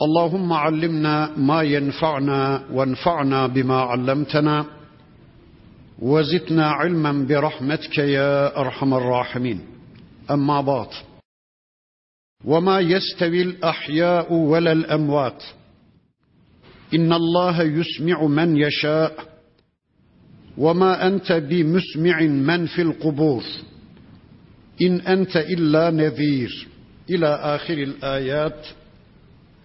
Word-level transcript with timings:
اللهم 0.00 0.52
علمنا 0.52 1.36
ما 1.36 1.62
ينفعنا 1.62 2.64
وانفعنا 2.72 3.46
بما 3.46 3.80
علمتنا 3.80 4.66
وزدنا 5.98 6.66
علما 6.70 7.26
برحمتك 7.26 7.98
يا 7.98 8.60
أرحم 8.60 8.94
الراحمين. 8.94 9.60
أما 10.30 10.60
بعد 10.60 10.88
وما 12.44 12.80
يستوي 12.80 13.42
الأحياء 13.42 14.32
ولا 14.32 14.72
الأموات. 14.72 15.42
إن 16.94 17.12
الله 17.12 17.62
يسمع 17.62 18.26
من 18.26 18.56
يشاء 18.56 19.12
وما 20.58 21.06
أنت 21.06 21.32
بمسمع 21.32 22.20
من 22.22 22.66
في 22.66 22.82
القبور. 22.82 23.44
إن 24.82 25.00
أنت 25.00 25.36
إلا 25.36 25.90
نذير. 25.90 26.68
إلى 27.10 27.26
آخر 27.26 27.86
elayat 27.86 28.81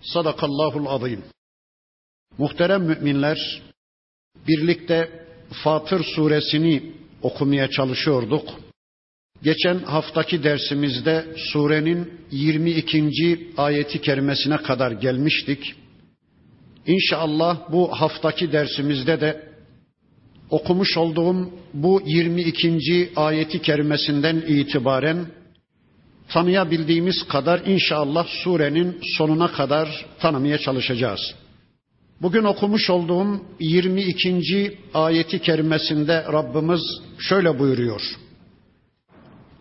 Sadakallahul 0.02 0.86
azim. 0.86 1.24
Muhterem 2.38 2.84
müminler, 2.84 3.62
birlikte 4.48 5.28
Fatır 5.64 6.04
suresini 6.04 6.92
okumaya 7.22 7.70
çalışıyorduk. 7.70 8.50
Geçen 9.44 9.80
haftaki 9.80 10.44
dersimizde 10.44 11.26
surenin 11.38 12.22
22. 12.32 13.52
ayeti 13.58 14.02
kerimesine 14.02 14.58
kadar 14.58 14.92
gelmiştik. 14.92 15.76
İnşallah 16.88 17.72
bu 17.72 17.92
haftaki 18.02 18.52
dersimizde 18.52 19.22
de 19.22 19.48
okumuş 20.50 20.98
olduğum 20.98 21.50
bu 21.74 22.02
22. 22.06 23.12
ayeti 23.16 23.62
kerimesinden 23.62 24.36
itibaren 24.36 25.26
tanıyabildiğimiz 26.29 27.29
kadar 27.29 27.61
inşallah 27.67 28.27
surenin 28.27 29.01
sonuna 29.17 29.53
kadar 29.53 30.07
tanımaya 30.21 30.59
çalışacağız. 30.59 31.35
Bugün 32.23 32.45
okumuş 32.45 32.91
olduğum 32.91 33.45
22. 33.61 34.79
ayeti 34.95 35.39
kerimesinde 35.41 36.25
Rabbimiz 36.33 36.83
şöyle 37.19 37.59
buyuruyor. 37.59 38.03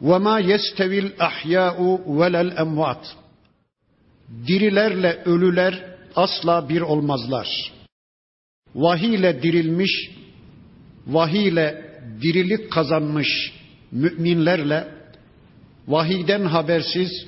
وَمَا 0.01 0.41
يَسْتَوِي 0.41 0.99
الْأَحْيَاءُ 1.07 1.77
وَلَا 2.05 2.49
الْاَمْوَاتِ 2.49 3.03
Dirilerle 4.47 5.23
ölüler 5.25 5.95
asla 6.15 6.69
bir 6.69 6.81
olmazlar. 6.81 7.47
Vahiy 8.75 9.15
ile 9.15 9.43
dirilmiş, 9.43 10.11
vahiy 11.07 11.47
ile 11.47 11.91
dirilik 12.21 12.71
kazanmış 12.71 13.53
müminlerle 13.91 14.94
vahiden 15.88 16.44
habersiz, 16.44 17.26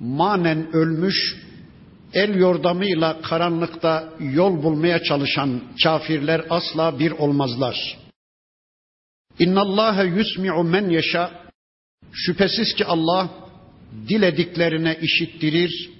manen 0.00 0.72
ölmüş, 0.72 1.36
el 2.14 2.34
yordamıyla 2.34 3.20
karanlıkta 3.22 4.12
yol 4.20 4.62
bulmaya 4.62 5.02
çalışan 5.02 5.62
kafirler 5.82 6.44
asla 6.50 6.98
bir 6.98 7.10
olmazlar. 7.10 7.98
İnna 9.38 9.60
Allah 9.60 10.04
yusmi'u 10.04 10.64
men 10.64 10.90
yeşa. 10.90 11.30
Şüphesiz 12.12 12.74
ki 12.74 12.84
Allah 12.84 13.30
dilediklerine 14.08 14.98
işittirir 15.02 15.90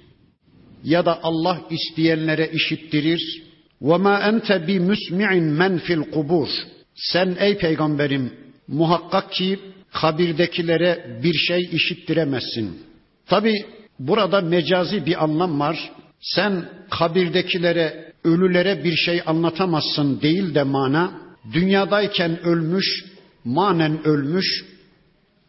ya 0.83 1.05
da 1.05 1.19
Allah 1.23 1.61
isteyenlere 1.69 2.51
işittirir. 2.53 3.43
Ve 3.81 3.97
ma 3.97 4.19
ente 4.19 4.67
bi 4.67 4.79
musmi'in 4.79 5.43
men 5.43 5.77
fil 5.77 6.11
kubur. 6.11 6.49
Sen 6.95 7.37
ey 7.39 7.57
peygamberim 7.57 8.33
muhakkak 8.67 9.31
ki 9.31 9.59
kabirdekilere 9.93 11.19
bir 11.23 11.33
şey 11.33 11.69
işittiremezsin. 11.71 12.79
Tabi 13.27 13.65
burada 13.99 14.41
mecazi 14.41 15.05
bir 15.05 15.23
anlam 15.23 15.59
var. 15.59 15.91
Sen 16.21 16.69
kabirdekilere, 16.89 18.13
ölülere 18.23 18.83
bir 18.83 18.95
şey 18.95 19.21
anlatamazsın 19.25 20.21
değil 20.21 20.55
de 20.55 20.63
mana, 20.63 21.21
dünyadayken 21.53 22.39
ölmüş, 22.43 23.05
manen 23.45 24.07
ölmüş, 24.07 24.65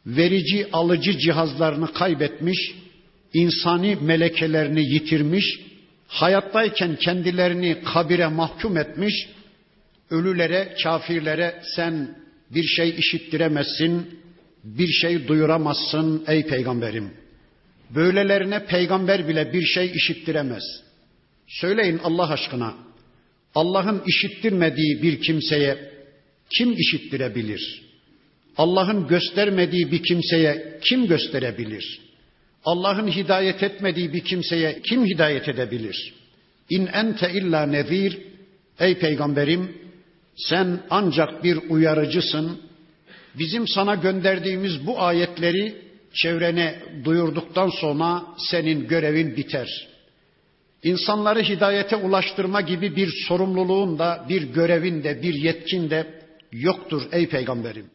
verici 0.06 0.68
alıcı 0.72 1.18
cihazlarını 1.18 1.92
kaybetmiş, 1.92 2.74
insani 3.34 3.96
melekelerini 4.00 4.80
yitirmiş, 4.94 5.60
hayattayken 6.08 6.96
kendilerini 6.96 7.82
kabire 7.84 8.26
mahkum 8.26 8.76
etmiş, 8.76 9.28
ölülere, 10.10 10.74
kafirlere 10.82 11.62
sen 11.76 12.16
bir 12.50 12.64
şey 12.64 12.94
işittiremezsin, 12.98 14.19
bir 14.64 14.88
şey 14.88 15.28
duyuramazsın 15.28 16.24
ey 16.26 16.46
peygamberim. 16.46 17.10
Böylelerine 17.94 18.66
peygamber 18.66 19.28
bile 19.28 19.52
bir 19.52 19.62
şey 19.62 19.92
işittiremez. 19.94 20.62
Söyleyin 21.48 22.00
Allah 22.04 22.30
aşkına. 22.30 22.74
Allah'ın 23.54 24.02
işittirmediği 24.06 25.02
bir 25.02 25.20
kimseye 25.20 25.90
kim 26.58 26.72
işittirebilir? 26.72 27.82
Allah'ın 28.56 29.08
göstermediği 29.08 29.92
bir 29.92 30.02
kimseye 30.02 30.78
kim 30.84 31.06
gösterebilir? 31.06 32.00
Allah'ın 32.64 33.08
hidayet 33.08 33.62
etmediği 33.62 34.12
bir 34.12 34.20
kimseye 34.20 34.80
kim 34.82 35.06
hidayet 35.06 35.48
edebilir? 35.48 36.14
İn 36.70 36.86
ente 36.86 37.32
illa 37.32 37.66
nezir. 37.66 38.18
Ey 38.80 38.98
peygamberim 38.98 39.76
sen 40.36 40.80
ancak 40.90 41.44
bir 41.44 41.56
uyarıcısın, 41.56 42.60
bizim 43.38 43.68
sana 43.68 43.94
gönderdiğimiz 43.94 44.86
bu 44.86 45.00
ayetleri 45.00 45.74
çevrene 46.14 46.82
duyurduktan 47.04 47.68
sonra 47.68 48.22
senin 48.38 48.88
görevin 48.88 49.36
biter. 49.36 49.88
İnsanları 50.82 51.42
hidayete 51.42 51.96
ulaştırma 51.96 52.60
gibi 52.60 52.96
bir 52.96 53.12
sorumluluğun 53.28 53.98
da, 53.98 54.26
bir 54.28 54.42
görevin 54.42 55.04
de, 55.04 55.22
bir 55.22 55.34
yetkin 55.34 55.90
de 55.90 56.20
yoktur 56.52 57.02
ey 57.12 57.28
peygamberim. 57.28 57.90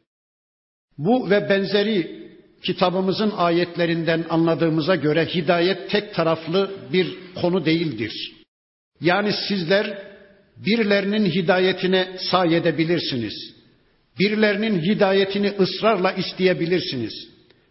Bu 0.97 1.29
ve 1.29 1.49
benzeri 1.49 2.25
kitabımızın 2.63 3.33
ayetlerinden 3.37 4.25
anladığımıza 4.29 4.95
göre 4.95 5.25
hidayet 5.25 5.89
tek 5.89 6.13
taraflı 6.13 6.71
bir 6.93 7.17
konu 7.41 7.65
değildir. 7.65 8.33
Yani 9.01 9.33
sizler 9.47 9.97
birilerinin 10.57 11.25
hidayetine 11.25 12.17
sayedebilirsiniz. 12.31 13.54
Birilerinin 14.19 14.81
hidayetini 14.81 15.53
ısrarla 15.59 16.11
isteyebilirsiniz. 16.11 17.27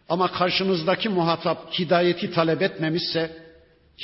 Ama 0.09 0.33
karşınızdaki 0.33 1.09
muhatap 1.09 1.79
hidayeti 1.79 2.31
talep 2.31 2.63
etmemişse, 2.63 3.31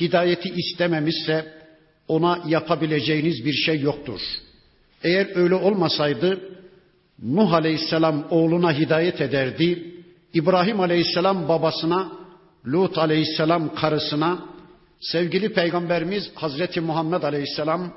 hidayeti 0.01 0.49
istememişse 0.49 1.55
ona 2.09 2.43
yapabileceğiniz 2.47 3.45
bir 3.45 3.53
şey 3.53 3.81
yoktur. 3.81 4.21
Eğer 5.05 5.37
öyle 5.37 5.55
olmasaydı 5.55 6.41
Nuh 7.23 7.53
Aleyhisselam 7.53 8.27
oğluna 8.31 8.79
hidayet 8.79 9.21
ederdi. 9.21 9.95
İbrahim 10.35 10.81
Aleyhisselam 10.81 11.49
babasına, 11.49 12.13
Lut 12.67 12.99
Aleyhisselam 12.99 13.75
karısına, 13.75 14.45
sevgili 15.01 15.53
peygamberimiz 15.53 16.31
Hazreti 16.35 16.81
Muhammed 16.81 17.23
Aleyhisselam 17.23 17.93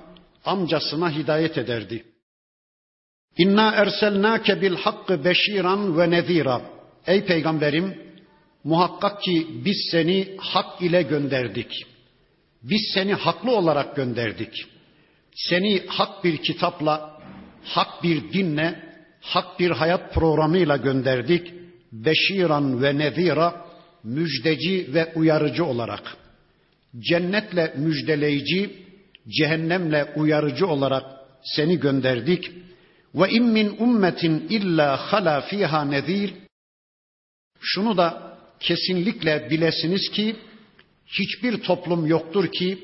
amcasına 0.46 1.12
hidayet 1.12 1.58
ederdi. 1.58 2.04
İnna 3.38 3.72
erselnake 3.72 4.62
bil 4.62 4.76
hakkı 4.76 5.26
beşiran 5.26 5.98
ve 5.98 6.10
nezira. 6.10 6.62
Ey 7.08 7.26
peygamberim 7.26 7.98
muhakkak 8.64 9.22
ki 9.22 9.48
biz 9.66 9.88
seni 9.92 10.28
hak 10.38 10.82
ile 10.82 11.02
gönderdik. 11.02 11.86
Biz 12.64 12.92
seni 12.94 13.14
haklı 13.14 13.52
olarak 13.52 13.96
gönderdik. 13.96 14.66
Seni 15.36 15.82
hak 15.88 16.24
bir 16.24 16.38
kitapla, 16.38 17.22
hak 17.64 18.04
bir 18.04 18.34
dinle, 18.34 18.80
hak 19.22 19.60
bir 19.60 19.72
hayat 19.72 20.14
programıyla 20.14 20.78
gönderdik. 20.78 21.54
Beşiran 21.92 22.84
ve 22.84 22.98
nezira 22.98 23.66
müjdeci 24.04 24.94
ve 24.94 25.14
uyarıcı 25.16 25.66
olarak. 25.66 26.18
Cennetle 27.00 27.74
müjdeleyici, 27.78 28.74
cehennemle 29.28 30.14
uyarıcı 30.16 30.68
olarak 30.68 31.04
seni 31.44 31.80
gönderdik. 31.80 32.52
Ve 33.16 33.30
in 33.30 33.44
min 33.44 33.76
ummetin 33.80 34.36
illa 34.50 34.98
hala 34.98 35.42
fiha 35.42 35.86
nezir. 35.86 36.34
Şunu 37.60 37.98
da 37.98 38.38
kesinlikle 38.60 39.48
bilesiniz 39.50 40.10
ki 40.10 40.36
hiçbir 41.06 41.58
toplum 41.62 42.08
yoktur 42.08 42.52
ki, 42.52 42.78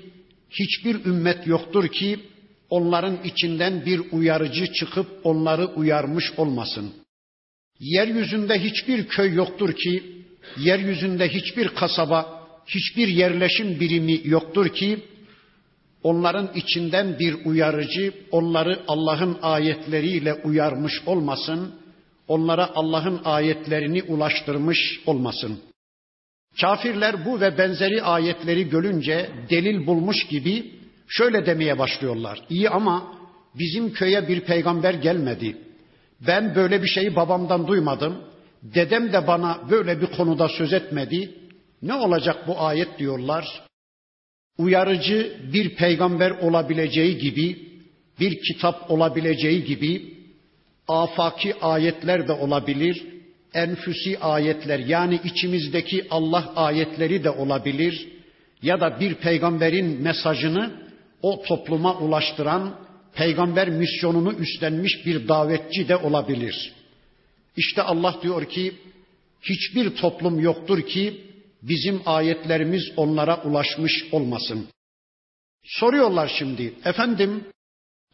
hiçbir 0.50 1.06
ümmet 1.06 1.48
yoktur 1.48 1.88
ki 1.88 2.20
onların 2.70 3.24
içinden 3.24 3.86
bir 3.86 4.02
uyarıcı 4.12 4.74
çıkıp 4.74 5.08
onları 5.24 5.66
uyarmış 5.66 6.32
olmasın. 6.38 6.94
Yeryüzünde 7.80 8.60
hiçbir 8.60 9.08
köy 9.08 9.34
yoktur 9.34 9.74
ki, 9.74 10.04
yeryüzünde 10.58 11.30
hiçbir 11.30 11.68
kasaba, 11.68 12.48
hiçbir 12.68 13.08
yerleşim 13.08 13.80
birimi 13.80 14.22
yoktur 14.24 14.70
ki, 14.70 15.00
onların 16.04 16.50
içinden 16.56 17.20
bir 17.20 17.46
uyarıcı 17.46 18.14
onları 18.32 18.80
Allah'ın 18.88 19.38
ayetleriyle 19.42 20.34
uyarmış 20.34 20.94
olmasın, 21.06 21.74
onlara 22.28 22.70
Allah'ın 22.76 23.22
ayetlerini 23.26 24.04
ulaştırmış 24.04 25.00
olmasın. 25.06 25.60
Kafirler 26.62 27.26
bu 27.26 27.42
ve 27.42 27.58
benzeri 27.58 28.04
ayetleri 28.04 28.70
görünce 28.70 29.30
delil 29.50 29.88
bulmuş 29.88 30.28
gibi 30.28 30.72
şöyle 31.08 31.46
demeye 31.46 31.80
başlıyorlar. 31.80 32.42
İyi 32.50 32.70
ama 32.70 33.14
bizim 33.56 33.94
köye 33.94 34.28
bir 34.28 34.42
peygamber 34.42 34.94
gelmedi. 34.94 35.58
Ben 36.28 36.56
böyle 36.56 36.84
bir 36.84 36.88
şeyi 36.88 37.16
babamdan 37.16 37.68
duymadım. 37.68 38.18
Dedem 38.64 39.14
de 39.14 39.28
bana 39.28 39.60
böyle 39.70 40.02
bir 40.02 40.08
konuda 40.08 40.48
söz 40.48 40.74
etmedi. 40.74 41.36
Ne 41.82 41.94
olacak 41.94 42.48
bu 42.48 42.62
ayet 42.62 43.00
diyorlar. 43.00 43.69
Uyarıcı 44.60 45.38
bir 45.54 45.76
peygamber 45.76 46.32
olabileceği 46.32 47.18
gibi, 47.18 47.60
bir 48.20 48.40
kitap 48.42 48.92
olabileceği 48.92 49.64
gibi 49.64 50.14
afaki 50.88 51.56
ayetler 51.56 52.28
de 52.28 52.32
olabilir, 52.32 53.04
enfüsi 53.54 54.20
ayetler 54.20 54.80
yani 54.80 55.20
içimizdeki 55.24 56.06
Allah 56.10 56.54
ayetleri 56.56 57.24
de 57.24 57.30
olabilir 57.30 58.08
ya 58.62 58.82
da 58.82 59.00
bir 59.00 59.14
peygamberin 59.16 60.02
mesajını 60.02 60.72
o 61.22 61.42
topluma 61.42 61.98
ulaştıran 61.98 62.76
peygamber 63.14 63.70
misyonunu 63.70 64.34
üstlenmiş 64.34 65.06
bir 65.06 65.28
davetçi 65.28 65.88
de 65.88 65.96
olabilir. 65.96 66.74
İşte 67.58 67.82
Allah 67.82 68.16
diyor 68.24 68.46
ki 68.46 68.74
hiçbir 69.42 69.96
toplum 69.96 70.40
yoktur 70.40 70.82
ki 70.82 71.29
bizim 71.62 72.02
ayetlerimiz 72.06 72.84
onlara 72.98 73.44
ulaşmış 73.44 74.06
olmasın. 74.12 74.68
Soruyorlar 75.64 76.32
şimdi 76.40 76.74
efendim 76.86 77.44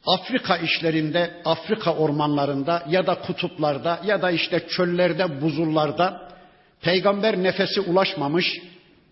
Afrika 0.05 0.57
işlerinde, 0.57 1.41
Afrika 1.45 1.95
ormanlarında 1.95 2.85
ya 2.89 3.07
da 3.07 3.21
kutuplarda 3.21 4.01
ya 4.05 4.21
da 4.21 4.31
işte 4.31 4.67
çöllerde, 4.69 5.41
buzullarda 5.41 6.31
peygamber 6.81 7.43
nefesi 7.43 7.81
ulaşmamış, 7.81 8.61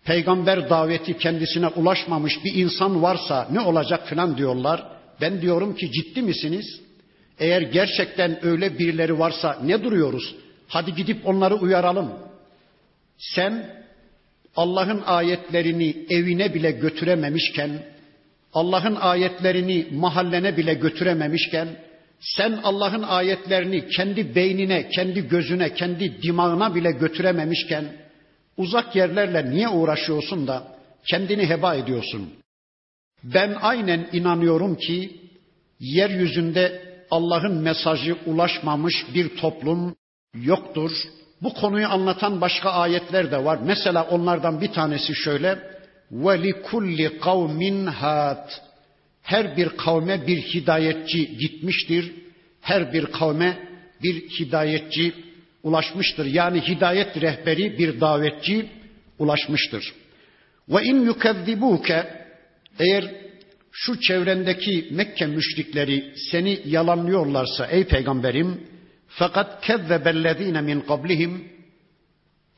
peygamber 0.06 0.70
daveti 0.70 1.18
kendisine 1.18 1.68
ulaşmamış 1.68 2.44
bir 2.44 2.54
insan 2.54 3.02
varsa 3.02 3.48
ne 3.52 3.60
olacak 3.60 4.08
filan 4.08 4.38
diyorlar. 4.38 4.88
Ben 5.22 5.42
diyorum 5.42 5.76
ki 5.76 5.92
ciddi 5.92 6.22
misiniz? 6.22 6.82
Eğer 7.40 7.62
gerçekten 7.62 8.46
öyle 8.46 8.80
birileri 8.80 9.20
varsa 9.20 9.60
ne 9.64 9.84
duruyoruz? 9.84 10.36
Hadi 10.68 10.96
gidip 10.96 11.28
onları 11.28 11.56
uyaralım. 11.56 12.14
Sen 13.18 13.83
Allah'ın 14.56 15.02
ayetlerini 15.06 15.96
evine 16.10 16.54
bile 16.54 16.72
götürememişken, 16.72 17.84
Allah'ın 18.54 18.96
ayetlerini 18.96 19.88
mahallene 19.92 20.58
bile 20.58 20.74
götürememişken, 20.74 21.68
sen 22.20 22.60
Allah'ın 22.64 23.02
ayetlerini 23.02 23.88
kendi 23.88 24.36
beynine, 24.36 24.90
kendi 24.90 25.28
gözüne, 25.28 25.74
kendi 25.74 26.22
dimağına 26.22 26.76
bile 26.76 26.92
götürememişken, 26.92 27.86
uzak 28.58 28.96
yerlerle 28.96 29.52
niye 29.52 29.70
uğraşıyorsun 29.70 30.48
da 30.48 30.68
kendini 31.08 31.50
heba 31.50 31.76
ediyorsun? 31.76 32.30
Ben 33.24 33.58
aynen 33.62 34.10
inanıyorum 34.14 34.76
ki 34.76 35.22
yeryüzünde 35.80 36.94
Allah'ın 37.12 37.54
mesajı 37.56 38.16
ulaşmamış 38.26 39.06
bir 39.14 39.38
toplum 39.38 39.96
yoktur. 40.34 40.92
Bu 41.44 41.54
konuyu 41.54 41.88
anlatan 41.88 42.42
başka 42.42 42.70
ayetler 42.70 43.32
de 43.32 43.46
var. 43.46 43.60
Mesela 43.64 44.04
onlardan 44.04 44.62
bir 44.62 44.72
tanesi 44.72 45.16
şöyle. 45.16 45.60
Ve 46.12 46.44
li 46.44 47.86
hat. 47.86 48.62
Her 49.22 49.58
bir 49.58 49.70
kavme 49.70 50.28
bir 50.28 50.42
hidayetçi 50.42 51.38
gitmiştir. 51.38 52.12
Her 52.62 52.94
bir 52.94 53.06
kavme 53.06 53.58
bir 54.04 54.16
hidayetçi 54.16 55.14
ulaşmıştır. 55.64 56.26
Yani 56.26 56.62
hidayet 56.62 57.22
rehberi 57.22 57.78
bir 57.78 58.02
davetçi 58.02 58.70
ulaşmıştır. 59.20 59.94
Ve 60.70 60.84
in 60.84 61.06
yukezzibuke 61.06 62.26
eğer 62.80 63.12
şu 63.72 64.00
çevrendeki 64.00 64.88
Mekke 64.92 65.26
müşrikleri 65.26 66.14
seni 66.32 66.60
yalanlıyorlarsa 66.66 67.66
ey 67.66 67.84
peygamberim 67.84 68.62
fakat 69.20 69.50
kezzebellezine 69.66 70.62
min 70.62 70.80
qablihim 70.82 71.34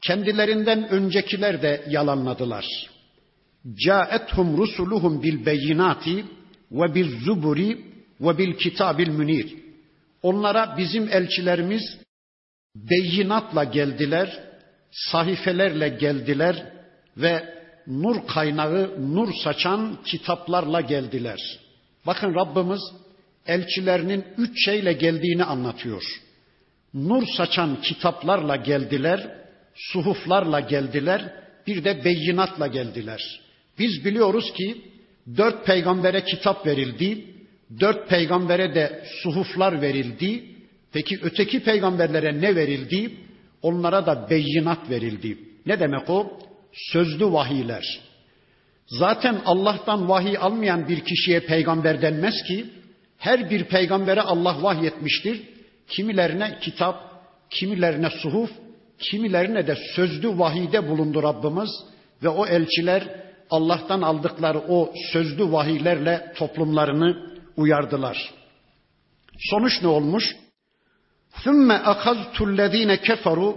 kendilerinden 0.08 0.90
öncekiler 0.90 1.62
de 1.62 1.86
yalanladılar. 1.90 2.66
Caethum 3.86 4.58
rusuluhum 4.58 5.24
bil 5.24 5.46
beyinati 5.46 6.26
ve 6.72 6.96
bil 6.96 7.20
zuburi 7.26 7.86
ve 8.22 8.38
bil 8.38 8.54
kitabil 8.54 9.08
münir. 9.08 9.56
Onlara 10.22 10.76
bizim 10.78 11.10
elçilerimiz 11.10 11.98
beyinatla 12.76 13.64
geldiler, 13.64 14.40
sahifelerle 14.92 15.90
geldiler 15.90 16.74
ve 17.18 17.56
nur 17.88 18.28
kaynağı, 18.28 18.96
nur 19.16 19.34
saçan 19.44 19.98
kitaplarla 20.06 20.82
geldiler. 20.82 21.40
Bakın 22.08 22.36
Rabbimiz 22.36 22.82
elçilerinin 23.48 24.26
üç 24.38 24.66
şeyle 24.66 24.94
geldiğini 24.94 25.44
anlatıyor. 25.44 26.04
Nur 26.96 27.24
saçan 27.38 27.82
kitaplarla 27.82 28.56
geldiler, 28.56 29.28
suhuflarla 29.76 30.60
geldiler, 30.60 31.34
bir 31.68 31.84
de 31.84 32.06
beyinatla 32.06 32.68
geldiler. 32.68 33.42
Biz 33.80 34.06
biliyoruz 34.06 34.54
ki 34.54 34.82
dört 35.38 35.66
peygambere 35.66 36.24
kitap 36.24 36.66
verildi, 36.66 37.26
dört 37.80 38.10
peygambere 38.10 38.76
de 38.76 39.04
suhuflar 39.24 39.82
verildi. 39.82 40.46
Peki 40.94 41.20
öteki 41.22 41.64
peygamberlere 41.64 42.42
ne 42.42 42.56
verildi? 42.56 43.12
Onlara 43.62 44.06
da 44.06 44.30
beyinat 44.30 44.90
verildi. 44.90 45.38
Ne 45.66 45.80
demek 45.80 46.10
o? 46.10 46.40
Sözlü 46.74 47.32
vahiyler. 47.32 48.00
Zaten 48.88 49.42
Allah'tan 49.46 50.10
vahiy 50.10 50.38
almayan 50.38 50.88
bir 50.88 51.00
kişiye 51.00 51.40
peygamber 51.40 52.02
denmez 52.02 52.44
ki. 52.48 52.66
Her 53.18 53.50
bir 53.50 53.64
peygambere 53.64 54.22
Allah 54.22 54.64
vahyetmiştir. 54.64 55.55
Kimilerine 55.89 56.59
kitap, 56.61 56.97
kimilerine 57.51 58.11
suhuf, 58.11 58.51
kimilerine 58.99 59.67
de 59.67 59.77
sözlü 59.97 60.39
vahide 60.39 60.89
bulundu 60.89 61.23
Rabbimiz 61.23 61.71
ve 62.23 62.29
o 62.29 62.47
elçiler 62.47 63.03
Allah'tan 63.51 64.03
aldıkları 64.03 64.59
o 64.59 64.93
sözlü 65.13 65.53
vahiylerle 65.53 66.33
toplumlarını 66.37 67.31
uyardılar. 67.57 68.31
Sonuç 69.39 69.83
ne 69.83 69.89
olmuş? 69.89 70.37
ثُمَّ 71.45 71.69
اَخَذْتُ 71.93 72.37
الَّذ۪ينَ 72.37 72.97
كَفَرُوا 72.97 73.57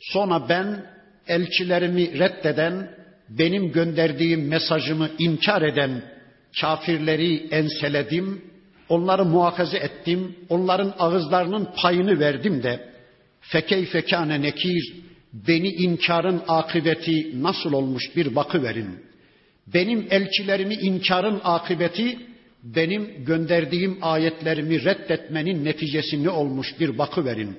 Sonra 0.00 0.48
ben 0.48 0.86
elçilerimi 1.28 2.18
reddeden, 2.18 2.94
benim 3.28 3.72
gönderdiğim 3.72 4.48
mesajımı 4.48 5.10
inkar 5.18 5.62
eden 5.62 6.02
kafirleri 6.60 7.48
enseledim, 7.50 8.44
onları 8.89 9.25
muhakaze 9.25 9.77
ettim, 9.77 10.35
onların 10.49 10.93
ağızlarının 10.99 11.67
payını 11.81 12.19
verdim 12.19 12.63
de 12.63 12.89
fekeyfe 13.39 14.01
kâne 14.01 14.41
nekir, 14.41 14.93
beni 15.33 15.67
inkarın 15.67 16.41
akıbeti 16.47 17.43
nasıl 17.43 17.73
olmuş 17.73 18.15
bir 18.15 18.35
bakı 18.35 18.63
verin. 18.63 19.05
Benim 19.73 20.07
elçilerimi 20.09 20.73
inkarın 20.73 21.41
akıbeti 21.43 22.17
benim 22.63 23.25
gönderdiğim 23.25 23.97
ayetlerimi 24.01 24.83
reddetmenin 24.83 25.65
neticesi 25.65 26.23
ne 26.23 26.29
olmuş 26.29 26.79
bir 26.79 26.97
bakı 26.97 27.25
verin. 27.25 27.57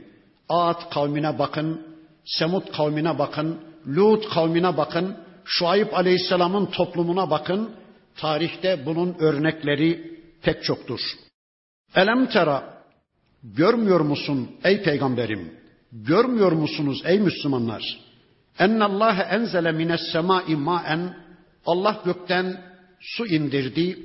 Ad 0.49 0.90
kavmine 0.90 1.38
bakın, 1.38 1.87
Semud 2.25 2.73
kavmine 2.76 3.18
bakın, 3.18 3.61
Lut 3.87 4.28
kavmine 4.28 4.76
bakın, 4.76 5.16
Şuayb 5.45 5.92
Aleyhisselam'ın 5.92 6.66
toplumuna 6.66 7.30
bakın. 7.30 7.71
Tarihte 8.16 8.87
bunun 8.87 9.16
örnekleri 9.18 10.15
pek 10.45 10.63
çoktur. 10.63 11.00
Elem 11.95 12.29
tera 12.29 12.83
görmüyor 13.43 14.00
musun 14.00 14.51
ey 14.63 14.83
peygamberim? 14.83 15.53
Görmüyor 15.91 16.51
musunuz 16.51 17.01
ey 17.05 17.19
Müslümanlar? 17.19 18.00
Ennallâhe 18.59 19.21
enzele 19.21 19.71
mines 19.71 20.01
semâi 20.11 20.55
mâen 20.55 21.17
Allah 21.65 22.01
gökten 22.05 22.61
su 23.00 23.27
indirdi. 23.27 23.97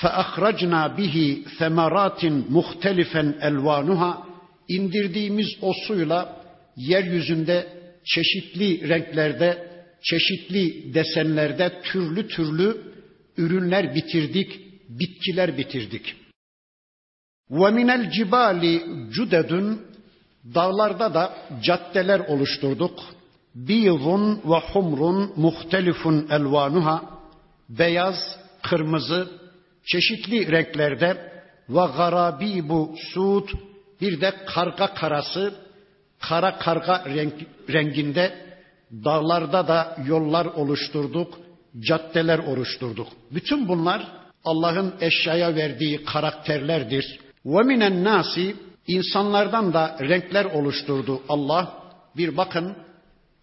فَاَخْرَجْنَا 0.00 0.82
bihi 0.98 1.44
ثَمَرَاتٍ 1.58 2.22
مُخْتَلِفًا 2.56 3.40
elvanuha 3.40 4.26
indirdiğimiz 4.68 5.48
o 5.62 5.72
suyla 5.86 6.42
yeryüzünde 6.76 7.66
çeşitli 8.04 8.88
renklerde, 8.88 9.68
çeşitli 10.02 10.94
desenlerde 10.94 11.80
türlü 11.82 12.28
türlü 12.28 12.76
ürünler 13.36 13.94
bitirdik, 13.94 14.60
bitkiler 14.89 15.57
bitirdik. 15.57 16.15
Ve 17.51 17.71
minel 17.71 18.11
cibali 18.11 18.83
cudedun 19.11 19.81
dağlarda 20.55 21.13
da 21.13 21.33
caddeler 21.63 22.19
oluşturduk. 22.19 22.99
Biyzun 23.55 24.41
ve 24.45 24.59
humrun 24.73 25.33
muhtelifun 25.35 26.27
elvanuha 26.29 27.01
beyaz, 27.69 28.39
kırmızı, 28.63 29.27
çeşitli 29.85 30.51
renklerde 30.51 31.31
ve 31.69 31.85
garabibu 31.97 32.95
sud 33.13 33.49
bir 34.01 34.21
de 34.21 34.33
karga 34.45 34.93
karası, 34.93 35.55
kara 36.19 36.57
karga 36.57 37.05
renk, 37.05 37.33
renginde 37.69 38.45
dağlarda 38.91 39.67
da 39.67 39.97
yollar 40.07 40.45
oluşturduk, 40.45 41.39
caddeler 41.79 42.39
oluşturduk. 42.39 43.07
Bütün 43.31 43.67
bunlar 43.67 44.24
Allah'ın 44.45 44.93
eşyaya 45.01 45.55
verdiği 45.55 46.05
karakterlerdir. 46.05 47.19
Ve 47.45 47.63
minen 47.63 48.03
insanlardan 48.87 49.73
da 49.73 49.97
renkler 49.99 50.45
oluşturdu 50.45 51.21
Allah. 51.29 51.73
Bir 52.17 52.37
bakın 52.37 52.75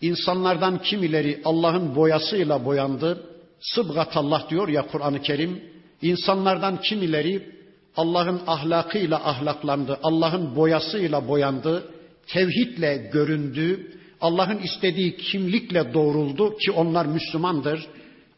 insanlardan 0.00 0.82
kimileri 0.82 1.40
Allah'ın 1.44 1.96
boyasıyla 1.96 2.64
boyandı. 2.64 3.26
Sıbgat 3.60 4.16
Allah 4.16 4.46
diyor 4.50 4.68
ya 4.68 4.86
Kur'an-ı 4.86 5.22
Kerim. 5.22 5.62
İnsanlardan 6.02 6.80
kimileri 6.80 7.52
Allah'ın 7.96 8.40
ahlakıyla 8.46 9.28
ahlaklandı, 9.28 9.98
Allah'ın 10.02 10.56
boyasıyla 10.56 11.28
boyandı, 11.28 11.84
tevhidle 12.26 13.10
göründü, 13.12 13.92
Allah'ın 14.20 14.58
istediği 14.58 15.16
kimlikle 15.16 15.94
doğruldu 15.94 16.56
ki 16.56 16.70
onlar 16.70 17.06
Müslümandır. 17.06 17.86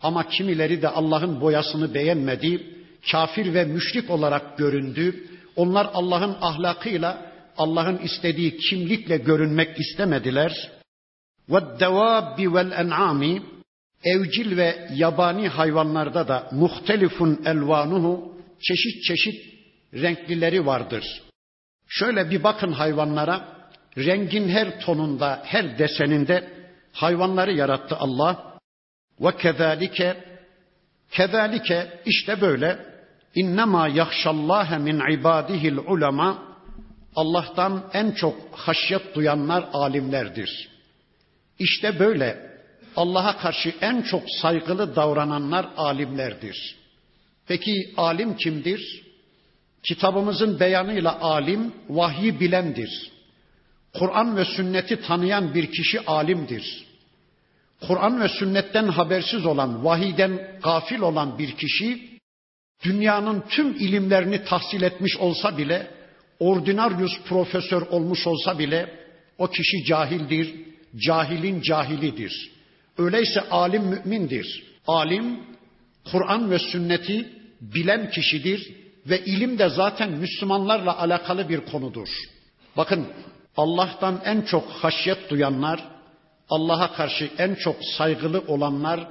Ama 0.05 0.29
kimileri 0.29 0.83
de 0.83 0.89
Allah'ın 0.89 1.41
boyasını 1.41 1.95
beğenmedi, 1.95 2.67
kafir 3.11 3.55
ve 3.55 3.65
müşrik 3.65 4.11
olarak 4.11 4.59
göründü. 4.59 5.27
Onlar 5.57 5.91
Allah'ın 5.95 6.37
ahlakıyla, 6.41 7.33
Allah'ın 7.57 7.99
istediği 7.99 8.57
kimlikle 8.57 9.17
görünmek 9.17 9.81
istemediler. 9.81 10.71
Vel 11.49 12.71
en'ami 12.71 13.43
evcil 14.05 14.57
ve 14.57 14.89
yabani 14.95 15.49
hayvanlarda 15.49 16.29
da 16.29 16.49
muhtelifun 16.53 17.43
elvanuhu 17.45 18.35
çeşit 18.63 19.05
çeşit 19.05 19.55
renklileri 19.95 20.67
vardır. 20.67 21.23
Şöyle 21.89 22.31
bir 22.31 22.43
bakın 22.43 22.73
hayvanlara, 22.73 23.49
rengin 23.99 24.49
her 24.49 24.81
tonunda, 24.81 25.43
her 25.45 25.79
deseninde 25.79 26.51
hayvanları 26.93 27.53
yarattı 27.53 27.97
Allah. 27.97 28.54
Ve 29.21 29.37
kezalike, 29.37 30.25
kezalike 31.11 32.03
işte 32.07 32.41
böyle 32.41 32.79
innema 33.35 33.89
yahşallâhe 33.89 34.79
min 34.79 35.01
ibadihil 35.11 35.77
ulema 35.77 36.57
Allah'tan 37.17 37.91
en 37.93 38.11
çok 38.11 38.37
haşyet 38.53 39.15
duyanlar 39.15 39.69
alimlerdir. 39.73 40.69
İşte 41.59 41.99
böyle 41.99 42.55
Allah'a 42.97 43.39
karşı 43.39 43.75
en 43.81 44.03
çok 44.03 44.23
saygılı 44.41 44.97
davrananlar 44.97 45.67
alimlerdir. 45.77 46.77
Peki 47.47 47.95
alim 47.97 48.37
kimdir? 48.37 49.03
Kitabımızın 49.83 50.61
beyanıyla 50.61 51.21
alim 51.21 51.73
vahyi 51.89 52.41
bilendir. 52.41 53.11
Kur'an 53.95 54.37
ve 54.37 54.45
sünneti 54.45 55.01
tanıyan 55.01 55.55
bir 55.55 55.71
kişi 55.71 56.01
alimdir. 56.07 56.84
Kur'an 57.87 58.21
ve 58.21 58.29
sünnetten 58.29 58.89
habersiz 58.89 59.47
olan, 59.47 59.85
vahiden 59.85 60.59
gafil 60.63 61.01
olan 61.01 61.39
bir 61.39 61.53
kişi 61.53 62.19
dünyanın 62.85 63.45
tüm 63.49 63.75
ilimlerini 63.75 64.45
tahsil 64.45 64.83
etmiş 64.83 65.17
olsa 65.17 65.59
bile, 65.59 65.91
ordinaryus 66.39 67.21
profesör 67.29 67.83
olmuş 67.83 68.27
olsa 68.27 68.59
bile 68.59 69.05
o 69.39 69.47
kişi 69.47 69.85
cahildir, 69.85 70.55
cahilin 71.07 71.61
cahilidir. 71.61 72.51
Öyleyse 72.99 73.41
alim 73.41 73.83
mümindir. 73.83 74.65
Alim 74.87 75.41
Kur'an 76.13 76.51
ve 76.51 76.59
sünneti 76.59 77.29
bilen 77.61 78.11
kişidir 78.11 78.73
ve 79.07 79.25
ilim 79.25 79.59
de 79.59 79.69
zaten 79.69 80.11
Müslümanlarla 80.11 80.99
alakalı 80.99 81.49
bir 81.49 81.61
konudur. 81.61 82.09
Bakın 82.77 83.07
Allah'tan 83.57 84.21
en 84.25 84.43
çok 84.43 84.69
haşyet 84.71 85.31
duyanlar, 85.31 85.94
Allah'a 86.49 86.93
karşı 86.93 87.31
en 87.39 87.55
çok 87.55 87.77
saygılı 87.99 88.45
olanlar 88.49 89.09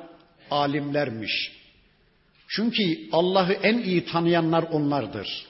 alimlermiş. 0.52 1.52
Çünkü 2.48 3.10
Allah'ı 3.12 3.54
en 3.54 3.78
iyi 3.78 4.06
tanıyanlar 4.06 4.64
onlardır. 4.64 5.46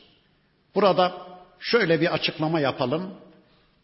Burada 0.75 1.27
şöyle 1.59 2.01
bir 2.01 2.13
açıklama 2.13 2.59
yapalım. 2.59 3.13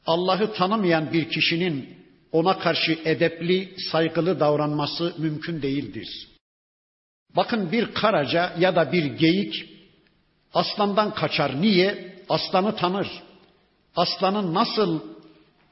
Allah'ı 0.06 0.54
tanımayan 0.54 1.14
bir 1.14 1.30
kişinin 1.30 2.00
ona 2.32 2.60
karşı 2.60 3.00
edepli, 3.06 3.74
saygılı 3.92 4.40
davranması 4.40 5.14
mümkün 5.18 5.62
değildir. 5.62 6.28
Bakın 7.36 7.72
bir 7.72 7.94
karaca 7.94 8.54
ya 8.60 8.76
da 8.76 8.92
bir 8.92 9.06
geyik 9.06 9.66
aslandan 10.54 11.14
kaçar. 11.14 11.62
Niye? 11.62 12.16
Aslanı 12.30 12.76
tanır. 12.76 13.08
Aslanın 13.96 14.54
nasıl 14.54 15.02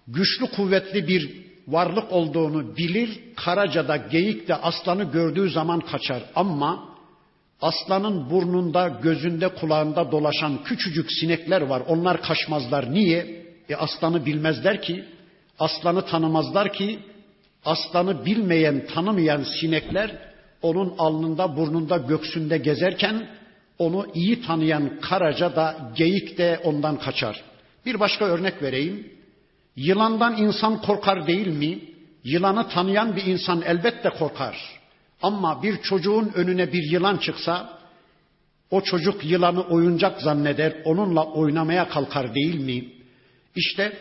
güçlü 0.08 0.48
kuvvetli 0.48 1.08
bir 1.08 1.47
varlık 1.68 2.12
olduğunu 2.12 2.78
bilir. 2.78 3.20
Karaca 3.36 3.88
da 3.88 3.98
geyik 3.98 4.48
de 4.48 4.56
aslanı 4.56 5.04
gördüğü 5.04 5.50
zaman 5.50 5.80
kaçar. 5.80 6.24
Ama 6.36 6.90
aslanın 7.62 8.30
burnunda, 8.30 8.88
gözünde, 8.88 9.48
kulağında 9.48 10.12
dolaşan 10.12 10.64
küçücük 10.64 11.12
sinekler 11.12 11.62
var. 11.62 11.82
Onlar 11.88 12.22
kaçmazlar. 12.22 12.94
Niye? 12.94 13.48
E 13.70 13.76
aslanı 13.76 14.26
bilmezler 14.26 14.82
ki, 14.82 15.06
aslanı 15.60 16.06
tanımazlar 16.06 16.74
ki, 16.74 17.00
aslanı 17.66 18.26
bilmeyen, 18.26 18.86
tanımayan 18.86 19.44
sinekler 19.60 20.28
onun 20.62 20.94
alnında, 20.98 21.58
burnunda, 21.58 21.98
göksünde 21.98 22.58
gezerken 22.58 23.28
onu 23.80 24.06
iyi 24.14 24.42
tanıyan 24.42 25.00
karaca 25.02 25.56
da 25.56 25.92
geyik 25.96 26.38
de 26.38 26.60
ondan 26.64 27.00
kaçar. 27.00 27.42
Bir 27.86 28.00
başka 28.00 28.26
örnek 28.26 28.62
vereyim. 28.62 29.17
Yılandan 29.78 30.38
insan 30.38 30.82
korkar 30.82 31.28
değil 31.28 31.48
mi? 31.48 31.80
Yılanı 32.24 32.70
tanıyan 32.70 33.16
bir 33.16 33.26
insan 33.26 33.62
elbette 33.62 34.10
korkar. 34.10 34.58
Ama 35.22 35.64
bir 35.64 35.82
çocuğun 35.82 36.32
önüne 36.36 36.74
bir 36.74 36.92
yılan 36.92 37.18
çıksa 37.18 37.80
o 38.72 38.82
çocuk 38.82 39.26
yılanı 39.26 39.62
oyuncak 39.62 40.22
zanneder, 40.22 40.74
onunla 40.86 41.26
oynamaya 41.26 41.90
kalkar 41.90 42.36
değil 42.36 42.60
mi? 42.60 42.86
İşte 43.56 43.98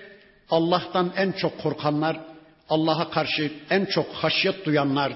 Allah'tan 0.50 1.12
en 1.16 1.33
çok 1.33 1.59
korkanlar, 1.59 2.21
Allah'a 2.68 3.11
karşı 3.11 3.52
en 3.71 3.85
çok 3.85 4.06
haşyet 4.12 4.66
duyanlar, 4.66 5.12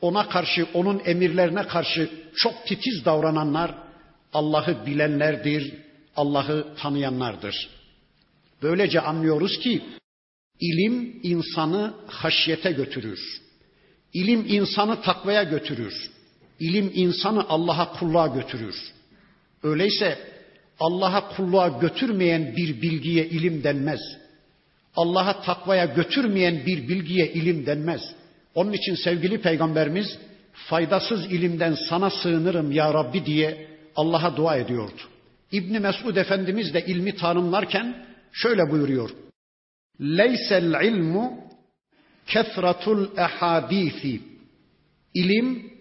ona 0.00 0.28
karşı, 0.28 0.66
onun 0.74 1.02
emirlerine 1.04 1.62
karşı 1.62 2.10
çok 2.36 2.66
titiz 2.66 3.04
davrananlar 3.04 3.74
Allah'ı 4.32 4.86
bilenlerdir, 4.86 5.74
Allah'ı 6.16 6.66
tanıyanlardır. 6.76 7.68
Böylece 8.62 9.00
anlıyoruz 9.00 9.58
ki 9.58 9.82
ilim 10.60 11.20
insanı 11.22 11.94
haşyete 12.06 12.72
götürür. 12.72 13.20
İlim 14.12 14.44
insanı 14.48 15.02
takvaya 15.02 15.42
götürür. 15.42 16.10
İlim 16.60 16.90
insanı 16.94 17.48
Allah'a 17.48 17.92
kulluğa 17.98 18.26
götürür. 18.26 18.76
Öyleyse 19.62 20.18
Allah'a 20.80 21.36
kulluğa 21.36 21.68
götürmeyen 21.68 22.56
bir 22.56 22.82
bilgiye 22.82 23.28
ilim 23.28 23.64
denmez. 23.64 24.00
Allah'a 24.96 25.42
takvaya 25.42 25.84
götürmeyen 25.84 26.66
bir 26.66 26.88
bilgiye 26.88 27.32
ilim 27.32 27.66
denmez. 27.66 28.14
Onun 28.54 28.72
için 28.72 28.94
sevgili 28.94 29.40
peygamberimiz 29.40 30.18
faydasız 30.52 31.26
ilimden 31.26 31.76
sana 31.88 32.10
sığınırım 32.10 32.72
ya 32.72 32.94
Rabbi 32.94 33.26
diye 33.26 33.66
Allah'a 33.96 34.36
dua 34.36 34.56
ediyordu. 34.56 35.00
İbni 35.52 35.80
Mesud 35.80 36.16
Efendimiz 36.16 36.74
de 36.74 36.86
ilmi 36.86 37.16
tanımlarken 37.16 38.06
şöyle 38.32 38.70
buyuruyor. 38.70 39.10
Leysel 40.00 40.84
ilmu 40.84 41.44
kethratul 42.26 43.18
ehadisi. 43.18 44.20
İlim 45.14 45.72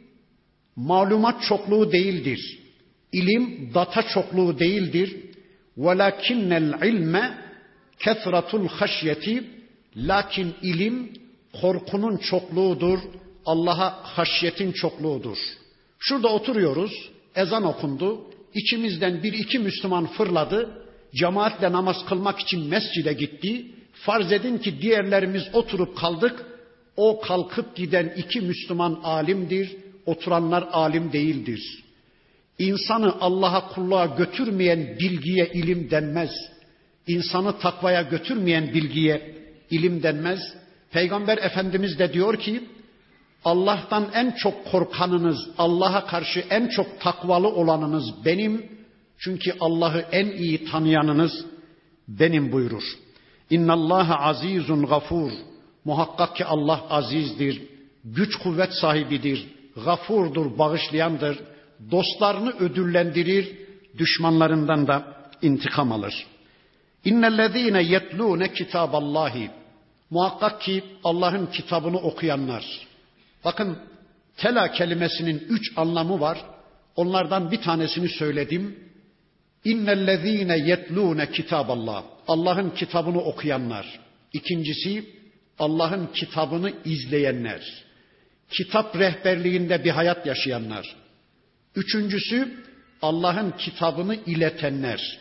malumat 0.75 1.43
çokluğu 1.43 1.91
değildir. 1.91 2.59
İlim 3.11 3.73
data 3.73 4.03
çokluğu 4.07 4.59
değildir. 4.59 5.15
Velakinnel 5.77 6.87
ilme 6.87 7.37
kethratul 7.99 8.67
haşyeti. 8.67 9.43
Lakin 9.95 10.55
ilim 10.61 11.13
korkunun 11.61 12.17
çokluğudur, 12.17 12.99
Allah'a 13.45 14.17
haşyetin 14.17 14.71
çokluğudur. 14.71 15.37
Şurada 15.99 16.27
oturuyoruz, 16.27 17.11
ezan 17.35 17.63
okundu, 17.63 18.21
içimizden 18.53 19.23
bir 19.23 19.33
iki 19.33 19.59
Müslüman 19.59 20.05
fırladı, 20.05 20.85
cemaatle 21.15 21.71
namaz 21.71 22.05
kılmak 22.05 22.39
için 22.39 22.65
mescide 22.67 23.13
gitti. 23.13 23.65
Farz 24.05 24.31
edin 24.31 24.57
ki 24.57 24.81
diğerlerimiz 24.81 25.43
oturup 25.53 25.97
kaldık, 25.97 26.45
o 26.97 27.19
kalkıp 27.19 27.75
giden 27.75 28.13
iki 28.17 28.41
Müslüman 28.41 28.99
alimdir, 29.03 29.75
oturanlar 30.05 30.67
alim 30.71 31.13
değildir. 31.13 31.83
İnsanı 32.59 33.21
Allah'a 33.21 33.67
kulluğa 33.67 34.05
götürmeyen 34.05 34.97
bilgiye 34.99 35.51
ilim 35.53 35.91
denmez. 35.91 36.31
İnsanı 37.07 37.59
takvaya 37.59 38.01
götürmeyen 38.01 38.73
bilgiye 38.73 39.35
ilim 39.69 40.03
denmez. 40.03 40.39
Peygamber 40.91 41.37
Efendimiz 41.37 41.99
de 41.99 42.13
diyor 42.13 42.39
ki 42.39 42.63
Allah'tan 43.45 44.09
en 44.13 44.31
çok 44.31 44.65
korkanınız, 44.65 45.49
Allah'a 45.57 46.05
karşı 46.05 46.39
en 46.49 46.67
çok 46.67 46.99
takvalı 46.99 47.47
olanınız 47.47 48.25
benim. 48.25 48.65
Çünkü 49.17 49.53
Allah'ı 49.59 50.05
en 50.11 50.25
iyi 50.25 50.65
tanıyanınız 50.65 51.45
benim 52.07 52.51
buyurur. 52.51 53.02
İnna 53.49 53.73
Allah 53.73 54.19
azizun 54.19 54.85
gafur. 54.85 55.31
Muhakkak 55.85 56.35
ki 56.35 56.45
Allah 56.45 56.85
azizdir, 56.89 57.61
güç 58.03 58.35
kuvvet 58.35 58.73
sahibidir, 58.73 59.47
gafurdur, 59.85 60.57
bağışlayandır. 60.57 61.39
Dostlarını 61.91 62.49
ödüllendirir, 62.49 63.57
düşmanlarından 63.97 64.87
da 64.87 65.15
intikam 65.41 65.91
alır. 65.91 66.25
İnnellezîne 67.05 67.83
yetlûne 67.83 68.53
kitâballâhi. 68.53 69.49
Muhakkak 70.09 70.61
ki 70.61 70.83
Allah'ın 71.03 71.45
kitabını 71.45 71.97
okuyanlar. 71.97 72.65
Bakın 73.45 73.77
tela 74.37 74.71
kelimesinin 74.71 75.39
üç 75.49 75.77
anlamı 75.77 76.19
var. 76.19 76.45
Onlardan 76.95 77.51
bir 77.51 77.61
tanesini 77.61 78.09
söyledim. 78.09 78.79
İnnellezîne 79.65 80.57
yetlûne 80.57 81.31
kitâballah. 81.31 82.03
Allah'ın 82.27 82.69
kitabını 82.69 83.21
okuyanlar. 83.21 83.99
İkincisi 84.33 85.05
Allah'ın 85.59 86.07
kitabını 86.07 86.73
izleyenler. 86.85 87.61
Kitap 88.49 88.95
rehberliğinde 88.95 89.83
bir 89.83 89.89
hayat 89.91 90.25
yaşayanlar. 90.25 90.95
Üçüncüsü 91.75 92.63
Allah'ın 93.01 93.51
kitabını 93.51 94.15
iletenler. 94.15 95.19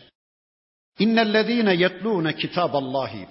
İnnellezîne 0.99 1.73
yetlûne 1.75 2.35
kitâballâhi 2.35 3.27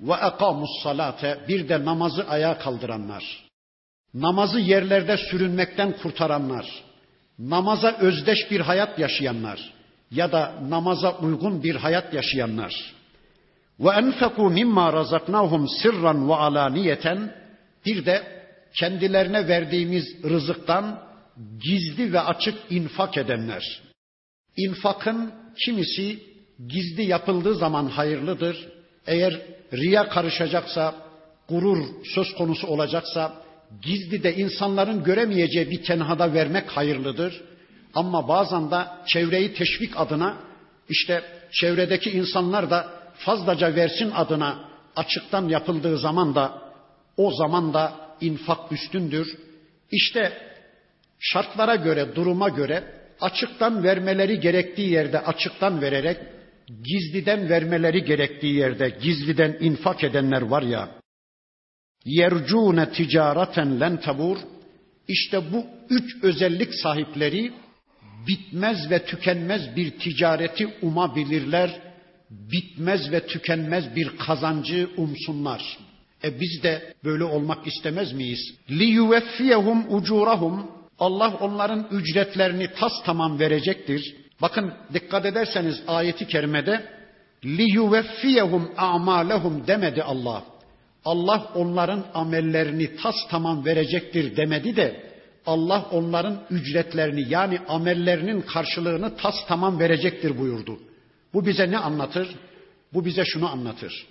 ve 0.00 0.12
ekamus 0.12 0.82
salate 0.82 1.38
bir 1.48 1.68
de 1.68 1.84
namazı 1.84 2.28
ayağa 2.28 2.58
kaldıranlar. 2.58 3.50
Namazı 4.14 4.60
yerlerde 4.60 5.16
sürünmekten 5.16 5.92
kurtaranlar. 5.92 6.66
Namaza 7.38 7.96
özdeş 7.96 8.50
bir 8.50 8.60
hayat 8.60 8.98
yaşayanlar 8.98 9.79
ya 10.10 10.32
da 10.32 10.54
namaza 10.68 11.18
uygun 11.18 11.62
bir 11.62 11.76
hayat 11.76 12.14
yaşayanlar. 12.14 12.94
Ve 13.80 13.90
enfeku 13.90 14.50
mimma 14.50 14.92
razaknahum 14.92 15.68
sirran 15.68 16.28
ve 16.28 16.34
alaniyeten 16.34 17.34
bir 17.86 18.06
de 18.06 18.22
kendilerine 18.74 19.48
verdiğimiz 19.48 20.24
rızıktan 20.24 21.02
gizli 21.62 22.12
ve 22.12 22.20
açık 22.20 22.54
infak 22.70 23.18
edenler. 23.18 23.80
İnfakın 24.56 25.32
kimisi 25.64 26.18
gizli 26.68 27.02
yapıldığı 27.02 27.54
zaman 27.54 27.86
hayırlıdır. 27.86 28.68
Eğer 29.06 29.40
riya 29.72 30.08
karışacaksa, 30.08 30.94
gurur 31.48 31.84
söz 32.14 32.34
konusu 32.34 32.66
olacaksa, 32.66 33.34
gizli 33.82 34.22
de 34.22 34.36
insanların 34.36 35.04
göremeyeceği 35.04 35.70
bir 35.70 35.82
tenhada 35.82 36.34
vermek 36.34 36.70
hayırlıdır. 36.70 37.42
Ama 37.94 38.28
bazen 38.28 38.70
de 38.70 38.84
çevreyi 39.06 39.54
teşvik 39.54 39.96
adına 39.96 40.36
işte 40.88 41.24
çevredeki 41.52 42.10
insanlar 42.10 42.70
da 42.70 42.90
fazlaca 43.14 43.74
versin 43.74 44.10
adına 44.10 44.68
açıktan 44.96 45.48
yapıldığı 45.48 45.98
zaman 45.98 46.34
da 46.34 46.62
o 47.16 47.32
zaman 47.32 47.74
da 47.74 47.92
infak 48.20 48.72
üstündür. 48.72 49.38
İşte 49.90 50.32
şartlara 51.18 51.74
göre, 51.74 52.14
duruma 52.14 52.48
göre 52.48 52.84
açıktan 53.20 53.82
vermeleri 53.82 54.40
gerektiği 54.40 54.90
yerde 54.90 55.20
açıktan 55.20 55.80
vererek 55.82 56.18
gizliden 56.84 57.48
vermeleri 57.48 58.04
gerektiği 58.04 58.54
yerde 58.54 58.98
gizliden 59.02 59.56
infak 59.60 60.04
edenler 60.04 60.42
var 60.42 60.62
ya 60.62 60.88
yercune 62.04 62.90
ticareten 62.90 63.80
len 63.80 64.00
tabur 64.00 64.38
işte 65.08 65.52
bu 65.52 65.66
üç 65.90 66.24
özellik 66.24 66.74
sahipleri 66.74 67.52
bitmez 68.28 68.90
ve 68.90 69.04
tükenmez 69.04 69.76
bir 69.76 69.90
ticareti 69.90 70.68
umabilirler. 70.82 71.80
Bitmez 72.30 73.12
ve 73.12 73.26
tükenmez 73.26 73.96
bir 73.96 74.16
kazancı 74.16 74.90
umsunlar. 74.96 75.78
E 76.24 76.40
biz 76.40 76.62
de 76.62 76.94
böyle 77.04 77.24
olmak 77.24 77.66
istemez 77.66 78.12
miyiz? 78.12 78.54
Li 78.70 78.84
yuveffiyehum 78.84 79.94
ucurahum 79.94 80.70
Allah 80.98 81.36
onların 81.40 81.88
ücretlerini 81.90 82.68
tas 82.72 82.92
tamam 83.04 83.38
verecektir. 83.38 84.16
Bakın 84.42 84.72
dikkat 84.94 85.26
ederseniz 85.26 85.82
ayeti 85.86 86.26
kerimede 86.26 86.84
li 87.44 87.72
yuveffiyehum 87.72 88.70
a'malehum 88.76 89.66
demedi 89.66 90.02
Allah. 90.02 90.44
Allah 91.04 91.50
onların 91.54 92.04
amellerini 92.14 92.96
tas 92.96 93.14
tamam 93.30 93.64
verecektir 93.64 94.36
demedi 94.36 94.76
de 94.76 95.09
Allah 95.46 95.88
onların 95.90 96.42
ücretlerini 96.50 97.28
yani 97.28 97.58
amellerinin 97.68 98.40
karşılığını 98.40 99.16
tas 99.16 99.34
tamam 99.48 99.78
verecektir 99.78 100.38
buyurdu. 100.38 100.80
Bu 101.34 101.46
bize 101.46 101.70
ne 101.70 101.78
anlatır? 101.78 102.28
Bu 102.92 103.04
bize 103.04 103.24
şunu 103.24 103.48
anlatır. 103.50 104.06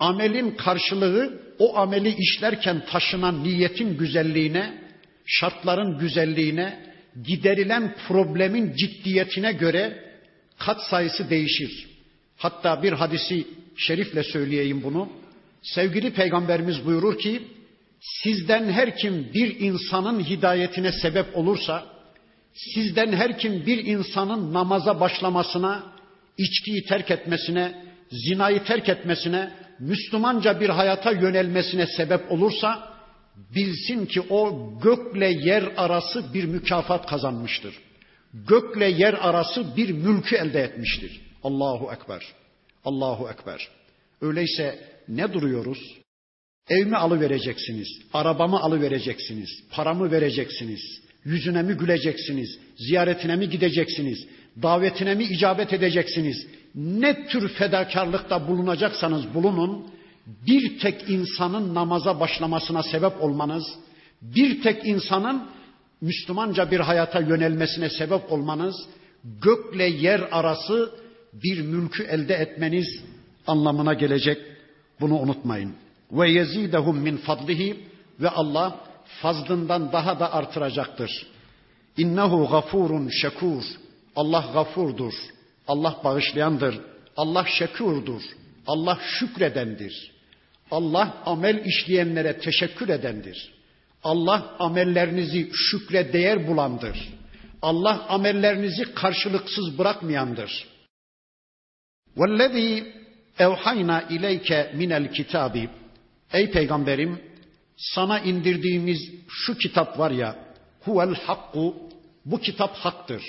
Amelin 0.00 0.50
karşılığı 0.50 1.42
o 1.58 1.76
ameli 1.76 2.14
işlerken 2.18 2.84
taşınan 2.86 3.44
niyetin 3.44 3.98
güzelliğine, 3.98 4.82
şartların 5.26 5.98
güzelliğine, 5.98 6.92
giderilen 7.24 7.94
problemin 8.08 8.74
ciddiyetine 8.74 9.52
göre 9.52 10.04
kat 10.58 10.82
sayısı 10.82 11.30
değişir. 11.30 11.88
Hatta 12.36 12.82
bir 12.82 12.92
hadisi 12.92 13.46
şerifle 13.76 14.22
söyleyeyim 14.22 14.82
bunu. 14.84 15.08
Sevgili 15.62 16.12
peygamberimiz 16.12 16.86
buyurur 16.86 17.18
ki 17.18 17.42
Sizden 18.00 18.70
her 18.70 18.96
kim 18.96 19.30
bir 19.34 19.60
insanın 19.60 20.20
hidayetine 20.24 20.92
sebep 20.92 21.36
olursa, 21.36 21.86
sizden 22.54 23.12
her 23.12 23.38
kim 23.38 23.66
bir 23.66 23.84
insanın 23.84 24.52
namaza 24.52 25.00
başlamasına, 25.00 25.82
içkiyi 26.38 26.84
terk 26.84 27.10
etmesine, 27.10 27.84
zinayı 28.10 28.64
terk 28.64 28.88
etmesine, 28.88 29.52
Müslümanca 29.78 30.60
bir 30.60 30.68
hayata 30.68 31.10
yönelmesine 31.10 31.86
sebep 31.86 32.32
olursa, 32.32 32.98
bilsin 33.54 34.06
ki 34.06 34.20
o 34.20 34.72
gökle 34.82 35.28
yer 35.28 35.72
arası 35.76 36.34
bir 36.34 36.44
mükafat 36.44 37.06
kazanmıştır. 37.06 37.74
Gökle 38.34 38.90
yer 38.90 39.14
arası 39.14 39.76
bir 39.76 39.90
mülkü 39.90 40.36
elde 40.36 40.60
etmiştir. 40.60 41.20
Allahu 41.42 41.92
Ekber. 41.92 42.22
Allahu 42.84 43.30
Ekber. 43.30 43.68
Öyleyse 44.20 44.78
ne 45.08 45.32
duruyoruz? 45.32 45.98
Evimi 46.70 46.96
alıvereceksiniz, 46.96 47.88
arabamı 48.12 48.60
alıvereceksiniz, 48.60 49.48
paramı 49.70 50.10
vereceksiniz, 50.10 50.80
yüzüne 51.24 51.62
mi 51.62 51.74
güleceksiniz, 51.74 52.58
ziyaretine 52.76 53.36
mi 53.36 53.50
gideceksiniz, 53.50 54.26
davetine 54.62 55.14
mi 55.14 55.24
icabet 55.24 55.72
edeceksiniz? 55.72 56.46
Ne 56.74 57.26
tür 57.26 57.48
fedakarlıkta 57.48 58.48
bulunacaksanız 58.48 59.34
bulunun, 59.34 59.86
bir 60.46 60.78
tek 60.78 61.10
insanın 61.10 61.74
namaza 61.74 62.20
başlamasına 62.20 62.82
sebep 62.82 63.22
olmanız, 63.22 63.64
bir 64.22 64.62
tek 64.62 64.86
insanın 64.86 65.42
Müslümanca 66.00 66.70
bir 66.70 66.80
hayata 66.80 67.20
yönelmesine 67.20 67.90
sebep 67.90 68.32
olmanız, 68.32 68.74
gökle 69.24 69.84
yer 69.84 70.28
arası 70.30 70.90
bir 71.32 71.60
mülkü 71.62 72.02
elde 72.02 72.34
etmeniz 72.34 72.86
anlamına 73.46 73.94
gelecek. 73.94 74.38
Bunu 75.00 75.18
unutmayın 75.18 75.74
ve 76.11 76.29
yezidehum 76.29 76.97
min 76.97 77.17
fadlihi 77.17 77.79
ve 78.19 78.29
Allah 78.29 78.79
fazlından 79.21 79.91
daha 79.91 80.19
da 80.19 80.33
artıracaktır. 80.33 81.27
İnnehu 81.97 82.47
gafurun 82.51 83.09
şekur. 83.09 83.63
Allah 84.15 84.45
gafurdur. 84.53 85.13
Allah 85.67 86.01
bağışlayandır. 86.03 86.79
Allah 87.17 87.45
şekurdur. 87.59 88.21
Allah 88.67 88.99
şükredendir. 89.19 90.11
Allah 90.71 91.17
amel 91.25 91.65
işleyenlere 91.65 92.39
teşekkür 92.39 92.89
edendir. 92.89 93.53
Allah 94.03 94.55
amellerinizi 94.59 95.49
şükre 95.53 96.13
değer 96.13 96.47
bulandır. 96.47 97.09
Allah 97.61 98.05
amellerinizi 98.09 98.93
karşılıksız 98.93 99.77
bırakmayandır. 99.77 100.67
وَالَّذ۪ي 102.17 102.83
اَوْحَيْنَا 103.39 103.97
اِلَيْكَ 104.07 104.49
مِنَ 104.79 104.91
الْكِتَابِ 105.01 105.67
Ey 106.32 106.50
peygamberim 106.50 107.20
sana 107.76 108.20
indirdiğimiz 108.20 108.98
şu 109.28 109.58
kitap 109.58 109.98
var 109.98 110.10
ya 110.10 110.36
huvel 110.84 111.14
hakku 111.14 111.76
bu 112.24 112.40
kitap 112.40 112.76
haktır. 112.76 113.22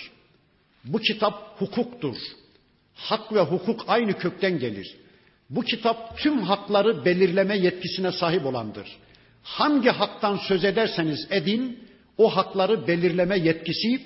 Bu 0.83 0.99
kitap 0.99 1.61
hukuktur. 1.61 2.15
Hak 2.95 3.33
ve 3.33 3.39
hukuk 3.39 3.85
aynı 3.87 4.17
kökten 4.17 4.59
gelir. 4.59 4.97
Bu 5.49 5.61
kitap 5.61 6.17
tüm 6.17 6.41
hakları 6.41 7.05
belirleme 7.05 7.57
yetkisine 7.57 8.11
sahip 8.11 8.45
olandır. 8.45 8.87
Hangi 9.43 9.89
haktan 9.89 10.37
söz 10.47 10.63
ederseniz 10.63 11.27
edin, 11.29 11.79
o 12.17 12.35
hakları 12.35 12.87
belirleme 12.87 13.39
yetkisi 13.39 14.01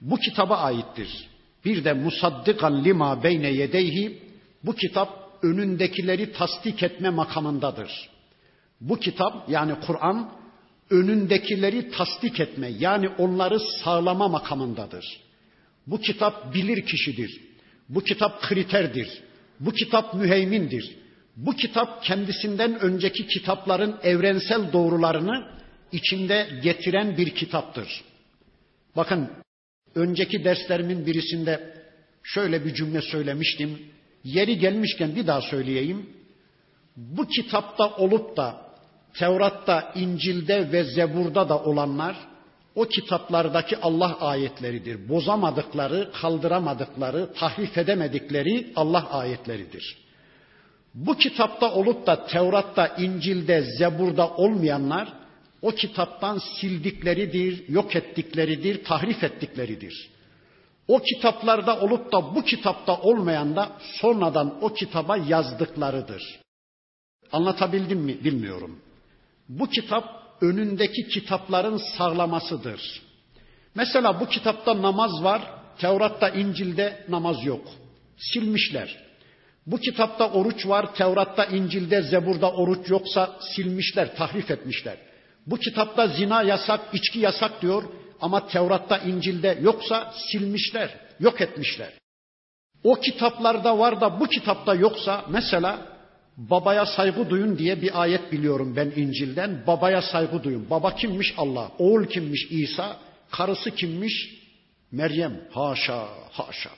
bu 0.00 0.16
kitaba 0.16 0.56
aittir. 0.56 1.28
Bir 1.64 1.84
de 1.84 1.92
musaddikan 1.92 2.84
lima 2.84 3.22
beyne 3.22 3.50
yedeyhi 3.50 4.22
bu 4.64 4.74
kitap 4.74 5.38
önündekileri 5.42 6.32
tasdik 6.32 6.82
etme 6.82 7.10
makamındadır. 7.10 8.08
Bu 8.80 8.98
kitap 8.98 9.48
yani 9.48 9.74
Kur'an 9.86 10.32
önündekileri 10.90 11.90
tasdik 11.90 12.40
etme 12.40 12.68
yani 12.78 13.08
onları 13.08 13.60
sağlama 13.60 14.28
makamındadır. 14.28 15.04
Bu 15.86 16.00
kitap 16.00 16.54
bilir 16.54 16.86
kişidir. 16.86 17.40
Bu 17.88 18.00
kitap 18.00 18.42
kriterdir. 18.42 19.08
Bu 19.60 19.72
kitap 19.72 20.14
müheymindir. 20.14 20.96
Bu 21.36 21.52
kitap 21.52 22.02
kendisinden 22.02 22.80
önceki 22.80 23.26
kitapların 23.26 23.96
evrensel 24.02 24.72
doğrularını 24.72 25.48
içinde 25.92 26.48
getiren 26.62 27.16
bir 27.16 27.30
kitaptır. 27.30 28.04
Bakın 28.96 29.30
önceki 29.94 30.44
derslerimin 30.44 31.06
birisinde 31.06 31.74
şöyle 32.22 32.64
bir 32.64 32.74
cümle 32.74 33.02
söylemiştim. 33.02 33.78
Yeri 34.24 34.58
gelmişken 34.58 35.16
bir 35.16 35.26
daha 35.26 35.40
söyleyeyim. 35.40 36.10
Bu 36.96 37.28
kitapta 37.28 37.96
olup 37.96 38.36
da 38.36 38.67
Tevrat'ta, 39.18 39.92
İncil'de 39.94 40.72
ve 40.72 40.84
Zebur'da 40.84 41.48
da 41.48 41.58
olanlar 41.64 42.16
o 42.74 42.84
kitaplardaki 42.84 43.76
Allah 43.76 44.20
ayetleridir. 44.20 45.08
Bozamadıkları, 45.08 46.10
kaldıramadıkları, 46.20 47.32
tahrif 47.32 47.78
edemedikleri 47.78 48.72
Allah 48.76 49.10
ayetleridir. 49.10 49.96
Bu 50.94 51.14
kitapta 51.14 51.74
olup 51.74 52.06
da 52.06 52.26
Tevrat'ta, 52.26 52.86
İncil'de, 52.86 53.62
Zebur'da 53.78 54.28
olmayanlar 54.28 55.12
o 55.62 55.70
kitaptan 55.70 56.40
sildikleridir, 56.60 57.68
yok 57.68 57.96
ettikleridir, 57.96 58.84
tahrif 58.84 59.24
ettikleridir. 59.24 60.10
O 60.88 60.98
kitaplarda 60.98 61.80
olup 61.80 62.12
da 62.12 62.34
bu 62.34 62.42
kitapta 62.42 63.00
olmayan 63.00 63.56
da 63.56 63.72
sonradan 64.00 64.58
o 64.60 64.68
kitaba 64.68 65.16
yazdıklarıdır. 65.16 66.22
Anlatabildim 67.32 67.98
mi 67.98 68.24
bilmiyorum. 68.24 68.78
Bu 69.48 69.68
kitap 69.68 70.04
önündeki 70.40 71.08
kitapların 71.08 71.76
sağlamasıdır. 71.98 73.02
Mesela 73.74 74.20
bu 74.20 74.28
kitapta 74.28 74.82
namaz 74.82 75.24
var, 75.24 75.42
Tevrat'ta, 75.78 76.28
İncil'de 76.28 77.06
namaz 77.08 77.44
yok. 77.44 77.68
Silmişler. 78.16 78.96
Bu 79.66 79.78
kitapta 79.78 80.30
oruç 80.30 80.66
var, 80.66 80.94
Tevrat'ta, 80.94 81.44
İncil'de, 81.44 82.02
Zebur'da 82.02 82.52
oruç 82.52 82.90
yoksa 82.90 83.36
silmişler, 83.40 84.16
tahrif 84.16 84.50
etmişler. 84.50 84.96
Bu 85.46 85.56
kitapta 85.56 86.06
zina 86.06 86.42
yasak, 86.42 86.80
içki 86.92 87.18
yasak 87.18 87.62
diyor 87.62 87.82
ama 88.20 88.46
Tevrat'ta, 88.46 88.98
İncil'de 88.98 89.58
yoksa 89.62 90.12
silmişler, 90.30 90.90
yok 91.20 91.40
etmişler. 91.40 91.92
O 92.84 92.94
kitaplarda 92.94 93.78
var 93.78 94.00
da 94.00 94.20
bu 94.20 94.26
kitapta 94.26 94.74
yoksa 94.74 95.24
mesela 95.28 95.97
babaya 96.38 96.86
saygı 96.86 97.30
duyun 97.30 97.58
diye 97.58 97.82
bir 97.82 98.02
ayet 98.02 98.32
biliyorum 98.32 98.76
ben 98.76 98.92
İncil'den. 98.96 99.62
Babaya 99.66 100.02
saygı 100.02 100.42
duyun. 100.42 100.70
Baba 100.70 100.94
kimmiş? 100.94 101.34
Allah. 101.36 101.70
Oğul 101.78 102.04
kimmiş? 102.04 102.46
İsa. 102.50 102.96
Karısı 103.30 103.70
kimmiş? 103.70 104.38
Meryem. 104.92 105.40
Haşa, 105.50 106.08
haşa. 106.30 106.70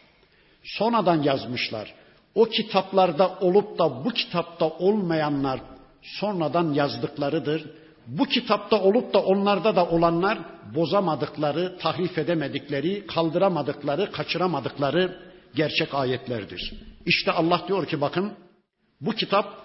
Sonradan 0.63 1.23
yazmışlar. 1.23 1.95
O 2.35 2.45
kitaplarda 2.45 3.39
olup 3.41 3.79
da 3.79 4.05
bu 4.05 4.11
kitapta 4.11 4.69
olmayanlar 4.69 5.61
sonradan 6.03 6.73
yazdıklarıdır. 6.73 7.71
Bu 8.07 8.25
kitapta 8.25 8.83
olup 8.83 9.15
da 9.15 9.23
onlarda 9.23 9.77
da 9.77 9.87
olanlar 9.87 10.39
bozamadıkları, 10.75 11.79
tahrif 11.79 12.19
edemedikleri, 12.19 13.07
kaldıramadıkları, 13.07 14.13
kaçıramadıkları 14.13 15.19
gerçek 15.55 15.95
ayetlerdir. 15.95 16.73
İşte 17.07 17.33
Allah 17.33 17.65
diyor 17.69 17.87
ki 17.87 18.01
bakın 18.01 18.33
bu 19.01 19.13
kitap 19.13 19.61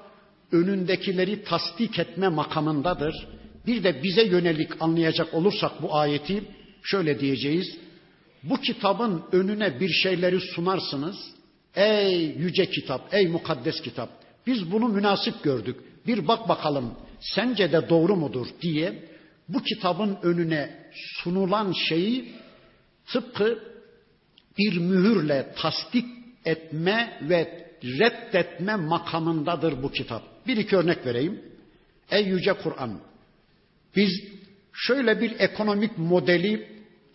önündekileri 0.51 1.43
tasdik 1.43 1.99
etme 1.99 2.27
makamındadır. 2.27 3.27
Bir 3.67 3.83
de 3.83 4.03
bize 4.03 4.23
yönelik 4.23 4.81
anlayacak 4.81 5.33
olursak 5.33 5.81
bu 5.81 5.95
ayeti 5.95 6.43
şöyle 6.83 7.19
diyeceğiz. 7.19 7.77
Bu 8.43 8.57
kitabın 8.57 9.23
önüne 9.31 9.79
bir 9.79 9.89
şeyleri 9.89 10.39
sunarsınız. 10.39 11.15
Ey 11.75 12.35
yüce 12.37 12.69
kitap, 12.69 13.13
ey 13.13 13.27
mukaddes 13.27 13.81
kitap. 13.81 14.09
Biz 14.47 14.71
bunu 14.71 14.87
münasip 14.87 15.43
gördük. 15.43 15.79
Bir 16.07 16.27
bak 16.27 16.49
bakalım 16.49 16.93
sence 17.19 17.71
de 17.71 17.89
doğru 17.89 18.15
mudur 18.15 18.47
diye 18.61 19.03
bu 19.49 19.63
kitabın 19.63 20.17
önüne 20.23 20.89
sunulan 20.93 21.73
şeyi 21.89 22.33
tıpkı 23.07 23.59
bir 24.57 24.77
mühürle 24.77 25.53
tasdik 25.57 26.05
etme 26.45 27.19
ve 27.21 27.64
reddetme 27.85 28.75
makamındadır 28.75 29.83
bu 29.83 29.91
kitap. 29.91 30.23
Bir 30.47 30.57
iki 30.57 30.77
örnek 30.77 31.05
vereyim. 31.05 31.41
Ey 32.11 32.25
yüce 32.25 32.53
Kur'an. 32.53 32.99
Biz 33.95 34.11
şöyle 34.73 35.21
bir 35.21 35.39
ekonomik 35.39 35.97
modeli, 35.97 36.67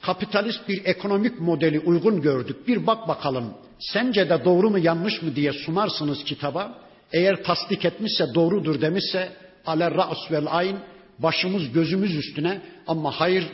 kapitalist 0.03 0.69
bir 0.69 0.85
ekonomik 0.85 1.41
modeli 1.41 1.81
uygun 1.81 2.23
gördük. 2.23 2.69
Bir 2.69 2.87
bak 2.87 3.09
bakalım. 3.09 3.55
Sence 3.79 4.31
de 4.31 4.45
doğru 4.45 4.71
mu 4.71 4.79
yanlış 4.79 5.23
mı 5.23 5.37
diye 5.37 5.53
sunarsınız 5.53 6.25
kitaba. 6.25 6.79
Eğer 7.13 7.43
tasdik 7.43 7.85
etmişse 7.85 8.27
doğrudur 8.35 8.81
demişse 8.81 9.33
ale 9.67 9.91
ra's 9.91 10.31
vel 10.31 10.47
ayn 10.51 10.77
başımız 11.19 11.73
gözümüz 11.73 12.17
üstüne 12.17 12.63
ama 12.87 13.11
hayır 13.11 13.47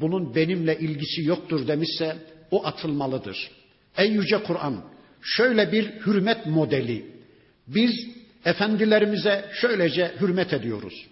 bunun 0.00 0.34
benimle 0.34 0.78
ilgisi 0.78 1.22
yoktur 1.24 1.66
demişse 1.66 2.16
o 2.50 2.66
atılmalıdır. 2.66 3.50
Ey 3.96 4.10
yüce 4.10 4.42
Kur'an 4.42 4.95
şöyle 5.26 5.72
bir 5.72 5.84
hürmet 6.06 6.46
modeli. 6.46 7.06
Biz 7.66 7.92
efendilerimize 8.44 9.44
şöylece 9.52 10.12
hürmet 10.20 10.52
ediyoruz. 10.52 11.06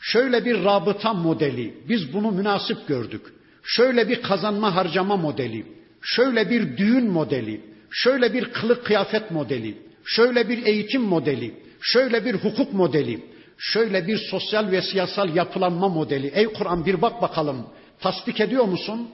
Şöyle 0.00 0.44
bir 0.44 0.64
rabıta 0.64 1.14
modeli. 1.14 1.74
Biz 1.88 2.12
bunu 2.12 2.30
münasip 2.30 2.88
gördük. 2.88 3.22
Şöyle 3.62 4.08
bir 4.08 4.22
kazanma 4.22 4.74
harcama 4.74 5.16
modeli. 5.16 5.66
Şöyle 6.02 6.50
bir 6.50 6.76
düğün 6.76 7.10
modeli. 7.10 7.60
Şöyle 7.90 8.32
bir 8.32 8.44
kılık 8.44 8.86
kıyafet 8.86 9.30
modeli. 9.30 9.78
Şöyle 10.04 10.48
bir 10.48 10.66
eğitim 10.66 11.02
modeli. 11.02 11.54
Şöyle 11.80 12.24
bir 12.24 12.34
hukuk 12.34 12.72
modeli. 12.72 13.24
Şöyle 13.58 14.06
bir 14.06 14.18
sosyal 14.30 14.70
ve 14.70 14.82
siyasal 14.82 15.36
yapılanma 15.36 15.88
modeli. 15.88 16.26
Ey 16.26 16.46
Kur'an 16.46 16.86
bir 16.86 17.02
bak 17.02 17.22
bakalım. 17.22 17.66
Tasdik 18.00 18.40
ediyor 18.40 18.64
musun? 18.64 19.10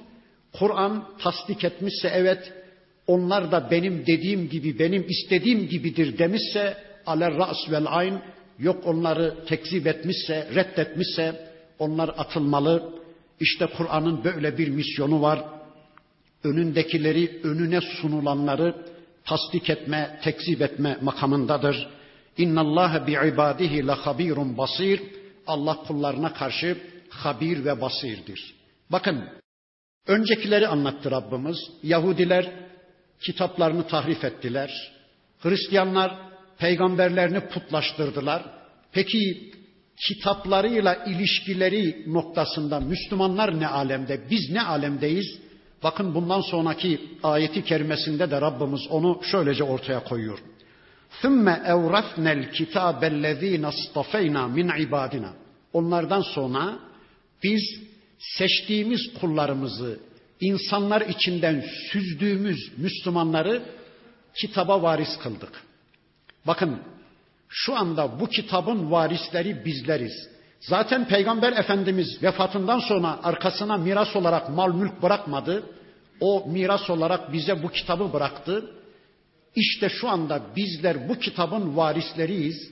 Kur'an 0.52 1.08
tasdik 1.18 1.64
etmişse 1.64 2.08
evet 2.14 2.52
onlar 3.06 3.52
da 3.52 3.70
benim 3.70 4.06
dediğim 4.06 4.48
gibi, 4.48 4.78
benim 4.78 5.06
istediğim 5.08 5.68
gibidir 5.68 6.18
demişse 6.18 6.76
aler 7.06 7.34
ras 7.34 7.70
vel 7.70 7.86
ayn 7.88 8.22
yok 8.58 8.86
onları 8.86 9.44
tekzip 9.46 9.86
etmişse, 9.86 10.48
reddetmişse 10.54 11.48
onlar 11.78 12.08
atılmalı. 12.08 12.94
İşte 13.40 13.66
Kur'an'ın 13.76 14.24
böyle 14.24 14.58
bir 14.58 14.68
misyonu 14.68 15.22
var. 15.22 15.44
Önündekileri, 16.44 17.40
önüne 17.42 17.80
sunulanları 17.80 18.74
tasdik 19.24 19.70
etme, 19.70 20.20
tekzip 20.22 20.62
etme 20.62 20.98
makamındadır. 21.02 21.88
İnna 22.38 22.60
Allah 22.60 23.04
bi 23.06 23.12
ibadihi 23.12 23.86
la 23.86 24.06
habirun 24.06 24.58
basir. 24.58 25.00
Allah 25.46 25.76
kullarına 25.76 26.32
karşı 26.32 26.78
habir 27.08 27.64
ve 27.64 27.80
basirdir. 27.80 28.54
Bakın 28.92 29.24
öncekileri 30.06 30.68
anlattı 30.68 31.10
Rabbimiz. 31.10 31.56
Yahudiler 31.82 32.52
kitaplarını 33.21 33.87
tahrif 33.87 34.23
ettiler. 34.23 34.91
Hristiyanlar 35.39 36.17
peygamberlerini 36.57 37.39
putlaştırdılar. 37.39 38.43
Peki 38.91 39.51
kitaplarıyla 40.07 40.95
ilişkileri 40.95 42.13
noktasında 42.13 42.79
Müslümanlar 42.79 43.59
ne 43.59 43.67
alemde, 43.67 44.21
biz 44.29 44.49
ne 44.51 44.61
alemdeyiz? 44.61 45.39
Bakın 45.83 46.15
bundan 46.15 46.41
sonraki 46.41 47.01
ayeti 47.23 47.63
kerimesinde 47.63 48.31
de 48.31 48.41
Rabbimiz 48.41 48.87
onu 48.89 49.21
şöylece 49.23 49.63
ortaya 49.63 50.03
koyuyor. 50.03 50.39
ثُمَّ 51.21 51.45
اَوْرَثْنَا 51.73 52.31
الْكِتَابَ 52.39 53.01
الَّذ۪ينَ 53.13 53.65
اصْطَفَيْنَا 53.65 54.53
min 54.53 54.71
ibadina. 54.87 55.33
Onlardan 55.73 56.21
sonra 56.21 56.79
biz 57.43 57.61
seçtiğimiz 58.19 59.13
kullarımızı, 59.21 59.99
insanlar 60.40 61.00
içinden 61.00 61.64
süzdüğümüz 61.92 62.72
Müslümanları 62.76 63.62
kitaba 64.34 64.82
varis 64.82 65.18
kıldık. 65.22 65.62
Bakın 66.46 66.78
şu 67.48 67.76
anda 67.76 68.20
bu 68.20 68.26
kitabın 68.26 68.90
varisleri 68.90 69.64
bizleriz. 69.64 70.28
Zaten 70.60 71.08
Peygamber 71.08 71.52
Efendimiz 71.52 72.22
vefatından 72.22 72.78
sonra 72.78 73.18
arkasına 73.22 73.76
miras 73.76 74.16
olarak 74.16 74.50
mal 74.50 74.74
mülk 74.74 75.02
bırakmadı. 75.02 75.62
O 76.20 76.48
miras 76.48 76.90
olarak 76.90 77.32
bize 77.32 77.62
bu 77.62 77.68
kitabı 77.68 78.12
bıraktı. 78.12 78.70
İşte 79.56 79.88
şu 79.88 80.08
anda 80.08 80.42
bizler 80.56 81.08
bu 81.08 81.18
kitabın 81.18 81.76
varisleriyiz. 81.76 82.70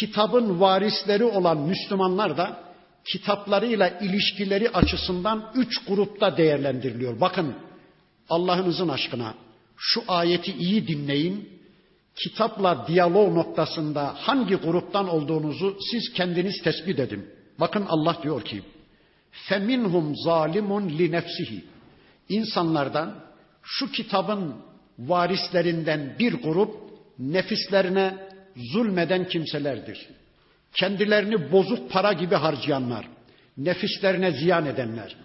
Kitabın 0.00 0.60
varisleri 0.60 1.24
olan 1.24 1.58
Müslümanlar 1.58 2.36
da 2.36 2.64
kitaplarıyla 3.04 3.88
ilişkileri 3.88 4.70
açısından 4.70 5.52
üç 5.54 5.84
grupta 5.86 6.36
değerlendiriliyor. 6.36 7.20
Bakın 7.20 7.54
Allah'ınızın 8.28 8.88
aşkına 8.88 9.34
şu 9.76 10.02
ayeti 10.08 10.52
iyi 10.52 10.88
dinleyin. 10.88 11.48
Kitapla 12.16 12.84
diyalog 12.88 13.34
noktasında 13.34 14.14
hangi 14.16 14.54
gruptan 14.54 15.08
olduğunuzu 15.08 15.76
siz 15.90 16.12
kendiniz 16.12 16.62
tespit 16.62 16.98
edin. 16.98 17.26
Bakın 17.60 17.84
Allah 17.88 18.18
diyor 18.22 18.42
ki: 18.44 18.62
"Feminhum 19.30 20.16
zalimun 20.16 20.88
li 20.88 21.12
nefsihi." 21.12 21.64
İnsanlardan 22.28 23.14
şu 23.62 23.92
kitabın 23.92 24.54
varislerinden 24.98 26.16
bir 26.18 26.32
grup 26.32 26.74
nefislerine 27.18 28.28
zulmeden 28.56 29.28
kimselerdir. 29.28 30.08
Kendilerini 30.74 31.52
bozuk 31.52 31.90
para 31.90 32.12
gibi 32.12 32.34
harcayanlar, 32.34 33.08
nefislerine 33.56 34.30
ziyan 34.30 34.66
edenler, 34.66 35.16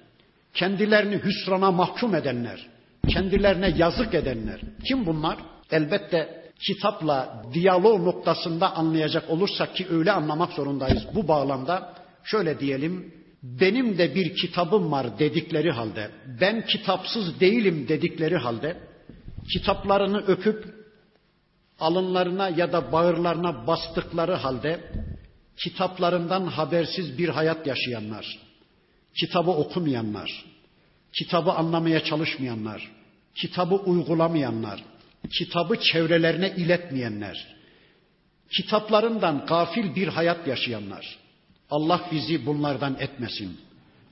kendilerini 0.53 1.15
hüsrana 1.15 1.71
mahkum 1.71 2.15
edenler, 2.15 2.67
kendilerine 3.07 3.73
yazık 3.77 4.13
edenler. 4.13 4.59
Kim 4.87 5.05
bunlar? 5.05 5.37
Elbette 5.71 6.51
kitapla 6.67 7.43
diyalog 7.53 8.01
noktasında 8.05 8.75
anlayacak 8.75 9.29
olursak 9.29 9.75
ki 9.75 9.87
öyle 9.89 10.11
anlamak 10.11 10.53
zorundayız 10.53 11.03
bu 11.15 11.27
bağlamda. 11.27 11.93
Şöyle 12.23 12.59
diyelim, 12.59 13.13
benim 13.43 13.97
de 13.97 14.15
bir 14.15 14.35
kitabım 14.35 14.91
var 14.91 15.19
dedikleri 15.19 15.71
halde, 15.71 16.11
ben 16.41 16.65
kitapsız 16.65 17.39
değilim 17.39 17.87
dedikleri 17.87 18.37
halde, 18.37 18.77
kitaplarını 19.53 20.17
öpüp 20.27 20.65
alınlarına 21.79 22.49
ya 22.49 22.73
da 22.73 22.91
bağırlarına 22.91 23.67
bastıkları 23.67 24.33
halde 24.33 24.79
kitaplarından 25.63 26.47
habersiz 26.47 27.17
bir 27.17 27.29
hayat 27.29 27.67
yaşayanlar, 27.67 28.39
kitabı 29.19 29.51
okumayanlar, 29.51 30.45
kitabı 31.13 31.51
anlamaya 31.51 32.03
çalışmayanlar, 32.03 32.91
kitabı 33.35 33.75
uygulamayanlar, 33.75 34.83
kitabı 35.37 35.79
çevrelerine 35.79 36.49
iletmeyenler, 36.57 37.47
kitaplarından 38.51 39.45
gafil 39.45 39.95
bir 39.95 40.07
hayat 40.07 40.47
yaşayanlar. 40.47 41.17
Allah 41.71 42.01
bizi 42.11 42.45
bunlardan 42.45 42.97
etmesin. 42.99 43.57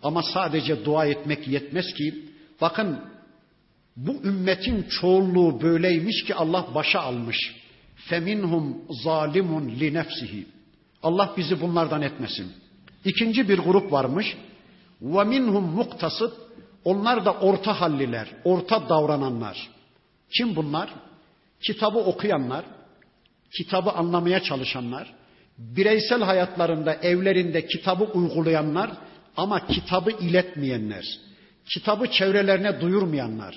Ama 0.03 0.23
sadece 0.23 0.85
dua 0.85 1.05
etmek 1.05 1.47
yetmez 1.47 1.93
ki, 1.93 2.25
bakın 2.61 2.99
bu 3.95 4.23
ümmetin 4.23 4.83
çoğunluğu 4.83 5.61
böyleymiş 5.61 6.23
ki 6.23 6.35
Allah 6.35 6.67
başa 6.75 6.99
almış. 6.99 7.55
Feminhum 7.95 8.77
zalimun 9.03 9.69
li 9.69 9.93
nefsihi. 9.93 10.56
Allah 11.07 11.33
bizi 11.37 11.61
bunlardan 11.61 12.01
etmesin. 12.01 12.51
İkinci 13.05 13.49
bir 13.49 13.59
grup 13.59 13.91
varmış. 13.91 14.37
Ve 15.01 15.23
minhum 15.23 15.63
muktasıt. 15.63 16.33
Onlar 16.83 17.25
da 17.25 17.33
orta 17.33 17.81
halliler, 17.81 18.27
orta 18.43 18.89
davrananlar. 18.89 19.69
Kim 20.37 20.55
bunlar? 20.55 20.89
Kitabı 21.61 21.99
okuyanlar, 21.99 22.65
kitabı 23.57 23.91
anlamaya 23.91 24.39
çalışanlar, 24.43 25.13
bireysel 25.57 26.21
hayatlarında, 26.23 26.93
evlerinde 26.93 27.67
kitabı 27.67 28.03
uygulayanlar 28.03 28.91
ama 29.37 29.67
kitabı 29.67 30.11
iletmeyenler, 30.11 31.05
kitabı 31.73 32.11
çevrelerine 32.11 32.81
duyurmayanlar, 32.81 33.55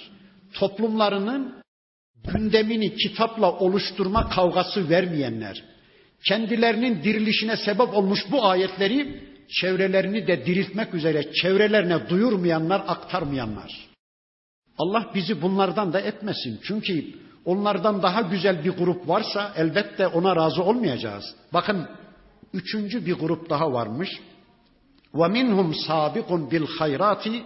toplumlarının 0.54 1.62
gündemini 2.24 2.96
kitapla 2.96 3.52
oluşturma 3.52 4.28
kavgası 4.28 4.90
vermeyenler, 4.90 5.64
kendilerinin 6.28 7.02
dirilişine 7.02 7.56
sebep 7.56 7.94
olmuş 7.94 8.20
bu 8.30 8.46
ayetleri 8.46 9.20
çevrelerini 9.61 10.26
de 10.26 10.46
diriltmek 10.46 10.94
üzere 10.94 11.33
çevrelerine 11.33 12.09
duyurmayanlar, 12.09 12.83
aktarmayanlar. 12.87 13.90
Allah 14.78 15.11
bizi 15.14 15.42
bunlardan 15.42 15.92
da 15.92 16.00
etmesin. 16.00 16.61
Çünkü 16.62 17.04
onlardan 17.44 18.02
daha 18.02 18.20
güzel 18.20 18.64
bir 18.64 18.70
grup 18.70 19.09
varsa 19.09 19.52
elbette 19.56 20.06
ona 20.06 20.37
razı 20.37 20.62
olmayacağız. 20.62 21.24
Bakın 21.52 21.88
üçüncü 22.54 23.06
bir 23.06 23.14
grup 23.14 23.50
daha 23.50 23.72
varmış. 23.72 24.09
Bil 26.50 26.66
hayrati 26.78 27.42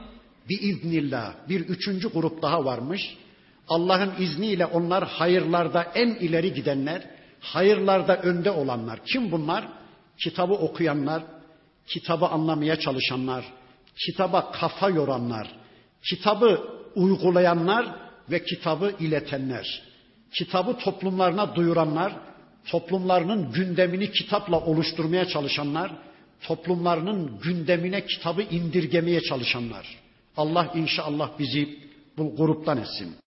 bi 0.49 0.55
iznillah. 0.55 1.35
Bir 1.49 1.61
üçüncü 1.61 2.13
grup 2.13 2.43
daha 2.43 2.65
varmış. 2.65 3.17
Allah'ın 3.69 4.13
izniyle 4.19 4.67
onlar 4.67 5.09
hayırlarda 5.09 5.83
en 5.83 6.09
ileri 6.09 6.55
gidenler, 6.55 7.14
hayırlarda 7.45 8.17
önde 8.17 8.51
olanlar. 8.51 9.01
Kim 9.13 9.33
bunlar? 9.33 9.69
Kitabı 10.19 10.53
okuyanlar, 10.53 11.23
kitabı 11.87 12.27
anlamaya 12.27 12.79
çalışanlar, 12.79 13.45
kitaba 14.07 14.53
kafa 14.53 14.91
yoranlar, 14.91 15.51
kitabı 16.11 16.61
uygulayanlar 16.95 17.87
ve 18.31 18.45
kitabı 18.45 18.95
iletenler. 19.01 19.83
Kitabı 20.39 20.79
toplumlarına 20.79 21.55
duyuranlar, 21.55 22.13
toplumlarının 22.71 23.53
gündemini 23.53 24.11
kitapla 24.11 24.61
oluşturmaya 24.61 25.29
çalışanlar, 25.29 25.93
toplumlarının 26.43 27.41
gündemine 27.43 28.07
kitabı 28.07 28.43
indirgemeye 28.43 29.21
çalışanlar. 29.21 29.87
Allah 30.37 30.73
inşallah 30.75 31.39
bizi 31.39 31.79
bu 32.19 32.37
gruptan 32.37 32.79
etsin. 32.79 33.24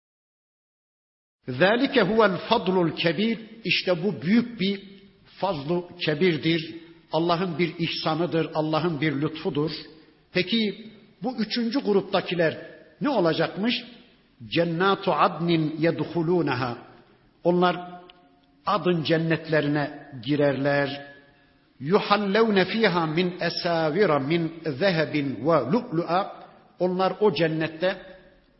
Zalike 1.47 2.01
huvel 2.01 2.37
fadlul 2.37 2.91
kebir. 2.91 3.39
İşte 3.63 4.03
bu 4.03 4.21
büyük 4.21 4.59
bir 4.59 4.83
fazlu 5.25 5.89
kebirdir. 6.05 6.75
Allah'ın 7.11 7.59
bir 7.59 7.73
ihsanıdır, 7.79 8.49
Allah'ın 8.53 9.01
bir 9.01 9.21
lütfudur. 9.21 9.71
Peki 10.33 10.91
bu 11.23 11.37
üçüncü 11.37 11.79
gruptakiler 11.79 12.57
ne 13.01 13.09
olacakmış? 13.09 13.83
Cennatu 14.47 15.13
adnin 15.13 15.75
yedhulunaha. 15.79 16.77
Onlar 17.43 18.01
adın 18.65 19.03
cennetlerine 19.03 20.09
girerler. 20.25 21.05
Yuhallevne 21.79 22.65
fiha 22.65 23.05
min 23.05 23.33
esavira 23.41 24.19
min 24.19 24.53
zehebin 24.65 25.35
ve 25.45 25.71
lu'lu'a. 25.71 26.45
Onlar 26.79 27.13
o 27.19 27.33
cennette 27.33 27.97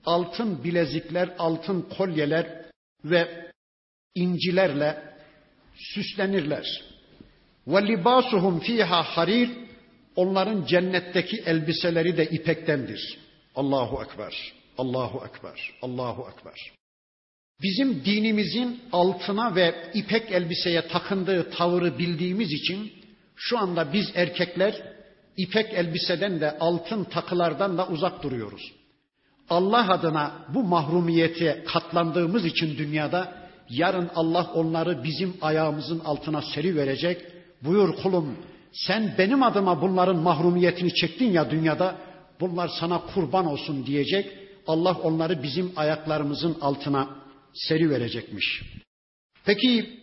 altın 0.05 0.63
bilezikler, 0.63 1.29
altın 1.39 1.81
kolyeler 1.97 2.64
ve 3.05 3.51
incilerle 4.15 5.15
süslenirler. 5.75 6.83
Ve 7.67 7.87
libasuhum 7.87 8.59
fiha 8.59 9.03
harir. 9.03 9.49
Onların 10.15 10.65
cennetteki 10.65 11.37
elbiseleri 11.45 12.17
de 12.17 12.25
ipektendir. 12.25 13.17
Allahu 13.55 14.03
ekber. 14.03 14.53
Allahu 14.77 15.25
ekber. 15.25 15.73
Allahu 15.81 16.27
ekber. 16.33 16.71
Bizim 17.61 18.05
dinimizin 18.05 18.81
altına 18.91 19.55
ve 19.55 19.91
ipek 19.93 20.31
elbiseye 20.31 20.87
takındığı 20.87 21.49
tavırı 21.49 21.99
bildiğimiz 21.99 22.51
için 22.51 22.93
şu 23.35 23.59
anda 23.59 23.93
biz 23.93 24.11
erkekler 24.15 24.95
ipek 25.37 25.73
elbiseden 25.73 26.41
de 26.41 26.57
altın 26.59 27.03
takılardan 27.03 27.77
da 27.77 27.87
uzak 27.87 28.23
duruyoruz. 28.23 28.73
Allah 29.50 29.88
adına 29.88 30.32
bu 30.54 30.62
mahrumiyete 30.62 31.64
katlandığımız 31.72 32.44
için 32.44 32.78
dünyada 32.78 33.34
yarın 33.70 34.10
Allah 34.14 34.50
onları 34.54 35.04
bizim 35.04 35.36
ayağımızın 35.42 36.00
altına 36.00 36.42
seri 36.42 36.76
verecek. 36.76 37.22
Buyur 37.62 37.96
kulum 38.02 38.36
sen 38.72 39.14
benim 39.18 39.42
adıma 39.42 39.82
bunların 39.82 40.16
mahrumiyetini 40.16 40.94
çektin 40.94 41.30
ya 41.30 41.50
dünyada 41.50 41.96
bunlar 42.40 42.70
sana 42.80 43.00
kurban 43.14 43.46
olsun 43.46 43.86
diyecek. 43.86 44.32
Allah 44.66 44.92
onları 45.02 45.42
bizim 45.42 45.72
ayaklarımızın 45.76 46.56
altına 46.60 47.08
seri 47.54 47.90
verecekmiş. 47.90 48.62
Peki 49.44 50.00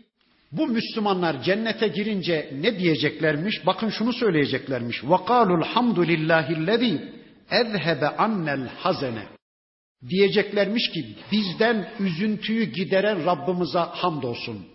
bu 0.52 0.68
Müslümanlar 0.68 1.44
cennete 1.44 1.88
girince 1.88 2.54
ne 2.62 2.80
diyeceklermiş? 2.80 3.66
Bakın 3.66 3.90
şunu 3.90 4.13
söyleyeceklermiş. 4.13 5.04
وَقَالُوا 5.04 5.63
الْحَمْدُ 5.63 5.98
لِلّٰهِ 6.06 6.48
الَّذ۪ي 6.54 7.00
اَذْهَبَ 7.52 8.16
annel 8.16 8.68
hazene. 8.68 9.31
Diyeceklermiş 10.09 10.91
ki 10.91 11.17
bizden 11.33 11.93
üzüntüyü 12.01 12.65
gideren 12.65 13.27
Rabbimize 13.27 13.79
hamdolsun. 13.79 14.67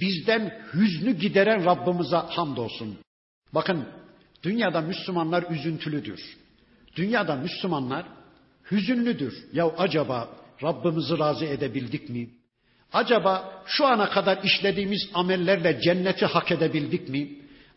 Bizden 0.00 0.62
hüznü 0.74 1.12
gideren 1.18 1.64
Rabbimize 1.64 2.16
hamdolsun. 2.16 2.98
Bakın 3.54 3.84
dünyada 4.42 4.80
Müslümanlar 4.80 5.44
üzüntülüdür. 5.50 6.36
Dünyada 6.96 7.36
Müslümanlar 7.36 8.06
hüzünlüdür. 8.70 9.44
Ya 9.52 9.66
acaba 9.66 10.28
Rabbimizi 10.62 11.18
razı 11.18 11.44
edebildik 11.44 12.08
mi? 12.08 12.28
Acaba 12.92 13.62
şu 13.66 13.86
ana 13.86 14.10
kadar 14.10 14.38
işlediğimiz 14.44 15.08
amellerle 15.14 15.80
cenneti 15.80 16.26
hak 16.26 16.52
edebildik 16.52 17.08
mi? 17.08 17.28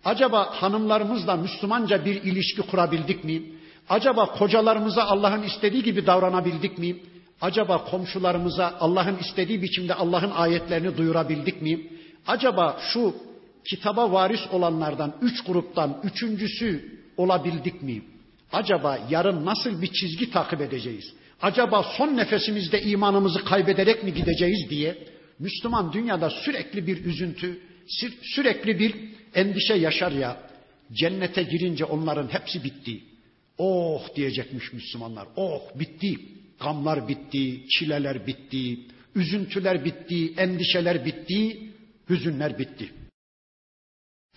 Acaba 0.05 0.61
hanımlarımızla 0.61 1.35
Müslümanca 1.35 2.05
bir 2.05 2.23
ilişki 2.23 2.61
kurabildik 2.61 3.23
mi? 3.23 3.43
Acaba 3.89 4.25
kocalarımıza 4.25 5.03
Allah'ın 5.03 5.43
istediği 5.43 5.83
gibi 5.83 6.05
davranabildik 6.05 6.77
mi? 6.77 6.95
Acaba 7.41 7.83
komşularımıza 7.85 8.77
Allah'ın 8.79 9.17
istediği 9.17 9.61
biçimde 9.61 9.93
Allah'ın 9.93 10.31
ayetlerini 10.31 10.97
duyurabildik 10.97 11.61
mi? 11.61 11.87
Acaba 12.27 12.77
şu 12.93 13.15
kitaba 13.69 14.11
varis 14.11 14.41
olanlardan 14.51 15.15
üç 15.21 15.43
gruptan 15.43 16.01
üçüncüsü 16.03 16.99
olabildik 17.17 17.81
mi? 17.81 18.01
Acaba 18.51 18.99
yarın 19.09 19.45
nasıl 19.45 19.81
bir 19.81 19.87
çizgi 19.87 20.31
takip 20.31 20.61
edeceğiz? 20.61 21.13
Acaba 21.41 21.83
son 21.97 22.17
nefesimizde 22.17 22.81
imanımızı 22.81 23.45
kaybederek 23.45 24.03
mi 24.03 24.13
gideceğiz 24.13 24.69
diye 24.69 24.97
Müslüman 25.39 25.93
dünyada 25.93 26.29
sürekli 26.29 26.87
bir 26.87 27.05
üzüntü, 27.05 27.59
sürekli 28.35 28.79
bir 28.79 28.95
endişe 29.35 29.73
yaşar 29.73 30.11
ya. 30.11 30.37
Cennete 30.93 31.43
girince 31.43 31.85
onların 31.85 32.27
hepsi 32.27 32.63
bitti. 32.63 33.08
Oh 33.59 34.15
diyecekmiş 34.15 34.73
Müslümanlar. 34.73 35.27
Oh 35.35 35.61
bitti. 35.79 36.15
Gamlar 36.59 37.07
bitti, 37.07 37.67
çileler 37.67 38.27
bitti, 38.27 38.79
üzüntüler 39.15 39.85
bitti, 39.85 40.33
endişeler 40.37 41.05
bitti, 41.05 41.59
hüzünler 42.09 42.59
bitti. 42.59 42.91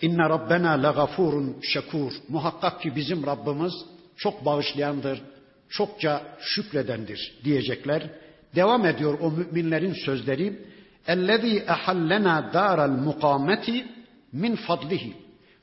İnne 0.01 0.29
Rabbena 0.29 0.71
legafurun 0.71 1.57
şekur. 1.61 2.13
Muhakkak 2.29 2.81
ki 2.81 2.95
bizim 2.95 3.25
Rabbimiz 3.25 3.73
çok 4.17 4.45
bağışlayandır, 4.45 5.21
çokça 5.69 6.37
şükredendir 6.39 7.33
diyecekler. 7.43 8.09
Devam 8.55 8.85
ediyor 8.85 9.19
o 9.19 9.31
müminlerin 9.31 9.93
sözleri. 9.93 10.59
Ellezî 11.07 11.57
ehallena 11.57 12.53
dâral 12.53 12.91
mukameti 12.91 13.85
min 14.31 14.55
fadlihi. 14.55 15.13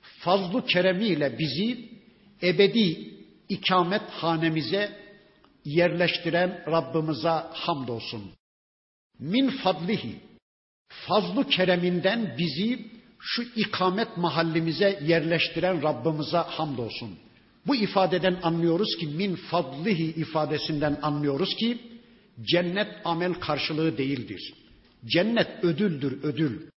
Fazlu 0.01 0.65
keremiyle 0.65 1.39
bizi 1.39 1.89
ebedi 2.43 3.20
ikamet 3.51 4.03
hanemize 4.11 4.99
yerleştiren 5.65 6.65
Rabbimize 6.67 7.37
hamdolsun. 7.53 8.23
Min 9.19 9.49
fadlihi. 9.49 10.15
Fazlu 10.89 11.47
kereminden 11.47 12.35
bizi 12.39 12.87
şu 13.19 13.43
ikamet 13.57 14.17
mahallimize 14.17 15.01
yerleştiren 15.03 15.83
Rabbimize 15.83 16.37
hamdolsun. 16.37 17.19
Bu 17.67 17.77
ifadeden 17.77 18.39
anlıyoruz 18.43 18.97
ki 19.01 19.07
min 19.07 19.35
fadlihi 19.35 20.05
ifadesinden 20.05 20.99
anlıyoruz 21.03 21.57
ki 21.57 21.79
cennet 22.43 22.89
amel 23.05 23.35
karşılığı 23.35 23.99
değildir. 23.99 24.55
Cennet 25.07 25.65
ödüldür 25.65 26.23
ödül. 26.23 26.71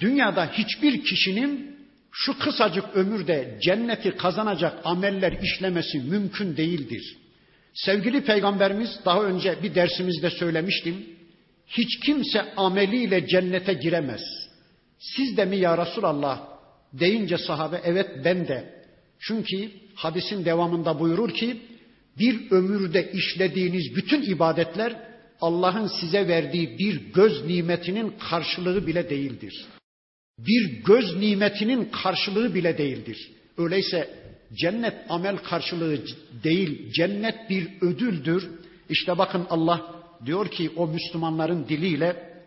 Dünyada 0.00 0.46
hiçbir 0.52 1.04
kişinin 1.04 1.75
şu 2.18 2.38
kısacık 2.38 2.84
ömürde 2.94 3.58
cenneti 3.62 4.16
kazanacak 4.16 4.80
ameller 4.84 5.32
işlemesi 5.42 5.98
mümkün 5.98 6.56
değildir. 6.56 7.16
Sevgili 7.74 8.24
peygamberimiz 8.24 8.98
daha 9.04 9.22
önce 9.22 9.62
bir 9.62 9.74
dersimizde 9.74 10.30
söylemiştim. 10.30 11.06
Hiç 11.66 12.00
kimse 12.00 12.54
ameliyle 12.56 13.26
cennete 13.26 13.74
giremez. 13.74 14.20
Siz 14.98 15.36
de 15.36 15.44
mi 15.44 15.56
ya 15.56 15.86
Resulallah 15.86 16.40
deyince 16.92 17.38
sahabe 17.38 17.80
evet 17.84 18.10
ben 18.24 18.48
de. 18.48 18.84
Çünkü 19.20 19.70
hadisin 19.94 20.44
devamında 20.44 21.00
buyurur 21.00 21.34
ki 21.34 21.62
bir 22.18 22.50
ömürde 22.50 23.12
işlediğiniz 23.12 23.96
bütün 23.96 24.22
ibadetler 24.22 24.96
Allah'ın 25.40 25.86
size 26.00 26.28
verdiği 26.28 26.78
bir 26.78 27.12
göz 27.12 27.46
nimetinin 27.46 28.14
karşılığı 28.30 28.86
bile 28.86 29.10
değildir. 29.10 29.66
Bir 30.38 30.82
göz 30.84 31.16
nimetinin 31.16 31.84
karşılığı 31.84 32.54
bile 32.54 32.78
değildir. 32.78 33.30
Öyleyse 33.58 34.26
cennet 34.52 34.94
amel 35.08 35.36
karşılığı 35.36 36.04
değil, 36.44 36.92
cennet 36.92 37.50
bir 37.50 37.68
ödüldür. 37.80 38.50
İşte 38.88 39.18
bakın 39.18 39.46
Allah 39.50 40.02
diyor 40.26 40.50
ki 40.50 40.70
o 40.76 40.86
Müslümanların 40.86 41.68
diliyle 41.68 42.42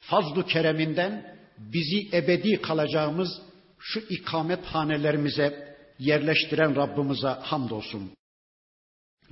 fazlu 0.00 0.46
kereminden 0.46 1.36
bizi 1.58 2.08
ebedi 2.12 2.62
kalacağımız 2.62 3.42
şu 3.78 4.00
ikamet 4.00 4.64
hanelerimize 4.64 5.76
yerleştiren 5.98 6.76
Rabbimize 6.76 7.28
hamdolsun. 7.28 8.10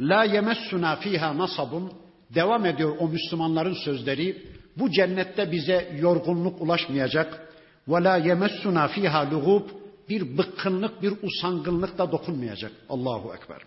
La 0.00 0.24
yemessuna 0.24 0.96
fiha 0.96 1.38
nasabun 1.38 1.92
devam 2.34 2.66
ediyor 2.66 2.96
o 2.98 3.08
Müslümanların 3.08 3.74
sözleri. 3.84 4.46
Bu 4.76 4.90
cennette 4.90 5.52
bize 5.52 5.96
yorgunluk 6.00 6.62
ulaşmayacak. 6.62 7.47
Ve 7.88 8.04
la 8.04 8.16
yemessuna 8.16 8.88
fiha 8.88 9.30
lugub 9.30 9.66
bir 10.08 10.38
bıkkınlık, 10.38 11.02
bir 11.02 11.12
usangınlık 11.22 11.98
da 11.98 12.12
dokunmayacak. 12.12 12.72
Allahu 12.88 13.34
Ekber. 13.34 13.62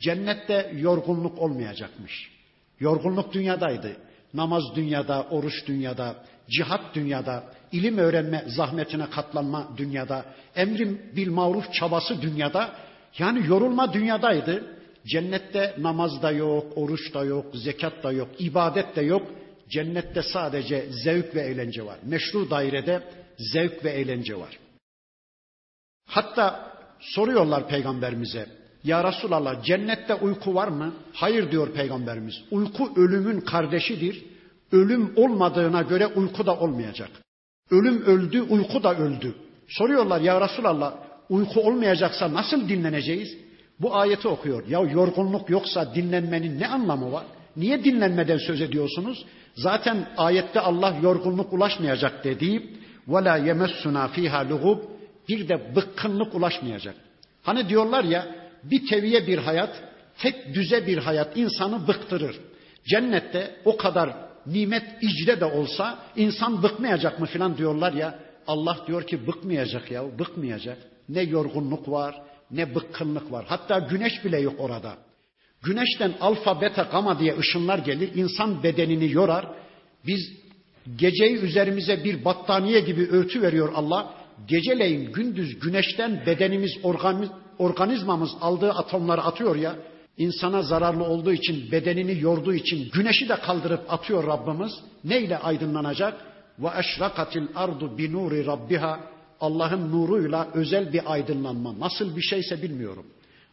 Cennette 0.00 0.72
yorgunluk 0.76 1.38
olmayacakmış. 1.38 2.30
Yorgunluk 2.80 3.32
dünyadaydı. 3.32 3.96
Namaz 4.34 4.62
dünyada, 4.76 5.26
oruç 5.30 5.66
dünyada, 5.66 6.16
cihat 6.50 6.94
dünyada, 6.94 7.44
ilim 7.72 7.98
öğrenme 7.98 8.44
zahmetine 8.46 9.10
katlanma 9.10 9.68
dünyada, 9.76 10.24
emrim 10.56 11.02
bil 11.16 11.30
maruf 11.30 11.72
çabası 11.72 12.22
dünyada, 12.22 12.70
yani 13.18 13.46
yorulma 13.46 13.92
dünyadaydı. 13.92 14.76
Cennette 15.06 15.74
namaz 15.78 16.22
da 16.22 16.30
yok, 16.30 16.64
oruç 16.76 17.14
da 17.14 17.24
yok, 17.24 17.46
zekat 17.54 18.02
da 18.02 18.12
yok, 18.12 18.28
ibadet 18.38 18.96
de 18.96 19.02
yok. 19.02 19.22
Cennette 19.68 20.22
sadece 20.22 20.86
zevk 21.04 21.34
ve 21.34 21.40
eğlence 21.40 21.86
var. 21.86 21.98
Meşru 22.06 22.50
dairede 22.50 23.02
zevk 23.52 23.84
ve 23.84 23.90
eğlence 23.90 24.38
var. 24.38 24.58
Hatta 26.06 26.72
soruyorlar 27.00 27.68
peygamberimize. 27.68 28.46
Ya 28.84 29.04
Resulallah 29.04 29.64
cennette 29.64 30.14
uyku 30.14 30.54
var 30.54 30.68
mı? 30.68 30.94
Hayır 31.12 31.50
diyor 31.50 31.72
peygamberimiz. 31.72 32.34
Uyku 32.50 32.92
ölümün 32.96 33.40
kardeşidir. 33.40 34.24
Ölüm 34.72 35.12
olmadığına 35.16 35.82
göre 35.82 36.06
uyku 36.06 36.46
da 36.46 36.58
olmayacak. 36.58 37.10
Ölüm 37.70 38.02
öldü, 38.02 38.40
uyku 38.40 38.82
da 38.82 38.96
öldü. 38.96 39.34
Soruyorlar 39.68 40.20
ya 40.20 40.40
Resulallah 40.40 40.94
uyku 41.28 41.60
olmayacaksa 41.60 42.34
nasıl 42.34 42.68
dinleneceğiz? 42.68 43.36
Bu 43.80 43.96
ayeti 43.96 44.28
okuyor. 44.28 44.66
Ya 44.66 44.80
yorgunluk 44.80 45.50
yoksa 45.50 45.94
dinlenmenin 45.94 46.60
ne 46.60 46.68
anlamı 46.68 47.12
var? 47.12 47.24
Niye 47.56 47.84
dinlenmeden 47.84 48.38
söz 48.38 48.60
ediyorsunuz? 48.60 49.24
Zaten 49.54 50.08
ayette 50.16 50.60
Allah 50.60 50.96
yorgunluk 51.02 51.52
ulaşmayacak 51.52 52.24
dediği 52.24 52.81
ve 53.08 53.24
la 53.24 53.36
yemessuna 53.36 54.08
fiha 54.08 54.48
lugub 54.48 54.78
bir 55.28 55.48
de 55.48 55.76
bıkkınlık 55.76 56.34
ulaşmayacak. 56.34 56.94
Hani 57.42 57.68
diyorlar 57.68 58.04
ya 58.04 58.34
bir 58.64 58.86
teviye 58.86 59.26
bir 59.26 59.38
hayat, 59.38 59.82
tek 60.18 60.54
düze 60.54 60.86
bir 60.86 60.98
hayat 60.98 61.36
insanı 61.36 61.88
bıktırır. 61.88 62.36
Cennette 62.84 63.56
o 63.64 63.76
kadar 63.76 64.10
nimet 64.46 64.84
icre 65.02 65.40
de 65.40 65.44
olsa 65.44 65.98
insan 66.16 66.62
bıkmayacak 66.62 67.20
mı 67.20 67.26
filan 67.26 67.56
diyorlar 67.56 67.92
ya. 67.92 68.18
Allah 68.46 68.78
diyor 68.86 69.06
ki 69.06 69.26
bıkmayacak 69.26 69.90
ya, 69.90 70.18
bıkmayacak. 70.18 70.78
Ne 71.08 71.22
yorgunluk 71.22 71.88
var, 71.88 72.22
ne 72.50 72.74
bıkkınlık 72.74 73.32
var. 73.32 73.44
Hatta 73.48 73.78
güneş 73.78 74.24
bile 74.24 74.40
yok 74.40 74.54
orada. 74.58 74.94
Güneşten 75.62 76.14
alfa, 76.20 76.60
beta, 76.60 76.82
gama 76.82 77.18
diye 77.18 77.38
ışınlar 77.38 77.78
gelir. 77.78 78.14
İnsan 78.14 78.62
bedenini 78.62 79.12
yorar. 79.12 79.46
Biz 80.06 80.41
geceyi 80.96 81.36
üzerimize 81.36 82.04
bir 82.04 82.24
battaniye 82.24 82.80
gibi 82.80 83.06
örtü 83.06 83.42
veriyor 83.42 83.72
Allah. 83.74 84.14
Geceleyin 84.48 85.12
gündüz 85.12 85.60
güneşten 85.60 86.22
bedenimiz, 86.26 86.70
organizmamız 87.58 88.30
aldığı 88.40 88.70
atomları 88.70 89.22
atıyor 89.22 89.56
ya. 89.56 89.76
İnsana 90.18 90.62
zararlı 90.62 91.04
olduğu 91.04 91.32
için, 91.32 91.72
bedenini 91.72 92.20
yorduğu 92.20 92.54
için 92.54 92.90
güneşi 92.92 93.28
de 93.28 93.36
kaldırıp 93.36 93.92
atıyor 93.92 94.26
Rabbimiz. 94.26 94.72
Neyle 95.04 95.38
aydınlanacak? 95.38 96.14
Ve 96.58 96.68
eşrakatil 96.78 97.46
ardu 97.54 97.98
bi 97.98 98.12
nuri 98.12 98.46
rabbiha. 98.46 99.00
Allah'ın 99.40 99.92
nuruyla 99.92 100.48
özel 100.54 100.92
bir 100.92 101.12
aydınlanma. 101.12 101.80
Nasıl 101.80 102.16
bir 102.16 102.22
şeyse 102.22 102.62
bilmiyorum. 102.62 103.06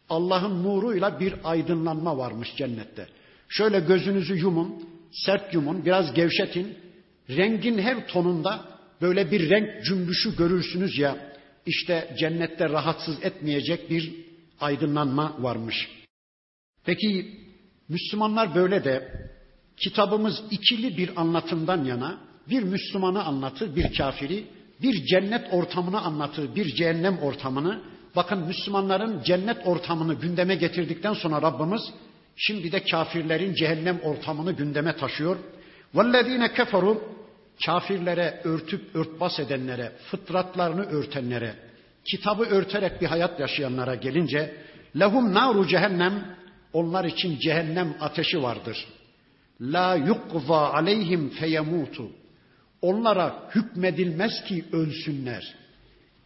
Allah'ın 0.09 0.63
nuruyla 0.63 1.19
bir 1.19 1.33
aydınlanma 1.43 2.17
varmış 2.17 2.55
cennette. 2.55 3.07
Şöyle 3.49 3.79
gözünüzü 3.79 4.37
yumun, 4.37 4.83
sert 5.11 5.53
yumun, 5.53 5.85
biraz 5.85 6.13
gevşetin. 6.13 6.77
Rengin 7.30 7.78
her 7.78 8.06
tonunda 8.08 8.64
böyle 9.02 9.30
bir 9.30 9.50
renk 9.50 9.84
cümbüşü 9.84 10.36
görürsünüz 10.36 10.98
ya. 10.98 11.16
İşte 11.66 12.14
cennette 12.18 12.68
rahatsız 12.68 13.24
etmeyecek 13.24 13.90
bir 13.90 14.14
aydınlanma 14.60 15.36
varmış. 15.38 15.88
Peki 16.84 17.40
Müslümanlar 17.88 18.54
böyle 18.54 18.84
de 18.84 19.08
kitabımız 19.76 20.42
ikili 20.50 20.96
bir 20.96 21.20
anlatımdan 21.20 21.84
yana 21.84 22.18
bir 22.50 22.62
Müslümanı 22.62 23.24
anlatır, 23.24 23.76
bir 23.76 23.96
kafiri, 23.96 24.44
bir 24.82 25.06
cennet 25.06 25.52
ortamını 25.52 26.00
anlatır, 26.00 26.54
bir 26.54 26.74
cehennem 26.74 27.18
ortamını. 27.18 27.82
Bakın 28.16 28.38
Müslümanların 28.38 29.22
cennet 29.22 29.66
ortamını 29.66 30.14
gündeme 30.14 30.54
getirdikten 30.54 31.12
sonra 31.12 31.42
Rabbimiz 31.42 31.82
şimdi 32.36 32.72
de 32.72 32.84
kafirlerin 32.84 33.54
cehennem 33.54 34.00
ortamını 34.00 34.52
gündeme 34.52 34.96
taşıyor. 34.96 35.36
وَالَّذ۪ينَ 35.94 36.48
كَفَرُوا 36.48 36.98
Kafirlere 37.65 38.41
örtüp 38.43 38.95
örtbas 38.95 39.39
edenlere, 39.39 39.91
fıtratlarını 40.11 40.85
örtenlere, 40.85 41.55
kitabı 42.11 42.43
örterek 42.43 43.01
bir 43.01 43.07
hayat 43.07 43.39
yaşayanlara 43.39 43.95
gelince 43.95 44.55
lehum 44.99 45.33
naru 45.33 45.67
cehennem 45.67 46.37
onlar 46.73 47.05
için 47.05 47.39
cehennem 47.39 47.95
ateşi 47.99 48.41
vardır. 48.41 48.87
La 49.61 49.95
yukva 49.95 50.73
aleyhim 50.73 51.29
feyemutu. 51.29 52.11
Onlara 52.81 53.49
hükmedilmez 53.55 54.43
ki 54.47 54.65
ölsünler. 54.71 55.55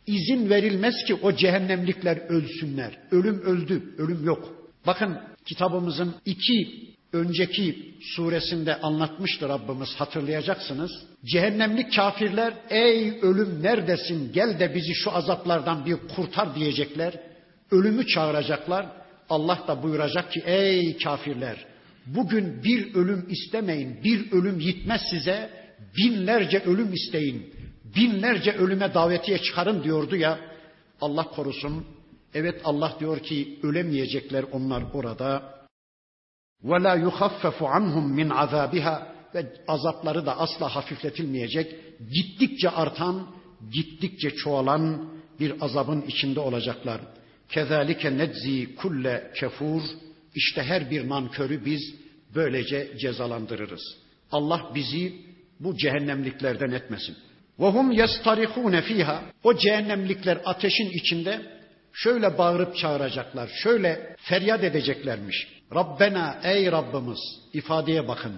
İzin 0.07 0.49
verilmez 0.49 0.95
ki 1.07 1.15
o 1.15 1.35
cehennemlikler 1.35 2.17
ölsünler. 2.17 2.99
Ölüm 3.11 3.41
öldü, 3.41 3.95
ölüm 3.97 4.25
yok. 4.25 4.55
Bakın 4.87 5.17
kitabımızın 5.45 6.15
iki 6.25 6.92
önceki 7.13 7.95
suresinde 8.01 8.81
anlatmıştı 8.81 9.49
Rabbimiz 9.49 9.89
hatırlayacaksınız. 9.97 10.91
Cehennemlik 11.25 11.95
kafirler 11.95 12.53
ey 12.69 13.19
ölüm 13.21 13.63
neredesin 13.63 14.33
gel 14.33 14.59
de 14.59 14.75
bizi 14.75 14.93
şu 14.93 15.15
azaplardan 15.15 15.85
bir 15.85 15.97
kurtar 16.15 16.55
diyecekler. 16.55 17.13
Ölümü 17.71 18.07
çağıracaklar. 18.07 18.85
Allah 19.29 19.63
da 19.67 19.83
buyuracak 19.83 20.31
ki 20.31 20.43
ey 20.45 20.97
kafirler 20.97 21.73
bugün 22.05 22.63
bir 22.63 22.95
ölüm 22.95 23.25
istemeyin. 23.29 24.03
Bir 24.03 24.31
ölüm 24.31 24.59
yitmez 24.59 25.01
size. 25.09 25.49
Binlerce 25.97 26.59
ölüm 26.59 26.93
isteyin. 26.93 27.53
Binlerce 27.95 28.51
ölüme 28.51 28.93
davetiye 28.93 29.37
çıkarın 29.37 29.83
diyordu 29.83 30.15
ya. 30.15 30.39
Allah 31.01 31.23
korusun. 31.23 31.85
Evet 32.33 32.61
Allah 32.63 32.97
diyor 32.99 33.19
ki 33.19 33.59
ölemeyecekler 33.63 34.45
onlar 34.51 34.83
orada 34.93 35.53
ve 36.63 36.83
la 36.83 36.95
yuhaffafu 36.95 37.67
anhum 37.67 38.13
min 38.13 38.29
azabiha 38.29 39.13
ve 39.35 39.53
azapları 39.67 40.25
da 40.25 40.39
asla 40.39 40.75
hafifletilmeyecek. 40.75 41.75
Gittikçe 42.13 42.69
artan, 42.69 43.27
gittikçe 43.71 44.29
çoğalan 44.29 45.09
bir 45.39 45.53
azabın 45.61 46.01
içinde 46.01 46.39
olacaklar. 46.39 47.01
Kezalike 47.49 48.17
neczi 48.17 48.75
kulle 48.75 49.31
kefur. 49.39 49.81
İşte 50.35 50.63
her 50.63 50.91
bir 50.91 51.09
nankörü 51.09 51.65
biz 51.65 51.95
böylece 52.35 52.97
cezalandırırız. 52.97 53.97
Allah 54.31 54.71
bizi 54.75 55.13
bu 55.59 55.77
cehennemliklerden 55.77 56.71
etmesin. 56.71 57.15
Ve 57.59 57.67
hum 57.67 57.91
yestarihune 57.91 58.81
fiha. 58.81 59.23
O 59.43 59.57
cehennemlikler 59.57 60.41
ateşin 60.45 60.89
içinde 60.89 61.41
şöyle 61.93 62.37
bağırıp 62.37 62.77
çağıracaklar, 62.77 63.49
şöyle 63.63 64.15
feryat 64.17 64.63
edeceklermiş. 64.63 65.47
Rabbena 65.75 66.39
ey 66.43 66.71
Rabbimiz 66.71 67.19
ifadeye 67.53 68.07
bakın. 68.07 68.33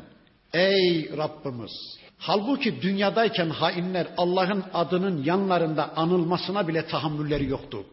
Ey 0.54 1.10
Rabbimiz. 1.18 1.72
Halbuki 2.18 2.82
dünyadayken 2.82 3.50
hainler 3.50 4.08
Allah'ın 4.18 4.64
adının 4.74 5.24
yanlarında 5.24 5.98
anılmasına 5.98 6.68
bile 6.68 6.86
tahammülleri 6.86 7.46
yoktu. 7.46 7.86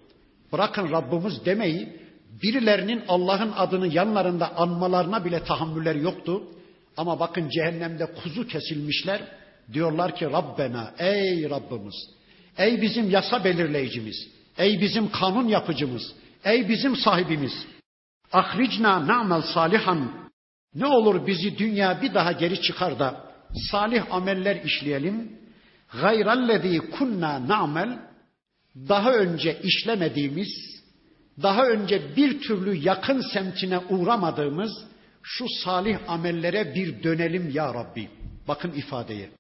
Bırakın 0.53 0.91
Rabbimiz 0.93 1.45
demeyi 1.45 2.03
birilerinin 2.43 3.03
Allah'ın 3.09 3.53
adını 3.57 3.95
yanlarında 3.95 4.57
anmalarına 4.57 5.25
bile 5.25 5.45
tahammülleri 5.45 6.03
yoktu. 6.03 6.43
Ama 6.97 7.21
bakın 7.21 7.49
cehennemde 7.49 8.07
kuzu 8.07 8.47
kesilmişler. 8.47 9.21
Diyorlar 9.73 10.17
ki 10.17 10.25
Rabbena 10.25 10.95
ey 10.99 11.51
Rabbimiz. 11.51 11.95
Ey 12.59 12.83
bizim 12.83 13.11
yasa 13.11 13.45
belirleyicimiz. 13.45 14.29
Ey 14.59 14.81
bizim 14.81 15.11
kanun 15.11 15.49
yapıcımız. 15.49 16.13
Ey 16.45 16.69
bizim 16.69 16.97
sahibimiz. 16.97 17.67
Ahricna 18.33 19.07
na'mel 19.07 19.43
salihan. 19.43 20.13
Ne 20.75 20.87
olur 20.87 21.27
bizi 21.27 21.59
dünya 21.59 22.03
bir 22.03 22.15
daha 22.15 22.33
geri 22.33 22.61
çıkar 22.61 22.99
da 22.99 23.33
salih 23.71 24.15
ameller 24.15 24.57
işleyelim. 24.65 25.33
Gayrallezî 26.01 26.79
kunna 26.79 27.49
na'mel. 27.49 27.99
Daha 28.89 29.13
önce 29.13 29.61
işlemediğimiz, 29.63 30.49
daha 31.43 31.67
önce 31.67 32.17
bir 32.17 32.41
türlü 32.41 32.75
yakın 32.75 33.21
semtine 33.33 33.79
uğramadığımız 33.79 34.73
şu 35.23 35.47
salih 35.65 35.99
amellere 36.09 36.75
bir 36.75 37.03
dönelim 37.03 37.51
ya 37.51 37.75
Rabbi. 37.75 38.09
Bakın 38.49 38.73
ifadeye. 38.73 39.31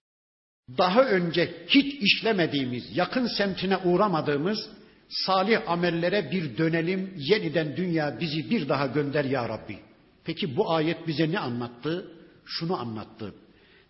Daha 0.79 1.03
önce 1.03 1.55
hiç 1.69 2.03
işlemediğimiz, 2.03 2.97
yakın 2.97 3.27
semtine 3.27 3.77
uğramadığımız 3.77 4.69
salih 5.13 5.71
amellere 5.71 6.31
bir 6.33 6.59
dönelim, 6.59 7.15
yeniden 7.17 7.77
dünya 7.77 8.21
bizi 8.21 8.51
bir 8.51 8.69
daha 8.69 8.87
gönder 8.87 9.25
ya 9.25 9.49
Rabbi. 9.49 9.79
Peki 10.25 10.57
bu 10.57 10.73
ayet 10.73 11.07
bize 11.07 11.33
ne 11.33 11.39
anlattı? 11.39 12.13
Şunu 12.45 12.81
anlattı. 12.81 13.35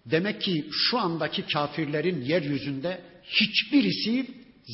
Demek 0.06 0.40
ki 0.40 0.68
şu 0.72 0.98
andaki 0.98 1.46
kafirlerin 1.46 2.20
yeryüzünde 2.20 3.00
hiçbirisi 3.24 4.26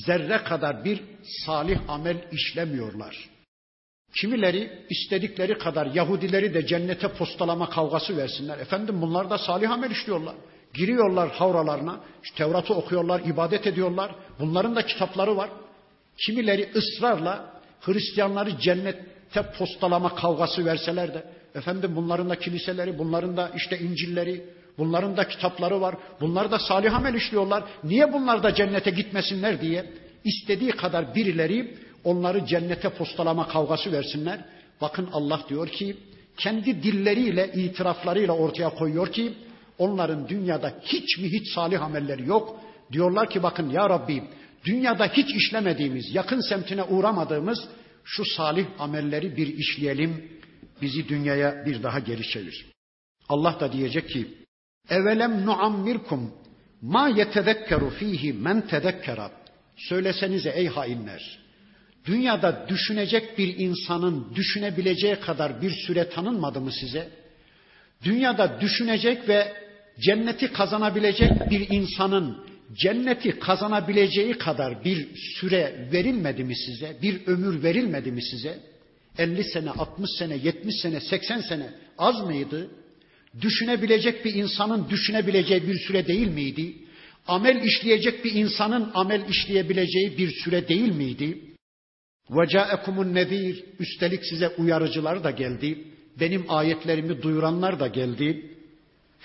zerre 0.07 0.45
kadar 0.45 0.85
bir 0.85 1.01
salih 1.47 1.91
amel 1.91 2.17
işlemiyorlar. 2.33 3.29
Kimileri 4.21 4.87
istedikleri 4.91 5.59
kadar 5.59 5.87
Yahudileri 5.87 6.55
de 6.55 6.67
cennete 6.67 7.09
postalama 7.09 7.71
kavgası 7.71 8.17
versinler. 8.17 8.59
Efendim 8.59 9.03
bunlar 9.03 9.31
da 9.31 9.39
salih 9.39 9.71
amel 9.71 9.91
işliyorlar. 9.91 10.35
Giriyorlar 10.75 11.31
havralarına, 11.31 12.01
işte 12.25 12.37
Tevrat'ı 12.37 12.75
okuyorlar, 12.75 13.21
ibadet 13.21 13.67
ediyorlar. 13.67 14.15
Bunların 14.41 14.77
da 14.77 14.87
kitapları 14.87 15.37
var. 15.37 15.51
Kimileri 16.27 16.69
ısrarla 16.77 17.59
Hristiyanları 17.81 18.59
cennette 18.61 19.53
postalama 19.59 20.15
kavgası 20.15 20.65
verseler 20.65 21.15
de 21.15 21.25
efendim 21.55 21.93
bunların 21.97 22.31
da 22.31 22.39
kiliseleri, 22.39 22.99
bunların 22.99 23.37
da 23.37 23.51
işte 23.57 23.79
İncilleri, 23.79 24.45
bunların 24.79 25.17
da 25.17 25.29
kitapları 25.29 25.81
var. 25.81 25.95
Bunlar 26.21 26.51
da 26.51 26.59
salih 26.59 26.95
amel 26.95 27.15
işliyorlar. 27.15 27.65
Niye 27.85 28.13
bunlar 28.13 28.43
da 28.43 28.55
cennete 28.55 28.91
gitmesinler 28.91 29.61
diye 29.61 29.87
istediği 30.25 30.71
kadar 30.71 31.15
birileri 31.15 31.75
onları 32.05 32.47
cennete 32.47 32.89
postalama 32.89 33.49
kavgası 33.49 33.93
versinler. 33.93 34.45
Bakın 34.81 35.09
Allah 35.13 35.41
diyor 35.49 35.69
ki 35.69 35.97
kendi 36.37 36.83
dilleriyle, 36.83 37.53
itiraflarıyla 37.55 38.35
ortaya 38.35 38.71
koyuyor 38.71 39.13
ki 39.13 39.33
onların 39.79 40.29
dünyada 40.29 40.73
hiç 40.83 41.19
mi 41.19 41.29
hiç 41.29 41.55
salih 41.55 41.83
amelleri 41.83 42.29
yok. 42.29 42.61
Diyorlar 42.93 43.31
ki 43.31 43.43
bakın 43.43 43.71
ya 43.71 43.91
Rabbi 43.91 44.25
dünyada 44.69 45.07
hiç 45.07 45.35
işlemediğimiz, 45.35 46.15
yakın 46.15 46.41
semtine 46.49 46.83
uğramadığımız 46.83 47.59
şu 48.05 48.25
salih 48.25 48.67
amelleri 48.79 49.37
bir 49.37 49.47
işleyelim. 49.47 50.39
Bizi 50.83 51.09
dünyaya 51.09 51.67
bir 51.67 51.83
daha 51.83 51.99
geri 51.99 52.23
çevir. 52.23 52.67
Allah 53.29 53.61
da 53.61 53.73
diyecek 53.73 54.09
ki 54.09 54.29
Evelem 54.91 55.47
nuammirkum 55.47 56.35
ma 56.83 57.09
yetezekkeru 57.09 57.91
fihi 57.91 58.33
men 58.33 58.67
tezekkera. 58.67 59.31
Söylesenize 59.77 60.51
ey 60.51 60.67
hainler. 60.67 61.39
Dünyada 62.07 62.67
düşünecek 62.69 63.39
bir 63.39 63.59
insanın 63.59 64.35
düşünebileceği 64.35 65.17
kadar 65.17 65.63
bir 65.63 65.71
süre 65.71 66.11
tanınmadı 66.11 66.61
mı 66.61 66.73
size? 66.73 67.09
Dünyada 68.05 68.61
düşünecek 68.61 69.29
ve 69.29 69.53
cenneti 70.01 70.53
kazanabilecek 70.53 71.51
bir 71.51 71.69
insanın 71.71 72.47
cenneti 72.74 73.40
kazanabileceği 73.40 74.34
kadar 74.34 74.86
bir 74.86 75.08
süre 75.16 75.90
verilmedi 75.92 76.44
mi 76.44 76.56
size? 76.56 76.98
Bir 77.02 77.28
ömür 77.28 77.64
verilmedi 77.64 78.12
mi 78.12 78.24
size? 78.24 78.60
50 79.18 79.44
sene, 79.44 79.70
60 79.70 80.10
sene, 80.20 80.36
70 80.36 80.76
sene, 80.82 81.00
80 81.00 81.42
sene 81.42 81.70
az 81.98 82.26
mıydı? 82.26 82.70
Düşünebilecek 83.42 84.26
bir 84.26 84.34
insanın 84.34 84.90
düşünebileceği 84.90 85.68
bir 85.68 85.80
süre 85.80 86.08
değil 86.08 86.28
miydi? 86.28 86.74
Amel 87.28 87.64
işleyecek 87.64 88.26
bir 88.26 88.34
insanın 88.34 88.92
amel 88.94 89.30
işleyebileceği 89.30 90.18
bir 90.18 90.32
süre 90.32 90.68
değil 90.68 90.92
miydi? 90.92 91.38
وَجَاءَكُمُ 92.30 93.14
nezir 93.14 93.64
Üstelik 93.80 94.26
size 94.26 94.50
uyarıcılar 94.50 95.24
da 95.24 95.32
geldi. 95.32 95.84
Benim 96.20 96.46
ayetlerimi 96.50 97.22
duyuranlar 97.22 97.80
da 97.80 97.88
geldi. 97.88 98.46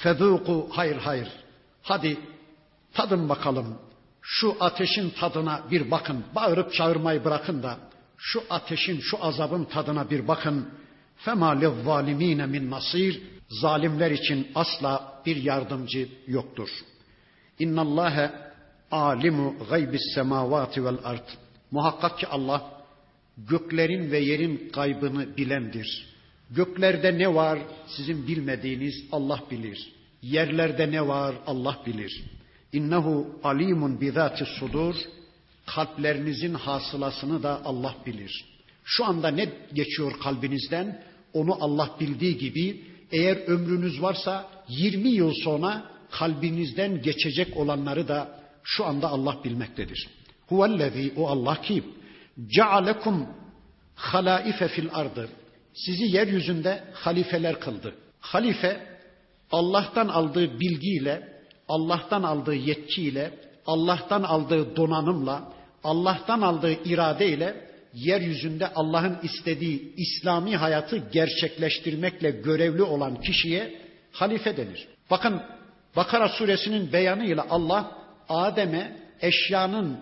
فَذُوقُوا 0.03 0.69
Hayır 0.71 0.97
hayır. 0.97 1.29
Hadi 1.83 2.17
Tadın 2.95 3.29
bakalım. 3.29 3.79
Şu 4.23 4.57
ateşin 4.61 5.11
tadına 5.11 5.63
bir 5.71 5.91
bakın. 5.91 6.25
Bağırıp 6.35 6.73
çağırmayı 6.73 7.25
bırakın 7.25 7.63
da 7.63 7.79
şu 8.19 8.43
ateşin, 8.51 9.01
şu 9.01 9.25
azabın 9.25 9.65
tadına 9.65 10.11
bir 10.11 10.29
bakın. 10.29 10.69
فَمَا 11.25 11.65
لِلظَّالِم۪ينَ 11.65 12.47
min 12.47 12.71
nasir. 12.71 13.23
Zalimler 13.49 14.11
için 14.11 14.49
asla 14.55 15.23
bir 15.27 15.37
yardımcı 15.37 16.09
yoktur. 16.27 16.69
İnna 17.59 17.81
Allahe 17.81 18.31
alimu 18.91 19.57
gaybis 19.71 20.15
semavati 20.15 20.85
vel 20.85 20.99
ard. 21.05 21.29
Muhakkak 21.71 22.19
ki 22.19 22.27
Allah 22.27 22.71
göklerin 23.39 24.11
ve 24.11 24.19
yerin 24.19 24.71
kaybını 24.73 25.37
bilendir. 25.37 26.09
Göklerde 26.51 27.19
ne 27.19 27.35
var 27.35 27.59
sizin 27.87 28.27
bilmediğiniz 28.27 28.95
Allah 29.13 29.41
bilir. 29.51 29.93
Yerlerde 30.23 30.91
ne 30.91 31.09
var 31.09 31.35
Allah 31.47 31.79
bilir. 31.87 32.25
İnnehu 32.74 33.40
alimun 33.44 34.02
bizati 34.02 34.46
sudur. 34.46 34.96
Kalplerinizin 35.66 36.54
hasılasını 36.54 37.44
da 37.44 37.66
Allah 37.66 37.96
bilir. 38.06 38.46
Şu 38.84 39.06
anda 39.06 39.28
ne 39.28 39.50
geçiyor 39.74 40.20
kalbinizden? 40.24 41.04
Onu 41.34 41.64
Allah 41.64 41.96
bildiği 42.00 42.38
gibi 42.38 42.82
eğer 43.12 43.38
ömrünüz 43.48 44.02
varsa 44.02 44.48
20 44.70 45.10
yıl 45.10 45.34
sonra 45.44 45.84
kalbinizden 46.12 47.02
geçecek 47.02 47.58
olanları 47.58 48.08
da 48.08 48.40
şu 48.64 48.86
anda 48.86 49.08
Allah 49.08 49.38
bilmektedir. 49.44 50.08
Huvellezî 50.48 51.14
o 51.18 51.28
Allah 51.28 51.62
ki 51.62 51.84
cealekum 52.48 53.28
halaife 53.96 54.68
fil 54.68 54.90
ardı. 54.92 55.30
Sizi 55.74 56.04
yeryüzünde 56.04 56.84
halifeler 56.94 57.60
kıldı. 57.60 57.96
Halife 58.20 58.88
Allah'tan 59.52 60.08
aldığı 60.08 60.60
bilgiyle 60.60 61.33
Allah'tan 61.68 62.24
aldığı 62.24 62.56
yetkiyle, 62.56 63.32
Allah'tan 63.66 64.24
aldığı 64.24 64.76
donanımla, 64.76 65.54
Allah'tan 65.84 66.42
aldığı 66.42 66.84
iradeyle 66.86 67.70
yeryüzünde 67.94 68.68
Allah'ın 68.74 69.18
istediği 69.24 69.94
İslami 69.98 70.56
hayatı 70.58 70.98
gerçekleştirmekle 70.98 72.32
görevli 72.32 72.84
olan 72.84 73.22
kişiye 73.22 73.82
halife 74.12 74.58
denir. 74.58 74.88
Bakın 75.12 75.42
Bakara 75.96 76.30
suresinin 76.30 76.94
beyanıyla 76.94 77.46
Allah 77.50 77.92
Adem'e 78.30 78.98
eşyanın 79.22 79.98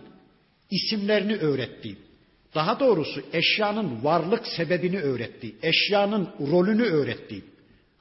isimlerini 0.72 1.36
öğretti. 1.36 1.98
Daha 2.56 2.80
doğrusu 2.80 3.22
eşyanın 3.34 4.04
varlık 4.04 4.48
sebebini 4.48 5.00
öğretti. 5.00 5.56
Eşyanın 5.64 6.30
rolünü 6.40 6.84
öğretti. 6.84 7.46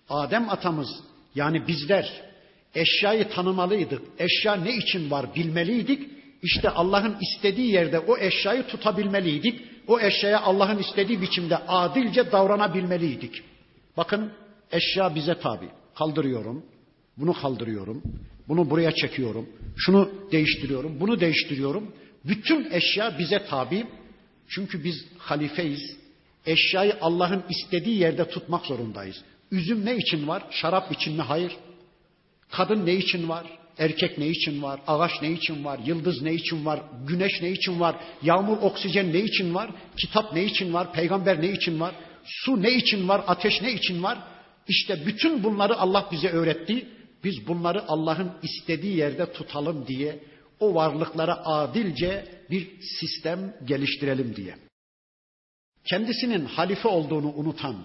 Adem 0.08 0.50
atamız 0.50 0.88
yani 1.34 1.66
bizler 1.66 2.29
eşyayı 2.74 3.28
tanımalıydık. 3.28 4.02
Eşya 4.18 4.54
ne 4.54 4.76
için 4.76 5.10
var 5.10 5.34
bilmeliydik. 5.34 6.10
İşte 6.42 6.70
Allah'ın 6.70 7.16
istediği 7.20 7.72
yerde 7.72 7.98
o 7.98 8.18
eşyayı 8.18 8.62
tutabilmeliydik. 8.62 9.60
O 9.86 10.00
eşyaya 10.00 10.40
Allah'ın 10.40 10.78
istediği 10.78 11.22
biçimde 11.22 11.56
adilce 11.56 12.32
davranabilmeliydik. 12.32 13.42
Bakın 13.96 14.32
eşya 14.72 15.14
bize 15.14 15.38
tabi. 15.38 15.68
Kaldırıyorum, 15.98 16.64
bunu 17.16 17.32
kaldırıyorum, 17.32 18.02
bunu 18.48 18.70
buraya 18.70 18.92
çekiyorum, 18.94 19.48
şunu 19.76 20.10
değiştiriyorum, 20.32 21.00
bunu 21.00 21.20
değiştiriyorum. 21.20 21.92
Bütün 22.24 22.70
eşya 22.70 23.18
bize 23.18 23.44
tabi. 23.44 23.86
Çünkü 24.48 24.84
biz 24.84 25.04
halifeyiz. 25.18 25.96
Eşyayı 26.46 26.96
Allah'ın 27.00 27.42
istediği 27.48 27.98
yerde 27.98 28.28
tutmak 28.28 28.66
zorundayız. 28.66 29.16
Üzüm 29.50 29.86
ne 29.86 29.96
için 29.96 30.28
var? 30.28 30.42
Şarap 30.50 30.92
için 30.92 31.16
mi? 31.16 31.22
Hayır. 31.22 31.56
Kadın 32.50 32.86
ne 32.86 32.94
için 32.94 33.28
var? 33.28 33.46
Erkek 33.78 34.18
ne 34.18 34.28
için 34.28 34.62
var? 34.62 34.80
Ağaç 34.86 35.22
ne 35.22 35.30
için 35.30 35.64
var? 35.64 35.80
Yıldız 35.86 36.22
ne 36.22 36.34
için 36.34 36.64
var? 36.64 36.80
Güneş 37.06 37.42
ne 37.42 37.50
için 37.50 37.80
var? 37.80 37.96
Yağmur, 38.22 38.56
oksijen 38.56 39.12
ne 39.12 39.18
için 39.18 39.54
var? 39.54 39.70
Kitap 39.96 40.32
ne 40.32 40.44
için 40.44 40.72
var? 40.72 40.92
Peygamber 40.92 41.42
ne 41.42 41.50
için 41.50 41.80
var? 41.80 41.94
Su 42.24 42.62
ne 42.62 42.70
için 42.70 43.08
var? 43.08 43.24
Ateş 43.26 43.62
ne 43.62 43.72
için 43.72 44.02
var? 44.02 44.18
İşte 44.68 45.06
bütün 45.06 45.42
bunları 45.44 45.76
Allah 45.76 46.08
bize 46.12 46.28
öğretti. 46.28 46.86
Biz 47.24 47.48
bunları 47.48 47.88
Allah'ın 47.88 48.32
istediği 48.42 48.96
yerde 48.96 49.32
tutalım 49.32 49.86
diye 49.86 50.18
o 50.60 50.74
varlıklara 50.74 51.46
adilce 51.46 52.24
bir 52.50 52.80
sistem 52.80 53.56
geliştirelim 53.64 54.36
diye. 54.36 54.54
Kendisinin 55.84 56.44
halife 56.44 56.88
olduğunu 56.88 57.32
unutan, 57.32 57.76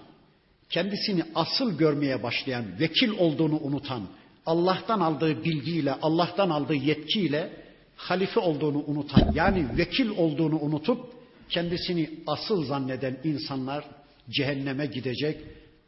kendisini 0.70 1.22
asıl 1.34 1.78
görmeye 1.78 2.22
başlayan, 2.22 2.80
vekil 2.80 3.10
olduğunu 3.10 3.58
unutan, 3.60 4.08
Allah'tan 4.46 5.00
aldığı 5.00 5.44
bilgiyle, 5.44 5.92
Allah'tan 6.02 6.50
aldığı 6.50 6.74
yetkiyle 6.74 7.66
halife 7.96 8.40
olduğunu 8.40 8.84
unutan, 8.86 9.32
yani 9.34 9.66
vekil 9.78 10.08
olduğunu 10.08 10.58
unutup 10.60 11.04
kendisini 11.48 12.10
asıl 12.26 12.64
zanneden 12.64 13.18
insanlar 13.24 13.84
cehenneme 14.30 14.86
gidecek 14.86 15.40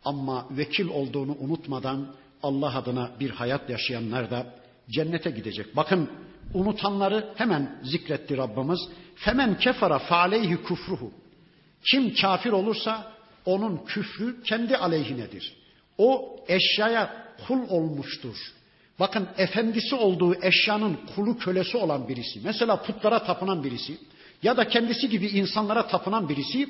ama 0.05 0.47
vekil 0.51 0.89
olduğunu 0.89 1.37
unutmadan 1.41 2.15
Allah 2.43 2.77
adına 2.77 3.11
bir 3.21 3.31
hayat 3.31 3.71
yaşayanlar 3.71 4.31
da 4.31 4.55
cennete 4.91 5.31
gidecek. 5.31 5.77
Bakın 5.77 6.11
unutanları 6.55 7.33
hemen 7.37 7.81
zikretti 7.83 8.37
Rabbimiz. 8.37 8.79
Femen 9.15 9.59
kefara 9.59 9.99
faleyhi 9.99 10.57
kufruhu. 10.57 11.13
Kim 11.91 12.15
kafir 12.15 12.51
olursa 12.51 13.13
onun 13.45 13.77
küfrü 13.77 14.43
kendi 14.43 14.77
aleyhinedir. 14.77 15.57
O 15.99 16.37
eşyaya 16.49 17.28
kul 17.47 17.69
olmuştur. 17.69 18.37
Bakın 19.01 19.29
efendisi 19.39 19.95
olduğu 19.95 20.45
eşyanın 20.45 20.99
kulu 21.15 21.39
kölesi 21.39 21.77
olan 21.77 22.09
birisi, 22.09 22.41
mesela 22.45 22.83
putlara 22.83 23.25
tapınan 23.25 23.65
birisi 23.65 23.99
ya 24.43 24.57
da 24.57 24.69
kendisi 24.69 25.09
gibi 25.09 25.27
insanlara 25.27 25.87
tapınan 25.87 26.29
birisi 26.29 26.69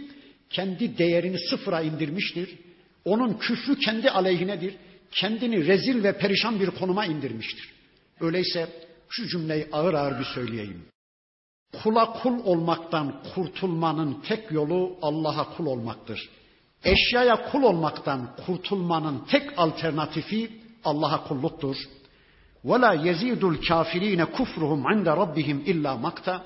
kendi 0.50 0.98
değerini 0.98 1.38
sıfıra 1.50 1.80
indirmiştir. 1.80 2.58
Onun 3.04 3.34
küfrü 3.34 3.78
kendi 3.78 4.10
aleyhinedir. 4.10 4.74
Kendini 5.12 5.66
rezil 5.66 6.04
ve 6.04 6.18
perişan 6.18 6.60
bir 6.60 6.70
konuma 6.70 7.06
indirmiştir. 7.06 7.72
Öyleyse 8.20 8.68
şu 9.08 9.28
cümleyi 9.28 9.68
ağır 9.72 9.94
ağır 9.94 10.18
bir 10.20 10.24
söyleyeyim. 10.24 10.84
Kula 11.82 12.12
kul 12.12 12.44
olmaktan 12.44 13.22
kurtulmanın 13.34 14.20
tek 14.28 14.50
yolu 14.50 14.98
Allah'a 15.02 15.56
kul 15.56 15.66
olmaktır. 15.66 16.28
Eşyaya 16.83 17.51
kul 17.51 17.63
olmaktan 17.63 18.35
kurtulmanın 18.45 19.25
tek 19.31 19.59
alternatifi 19.59 20.51
Allah'a 20.85 21.23
kulluktur. 21.27 21.75
وَلَا 22.65 22.91
يَزِيدُ 23.07 23.41
الْكَافِر۪ينَ 23.53 24.21
كُفْرُهُمْ 24.37 24.81
عِنْدَ 24.89 25.07
رَبِّهِمْ 25.23 25.63
illa 25.63 25.97
makta. 25.97 26.43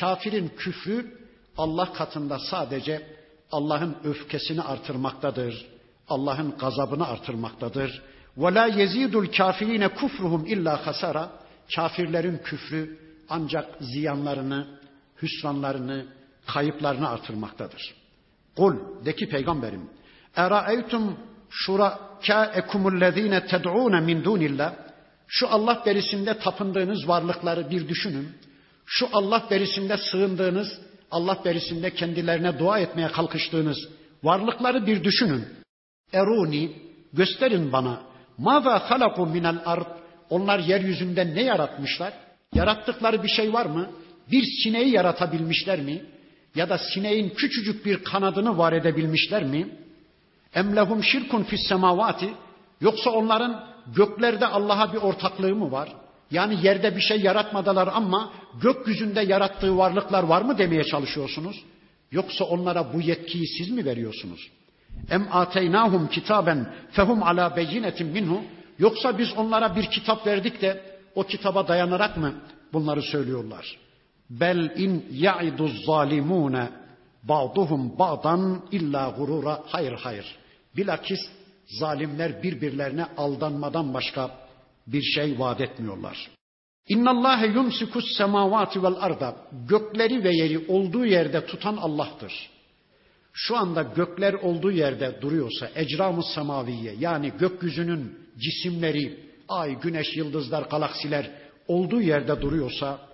Kafirin 0.00 0.48
küfrü 0.48 1.18
Allah 1.56 1.92
katında 1.92 2.38
sadece 2.38 3.06
Allah'ın 3.52 3.96
öfkesini 4.04 4.62
artırmaktadır. 4.62 5.66
Allah'ın 6.08 6.50
gazabını 6.58 7.06
artırmaktadır. 7.08 8.02
وَلَا 8.38 8.70
يَزِيدُ 8.70 9.26
الْكَافِر۪ينَ 9.26 9.84
كُفْرُهُمْ 9.88 10.46
illa 10.46 10.86
hasara. 10.86 11.28
Kafirlerin 11.76 12.38
küfrü 12.38 12.98
ancak 13.28 13.76
ziyanlarını, 13.80 14.78
hüsranlarını, 15.22 16.06
kayıplarını 16.46 17.08
artırmaktadır. 17.08 17.97
Kul 18.59 18.75
de 19.05 19.15
ki 19.15 19.29
peygamberim. 19.29 19.83
Eraeytum 20.35 21.17
şurakâekumullezîne 21.49 23.39
ted'ûne 23.45 23.99
min 23.99 24.23
dûnillah. 24.23 24.73
Şu 25.27 25.47
Allah 25.49 25.83
berisinde 25.85 26.39
tapındığınız 26.39 27.07
varlıkları 27.07 27.71
bir 27.71 27.87
düşünün. 27.87 28.27
Şu 28.85 29.07
Allah 29.13 29.47
berisinde 29.51 29.97
sığındığınız, 29.97 30.69
Allah 31.11 31.37
berisinde 31.45 31.93
kendilerine 31.93 32.59
dua 32.59 32.79
etmeye 32.79 33.07
kalkıştığınız 33.07 33.77
varlıkları 34.23 34.87
bir 34.87 35.03
düşünün. 35.03 35.45
Eruni 36.13 36.71
gösterin 37.13 37.71
bana. 37.71 38.01
Mâzâ 38.37 38.79
halaku 38.89 39.25
minel 39.25 39.59
ard. 39.65 39.87
Onlar 40.29 40.59
yeryüzünde 40.59 41.35
ne 41.35 41.43
yaratmışlar? 41.43 42.13
Yarattıkları 42.53 43.23
bir 43.23 43.27
şey 43.27 43.53
var 43.53 43.65
mı? 43.65 43.89
Bir 44.31 44.43
sineği 44.63 44.89
yaratabilmişler 44.89 45.79
mi? 45.81 46.05
Ya 46.55 46.69
da 46.69 46.77
sineğin 46.77 47.29
küçücük 47.29 47.85
bir 47.85 48.03
kanadını 48.03 48.57
var 48.57 48.73
edebilmişler 48.73 49.43
mi? 49.43 49.69
Emlehum 50.55 51.03
şirkun 51.03 51.43
fis 51.43 51.67
semavati 51.67 52.33
yoksa 52.81 53.09
onların 53.09 53.65
göklerde 53.95 54.47
Allah'a 54.47 54.93
bir 54.93 54.97
ortaklığı 54.97 55.55
mı 55.55 55.71
var? 55.71 55.89
Yani 56.31 56.65
yerde 56.65 56.95
bir 56.95 57.01
şey 57.01 57.19
yaratmadılar 57.19 57.89
ama 57.93 58.33
gökyüzünde 58.61 59.21
yarattığı 59.21 59.77
varlıklar 59.77 60.23
var 60.23 60.41
mı 60.41 60.57
demeye 60.57 60.83
çalışıyorsunuz? 60.83 61.63
Yoksa 62.11 62.45
onlara 62.45 62.93
bu 62.93 63.01
yetkiyi 63.01 63.47
siz 63.47 63.69
mi 63.69 63.85
veriyorsunuz? 63.85 64.49
Em 65.09 65.27
ateynahum 65.31 66.07
kitaben 66.07 66.73
fehum 66.91 67.23
ala 67.23 67.55
beyinetin 67.55 68.07
minhu 68.07 68.41
yoksa 68.79 69.17
biz 69.17 69.33
onlara 69.37 69.75
bir 69.75 69.83
kitap 69.83 70.27
verdik 70.27 70.61
de 70.61 70.99
o 71.15 71.23
kitaba 71.23 71.67
dayanarak 71.67 72.17
mı 72.17 72.33
bunları 72.73 73.01
söylüyorlar? 73.01 73.77
Bel 74.29 74.71
in 74.75 75.05
ya'iduz 75.11 75.85
zalimune 75.85 76.69
ba'duhum 77.23 77.99
ba'dan 77.99 78.61
illa 78.71 79.13
gurura. 79.17 79.63
Hayır 79.65 79.93
hayır. 79.93 80.35
Bilakis 80.77 81.19
zalimler 81.79 82.43
birbirlerine 82.43 83.05
aldanmadan 83.17 83.93
başka 83.93 84.31
bir 84.87 85.01
şey 85.01 85.39
vaat 85.39 85.61
etmiyorlar. 85.61 86.29
İnna 86.87 87.11
Allah 87.11 87.45
yumsikus 87.45 88.17
semavati 88.17 88.83
vel 88.83 88.95
arda. 88.99 89.35
Gökleri 89.69 90.23
ve 90.23 90.35
yeri 90.35 90.67
olduğu 90.67 91.05
yerde 91.05 91.45
tutan 91.45 91.77
Allah'tır. 91.77 92.49
Şu 93.33 93.57
anda 93.57 93.81
gökler 93.81 94.33
olduğu 94.33 94.71
yerde 94.71 95.21
duruyorsa 95.21 95.69
ecram-ı 95.75 96.23
semaviye 96.35 96.95
yani 96.99 97.31
gökyüzünün 97.39 98.19
cisimleri, 98.37 99.19
ay, 99.47 99.79
güneş, 99.79 100.17
yıldızlar, 100.17 100.63
galaksiler 100.63 101.31
olduğu 101.67 102.01
yerde 102.01 102.41
duruyorsa 102.41 103.08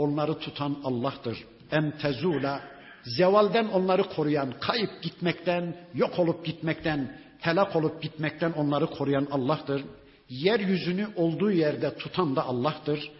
onları 0.00 0.38
tutan 0.38 0.76
Allah'tır. 0.84 1.38
En 1.70 1.98
tezula 1.98 2.60
zevalden 3.04 3.68
onları 3.68 4.02
koruyan, 4.02 4.54
kayıp 4.60 5.02
gitmekten, 5.02 5.76
yok 5.94 6.18
olup 6.18 6.44
gitmekten, 6.44 7.16
helak 7.40 7.76
olup 7.76 8.02
gitmekten 8.02 8.52
onları 8.52 8.86
koruyan 8.86 9.28
Allah'tır. 9.30 9.84
Yeryüzünü 10.28 11.08
olduğu 11.16 11.50
yerde 11.50 11.96
tutan 11.96 12.36
da 12.36 12.46
Allah'tır. 12.46 13.10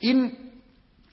İn 0.00 0.38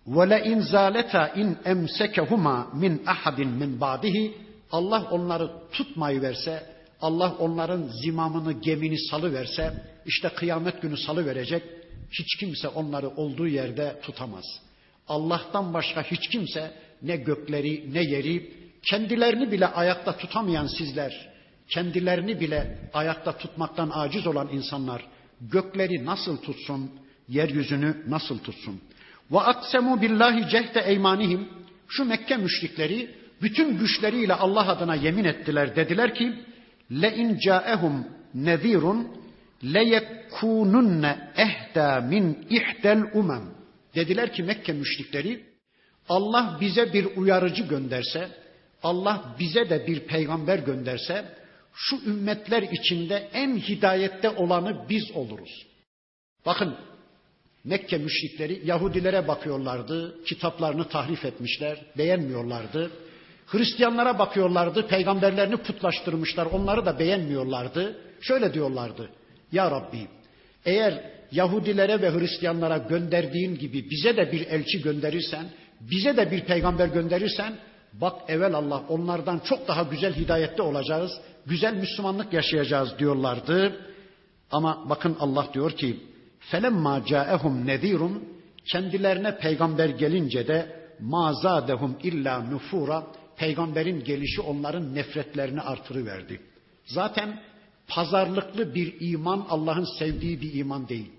ve 0.07 0.29
le 0.29 0.43
in 0.45 0.59
zaleta 0.59 1.27
in 1.27 1.57
emsekehuma 1.65 2.67
min 2.73 3.01
ahadin 3.05 3.49
min 3.49 3.81
ba'dihi 3.81 4.33
Allah 4.71 5.07
onları 5.11 5.51
tutmayı 5.71 6.21
verse, 6.21 6.63
Allah 7.01 7.35
onların 7.39 7.89
zimamını, 8.03 8.51
gemini 8.51 9.07
salı 9.09 9.33
verse, 9.33 9.83
işte 10.05 10.29
kıyamet 10.29 10.81
günü 10.81 10.97
salı 10.97 11.25
verecek. 11.25 11.63
Hiç 12.11 12.35
kimse 12.39 12.67
onları 12.67 13.09
olduğu 13.09 13.47
yerde 13.47 13.99
tutamaz. 14.01 14.45
Allah'tan 15.09 15.73
başka 15.73 16.03
hiç 16.03 16.27
kimse 16.27 16.71
ne 17.01 17.17
gökleri 17.17 17.93
ne 17.93 18.01
yeri 18.03 18.53
kendilerini 18.89 19.51
bile 19.51 19.67
ayakta 19.67 20.17
tutamayan 20.17 20.67
sizler, 20.67 21.29
kendilerini 21.69 22.39
bile 22.39 22.77
ayakta 22.93 23.37
tutmaktan 23.37 23.91
aciz 23.93 24.27
olan 24.27 24.49
insanlar 24.51 25.05
gökleri 25.41 26.05
nasıl 26.05 26.37
tutsun, 26.37 26.91
yeryüzünü 27.27 28.03
nasıl 28.07 28.39
tutsun? 28.39 28.81
Ve 29.31 29.39
aksemu 29.39 30.01
billahi 30.01 30.49
cehde 30.49 30.79
eymanihim 30.79 31.49
şu 31.87 32.05
Mekke 32.05 32.37
müşrikleri 32.37 33.15
bütün 33.41 33.77
güçleriyle 33.77 34.33
Allah 34.33 34.67
adına 34.67 34.95
yemin 34.95 35.25
ettiler. 35.25 35.75
Dediler 35.75 36.15
ki 36.15 36.33
le 36.91 37.15
in 37.15 37.37
caehum 37.39 38.07
nezirun 38.33 39.07
leyekununne 39.63 41.31
ehda 41.37 42.01
min 42.01 42.47
ihdel 42.49 43.03
umem. 43.13 43.58
Dediler 43.95 44.33
ki 44.33 44.43
Mekke 44.43 44.73
müşrikleri 44.73 45.45
Allah 46.09 46.57
bize 46.61 46.93
bir 46.93 47.17
uyarıcı 47.17 47.63
gönderse, 47.63 48.29
Allah 48.83 49.35
bize 49.39 49.69
de 49.69 49.87
bir 49.87 49.99
peygamber 49.99 50.59
gönderse 50.59 51.25
şu 51.73 51.95
ümmetler 52.05 52.63
içinde 52.63 53.29
en 53.33 53.57
hidayette 53.57 54.29
olanı 54.29 54.85
biz 54.89 55.11
oluruz. 55.11 55.67
Bakın 56.45 56.75
Mekke 57.63 57.97
müşrikleri 57.97 58.61
Yahudilere 58.65 59.27
bakıyorlardı, 59.27 60.23
kitaplarını 60.23 60.89
tahrif 60.89 61.25
etmişler, 61.25 61.85
beğenmiyorlardı. 61.97 62.91
Hristiyanlara 63.45 64.19
bakıyorlardı, 64.19 64.87
peygamberlerini 64.87 65.57
putlaştırmışlar, 65.57 66.45
onları 66.45 66.85
da 66.85 66.99
beğenmiyorlardı. 66.99 68.01
Şöyle 68.21 68.53
diyorlardı, 68.53 69.09
Ya 69.51 69.71
Rabbi 69.71 70.07
eğer 70.65 71.18
Yahudilere 71.32 72.02
ve 72.02 72.10
Hristiyanlara 72.10 72.78
gönderdiğin 72.78 73.58
gibi 73.58 73.90
bize 73.90 74.16
de 74.16 74.32
bir 74.32 74.46
elçi 74.46 74.82
gönderirsen, 74.82 75.46
bize 75.80 76.16
de 76.16 76.30
bir 76.30 76.40
peygamber 76.40 76.88
gönderirsen, 76.88 77.54
bak 77.92 78.16
evvel 78.28 78.54
Allah 78.54 78.82
onlardan 78.88 79.38
çok 79.38 79.68
daha 79.68 79.82
güzel 79.82 80.14
hidayette 80.14 80.62
olacağız, 80.62 81.20
güzel 81.46 81.74
Müslümanlık 81.74 82.32
yaşayacağız 82.32 82.98
diyorlardı. 82.98 83.76
Ama 84.50 84.86
bakın 84.88 85.16
Allah 85.20 85.48
diyor 85.54 85.72
ki, 85.72 86.00
فَلَمَّا 86.50 87.04
جَاءَهُمْ 87.04 87.64
نَذ۪يرٌ 87.64 88.18
Kendilerine 88.72 89.38
peygamber 89.38 89.88
gelince 89.88 90.48
de 90.48 90.84
mazadehum 91.00 91.96
illa 92.02 92.40
nufura 92.40 93.06
peygamberin 93.36 94.04
gelişi 94.04 94.40
onların 94.40 94.94
nefretlerini 94.94 95.60
artırıverdi. 95.60 96.40
Zaten 96.86 97.40
pazarlıklı 97.88 98.74
bir 98.74 98.94
iman 99.00 99.46
Allah'ın 99.48 99.98
sevdiği 99.98 100.40
bir 100.40 100.54
iman 100.54 100.88
değil. 100.88 101.10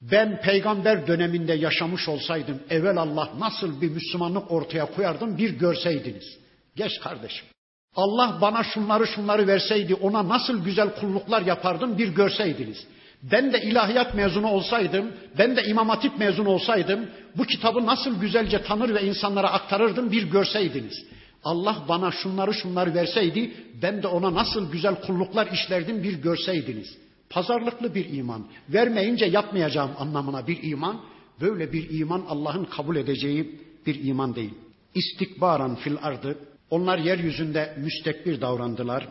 Ben 0.00 0.40
peygamber 0.40 1.06
döneminde 1.06 1.52
yaşamış 1.52 2.08
olsaydım 2.08 2.60
evvel 2.70 2.96
Allah 2.96 3.30
nasıl 3.38 3.80
bir 3.80 3.90
Müslümanlık 3.90 4.50
ortaya 4.50 4.86
koyardım 4.86 5.38
bir 5.38 5.50
görseydiniz. 5.50 6.38
Geç 6.76 7.00
kardeşim. 7.00 7.46
Allah 7.94 8.38
bana 8.40 8.64
şunları 8.64 9.06
şunları 9.06 9.46
verseydi 9.46 9.94
ona 9.94 10.28
nasıl 10.28 10.64
güzel 10.64 10.94
kulluklar 10.94 11.42
yapardım 11.42 11.98
bir 11.98 12.08
görseydiniz. 12.08 12.86
Ben 13.22 13.52
de 13.52 13.62
ilahiyat 13.62 14.14
mezunu 14.14 14.50
olsaydım, 14.50 15.12
ben 15.38 15.56
de 15.56 15.62
imam 15.64 15.88
hatip 15.88 16.18
mezunu 16.18 16.48
olsaydım 16.48 17.10
bu 17.36 17.44
kitabı 17.44 17.86
nasıl 17.86 18.20
güzelce 18.20 18.62
tanır 18.62 18.94
ve 18.94 19.02
insanlara 19.02 19.52
aktarırdım 19.52 20.12
bir 20.12 20.22
görseydiniz. 20.22 21.04
Allah 21.44 21.76
bana 21.88 22.10
şunları 22.10 22.54
şunları 22.54 22.94
verseydi 22.94 23.54
ben 23.82 24.02
de 24.02 24.06
ona 24.06 24.34
nasıl 24.34 24.72
güzel 24.72 25.00
kulluklar 25.00 25.46
işlerdim 25.46 26.02
bir 26.02 26.22
görseydiniz. 26.22 26.96
Pazarlıklı 27.30 27.94
bir 27.94 28.12
iman. 28.12 28.46
Vermeyince 28.68 29.26
yapmayacağım 29.26 29.90
anlamına 29.98 30.46
bir 30.46 30.62
iman. 30.62 31.00
Böyle 31.40 31.72
bir 31.72 32.00
iman 32.00 32.24
Allah'ın 32.28 32.64
kabul 32.64 32.96
edeceği 32.96 33.60
bir 33.86 34.04
iman 34.04 34.34
değil. 34.34 34.54
İstikbaran 34.94 35.76
fil 35.76 35.96
ardı. 36.02 36.38
Onlar 36.70 36.98
yeryüzünde 36.98 37.76
müstekbir 37.78 38.40
davrandılar. 38.40 39.08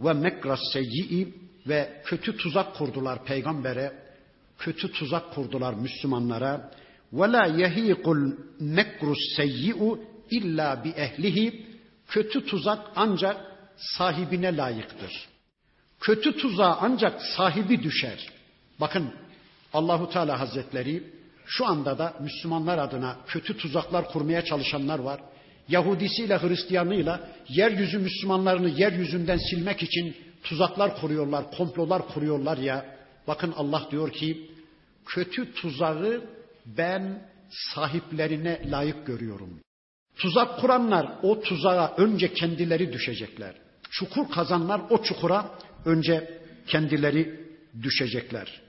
Ve 0.00 0.12
mekras 0.12 0.60
seyyi'i 0.72 1.34
ve 1.68 2.02
kötü 2.04 2.36
tuzak 2.36 2.74
kurdular 2.74 3.24
peygambere. 3.24 3.92
Kötü 4.58 4.92
tuzak 4.92 5.34
kurdular 5.34 5.74
Müslümanlara. 5.74 6.70
Ve 7.12 7.32
la 7.32 7.46
yehiqul 7.46 8.32
mekrus 8.60 9.18
seyyi'u 9.36 10.00
illa 10.30 10.84
bi 10.84 10.88
ehlihi. 10.88 11.66
Kötü 12.08 12.46
tuzak 12.46 12.90
ancak 12.96 13.36
sahibine 13.76 14.56
layıktır. 14.56 15.28
Kötü 16.00 16.36
tuzağa 16.36 16.78
ancak 16.80 17.22
sahibi 17.22 17.82
düşer. 17.82 18.28
Bakın 18.80 19.12
Allahu 19.72 20.10
Teala 20.10 20.40
Hazretleri 20.40 21.02
şu 21.46 21.66
anda 21.66 21.98
da 21.98 22.14
Müslümanlar 22.20 22.78
adına 22.78 23.16
kötü 23.26 23.56
tuzaklar 23.56 24.08
kurmaya 24.08 24.44
çalışanlar 24.44 24.98
var. 24.98 25.20
Yahudisiyle 25.68 26.38
Hristiyanıyla 26.38 27.28
yeryüzü 27.48 27.98
Müslümanlarını 27.98 28.68
yeryüzünden 28.68 29.38
silmek 29.50 29.82
için 29.82 30.16
tuzaklar 30.42 31.00
kuruyorlar, 31.00 31.50
komplolar 31.50 32.08
kuruyorlar 32.08 32.58
ya. 32.58 32.96
Bakın 33.26 33.54
Allah 33.56 33.88
diyor 33.90 34.12
ki 34.12 34.50
kötü 35.06 35.52
tuzağı 35.54 36.24
ben 36.66 37.22
sahiplerine 37.50 38.70
layık 38.70 39.06
görüyorum. 39.06 39.60
Tuzak 40.16 40.60
kuranlar 40.60 41.08
o 41.22 41.40
tuzağa 41.40 41.94
önce 41.96 42.34
kendileri 42.34 42.92
düşecekler. 42.92 43.54
Çukur 43.90 44.30
kazanlar 44.30 44.80
o 44.90 45.02
çukura 45.02 45.50
önce 45.84 46.40
kendileri 46.66 47.40
düşecekler. 47.82 48.60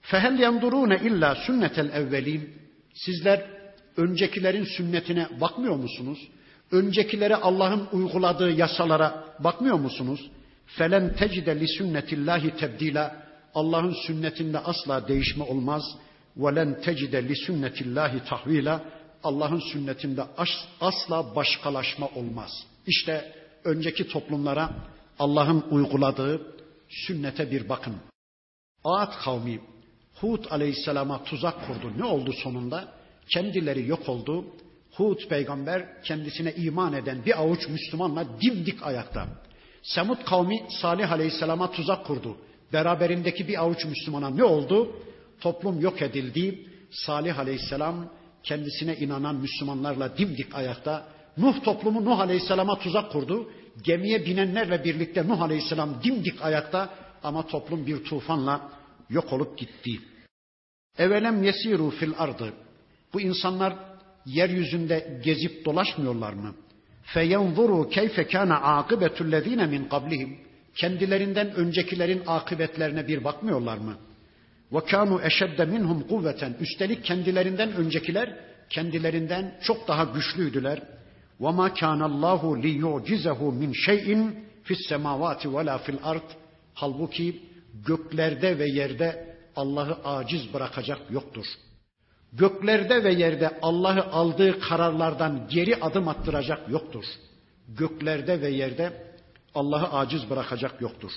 Fehel 0.00 0.38
yandurune 0.38 1.00
illa 1.04 1.34
sünnetel 1.34 1.88
evvelin. 1.88 2.50
Sizler 2.94 3.46
öncekilerin 3.96 4.64
sünnetine 4.64 5.28
bakmıyor 5.40 5.76
musunuz? 5.76 6.28
Öncekilere 6.72 7.36
Allah'ın 7.36 7.88
uyguladığı 7.92 8.50
yasalara 8.50 9.24
bakmıyor 9.38 9.78
musunuz? 9.78 10.30
Felen 10.66 11.14
tecide 11.14 11.60
li 11.60 11.68
sünnetillahi 11.68 12.56
tebdila. 12.56 13.16
Allah'ın 13.54 13.94
sünnetinde 14.06 14.58
asla 14.58 15.08
değişme 15.08 15.44
olmaz. 15.44 15.82
Ve 16.36 16.56
len 16.56 16.80
tecide 16.80 17.28
li 17.28 17.36
sünnetillahi 17.36 18.24
tahvila. 18.24 18.84
Allah'ın 19.24 19.60
sünnetinde 19.72 20.22
asla 20.80 21.36
başkalaşma 21.36 22.08
olmaz. 22.08 22.50
İşte 22.86 23.32
önceki 23.64 24.08
toplumlara 24.08 24.70
Allah'ın 25.18 25.64
uyguladığı 25.70 26.54
sünnete 26.88 27.50
bir 27.50 27.68
bakın. 27.68 27.94
Ad 28.84 29.12
kavmi 29.24 29.60
Hud 30.20 30.44
aleyhisselama 30.50 31.24
tuzak 31.24 31.66
kurdu. 31.66 31.92
Ne 31.96 32.04
oldu 32.04 32.32
sonunda? 32.32 32.88
Kendileri 33.28 33.88
yok 33.88 34.08
oldu. 34.08 34.44
Hud 34.92 35.28
peygamber 35.28 36.02
kendisine 36.02 36.52
iman 36.52 36.92
eden 36.92 37.24
bir 37.26 37.40
avuç 37.40 37.68
Müslümanla 37.68 38.26
dimdik 38.40 38.82
ayakta. 38.82 39.28
Semud 39.82 40.24
kavmi 40.24 40.66
Salih 40.82 41.12
aleyhisselama 41.12 41.70
tuzak 41.70 42.06
kurdu. 42.06 42.36
Beraberindeki 42.72 43.48
bir 43.48 43.62
avuç 43.62 43.84
Müslümana 43.84 44.30
ne 44.30 44.44
oldu? 44.44 44.96
Toplum 45.40 45.80
yok 45.80 46.02
edildi. 46.02 46.66
Salih 46.90 47.38
aleyhisselam 47.38 48.08
kendisine 48.42 48.96
inanan 48.96 49.36
Müslümanlarla 49.36 50.18
dimdik 50.18 50.54
ayakta. 50.54 51.06
Nuh 51.36 51.64
toplumu 51.64 52.04
Nuh 52.04 52.20
aleyhisselama 52.20 52.78
tuzak 52.78 53.12
kurdu. 53.12 53.50
Gemiye 53.84 54.26
binenlerle 54.26 54.84
birlikte 54.84 55.28
Nuh 55.28 55.40
aleyhisselam 55.40 56.02
dimdik 56.04 56.42
ayakta 56.42 56.90
ama 57.22 57.46
toplum 57.46 57.86
bir 57.86 58.04
tufanla 58.04 58.70
yok 59.10 59.32
olup 59.32 59.58
gitti. 59.58 59.90
Evelem 60.98 61.42
yesiru 61.42 61.90
fil 61.90 62.12
ardı. 62.18 62.52
Bu 63.12 63.20
insanlar 63.20 63.74
yeryüzünde 64.26 65.20
gezip 65.24 65.64
dolaşmıyorlar 65.64 66.32
mı? 66.32 66.54
Feyenzuru 67.02 67.88
keyfe 67.88 68.26
kana 68.26 68.60
akibetullezine 68.60 69.66
min 69.66 69.84
qablihim. 69.84 70.38
Kendilerinden 70.74 71.54
öncekilerin 71.54 72.22
akıbetlerine 72.26 73.08
bir 73.08 73.24
bakmıyorlar 73.24 73.78
mı? 73.78 73.96
Ve 74.72 74.80
kanu 74.84 75.22
eşedde 75.22 75.64
minhum 75.64 76.08
kuvveten. 76.08 76.56
Üstelik 76.60 77.04
kendilerinden 77.04 77.72
öncekiler 77.72 78.34
kendilerinden 78.70 79.58
çok 79.62 79.88
daha 79.88 80.04
güçlüydüler. 80.04 80.82
Allahu 81.40 82.62
li 82.62 82.68
yu'cizehu 82.68 83.52
min 83.52 83.72
şey'in 83.72 84.48
fis 84.62 84.88
semavati 84.88 85.54
ve 85.54 85.66
la 85.66 85.78
fil 85.78 85.98
ard. 86.02 86.30
Halbuki 86.74 87.42
göklerde 87.86 88.58
ve 88.58 88.68
yerde 88.68 89.36
Allah'ı 89.56 89.98
aciz 90.04 90.54
bırakacak 90.54 91.10
yoktur. 91.10 91.46
Göklerde 92.32 93.04
ve 93.04 93.12
yerde 93.14 93.58
Allah'ı 93.62 94.12
aldığı 94.12 94.60
kararlardan 94.60 95.48
geri 95.50 95.76
adım 95.76 96.08
attıracak 96.08 96.68
yoktur. 96.68 97.04
Göklerde 97.68 98.40
ve 98.40 98.50
yerde 98.50 99.14
Allah'ı 99.54 99.98
aciz 99.98 100.30
bırakacak 100.30 100.80
yoktur. 100.80 101.12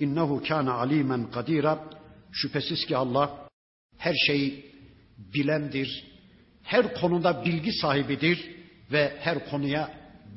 İnnehu 0.00 0.42
kana 0.48 0.72
alimen 0.72 1.30
kadira. 1.30 1.84
Şüphesiz 2.32 2.86
ki 2.86 2.96
Allah 2.96 3.48
her 3.98 4.14
şeyi 4.26 4.72
bilendir. 5.34 6.04
Her 6.62 6.94
konuda 6.94 7.44
bilgi 7.44 7.72
sahibidir 7.72 8.55
ve 8.92 9.12
her 9.20 9.50
konuya 9.50 9.90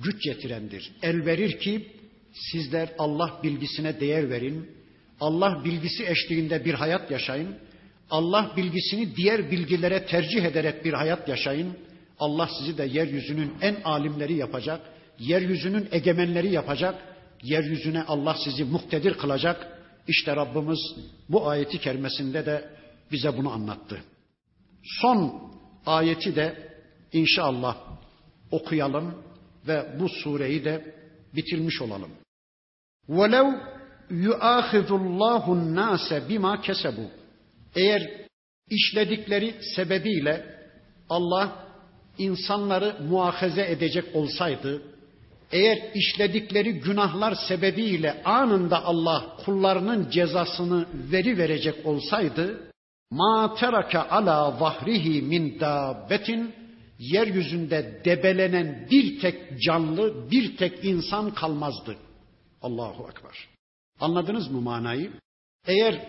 güç 0.04 0.24
getirendir. 0.24 0.92
El 1.02 1.26
verir 1.26 1.60
ki 1.60 1.88
sizler 2.34 2.90
Allah 2.98 3.40
bilgisine 3.44 4.00
değer 4.00 4.30
verin. 4.30 4.72
Allah 5.20 5.62
bilgisi 5.66 6.06
eşliğinde 6.06 6.66
bir 6.66 6.74
hayat 6.74 7.12
yaşayın. 7.12 7.56
Allah 8.10 8.52
bilgisini 8.58 9.16
diğer 9.16 9.52
bilgilere 9.52 10.06
tercih 10.06 10.44
ederek 10.44 10.86
bir 10.86 10.94
hayat 10.94 11.30
yaşayın. 11.30 11.78
Allah 12.20 12.50
sizi 12.60 12.78
de 12.78 12.84
yeryüzünün 12.84 13.54
en 13.62 13.76
alimleri 13.84 14.34
yapacak. 14.34 14.82
Yeryüzünün 15.20 15.88
egemenleri 15.92 16.52
yapacak. 16.52 16.96
Yeryüzüne 17.44 18.04
Allah 18.04 18.36
sizi 18.44 18.64
muktedir 18.64 19.14
kılacak. 19.14 19.80
İşte 20.08 20.36
Rabbimiz 20.36 20.80
bu 21.30 21.50
ayeti 21.50 21.80
kerimesinde 21.80 22.46
de 22.46 22.70
bize 23.12 23.38
bunu 23.38 23.52
anlattı. 23.52 24.04
Son 24.84 25.52
ayeti 25.86 26.36
de 26.36 26.74
inşallah 27.14 27.89
okuyalım 28.52 29.24
ve 29.68 29.86
bu 30.00 30.10
sureyi 30.10 30.66
de 30.66 30.96
bitirmiş 31.36 31.82
olalım. 31.82 32.12
Velev 33.10 33.46
yuahizullahu 34.10 35.76
nase 35.76 36.30
bima 36.30 36.62
kesebu. 36.62 37.02
Eğer 37.76 38.10
işledikleri 38.70 39.56
sebebiyle 39.76 40.60
Allah 41.10 41.66
insanları 42.18 42.96
muahaze 43.10 43.72
edecek 43.72 44.16
olsaydı, 44.16 44.82
eğer 45.52 45.78
işledikleri 45.94 46.74
günahlar 46.74 47.36
sebebiyle 47.48 48.24
anında 48.24 48.86
Allah 48.86 49.38
kullarının 49.46 50.10
cezasını 50.10 50.86
veri 51.12 51.38
verecek 51.38 51.86
olsaydı, 51.86 52.72
ma 53.12 53.56
teraka 53.56 54.08
ala 54.10 54.60
vahrihi 54.60 55.22
min 55.22 55.60
dabbetin 55.60 56.56
yeryüzünde 57.00 58.02
debelenen 58.06 58.88
bir 58.92 59.20
tek 59.20 59.62
canlı, 59.62 60.32
bir 60.32 60.58
tek 60.58 60.86
insan 60.86 61.34
kalmazdı. 61.34 61.96
Allahu 62.62 63.08
Ekber. 63.10 63.48
Anladınız 64.00 64.52
mı 64.52 64.62
manayı? 64.62 65.12
Eğer 65.68 66.08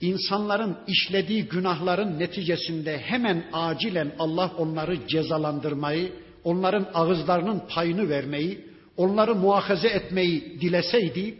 insanların 0.00 0.76
işlediği 0.86 1.44
günahların 1.44 2.18
neticesinde 2.18 2.98
hemen 2.98 3.44
acilen 3.52 4.12
Allah 4.18 4.52
onları 4.58 5.06
cezalandırmayı, 5.06 6.12
onların 6.44 6.88
ağızlarının 6.94 7.62
payını 7.68 8.08
vermeyi, 8.08 8.64
onları 8.96 9.34
muhafaza 9.34 9.88
etmeyi 9.88 10.60
dileseydi, 10.60 11.38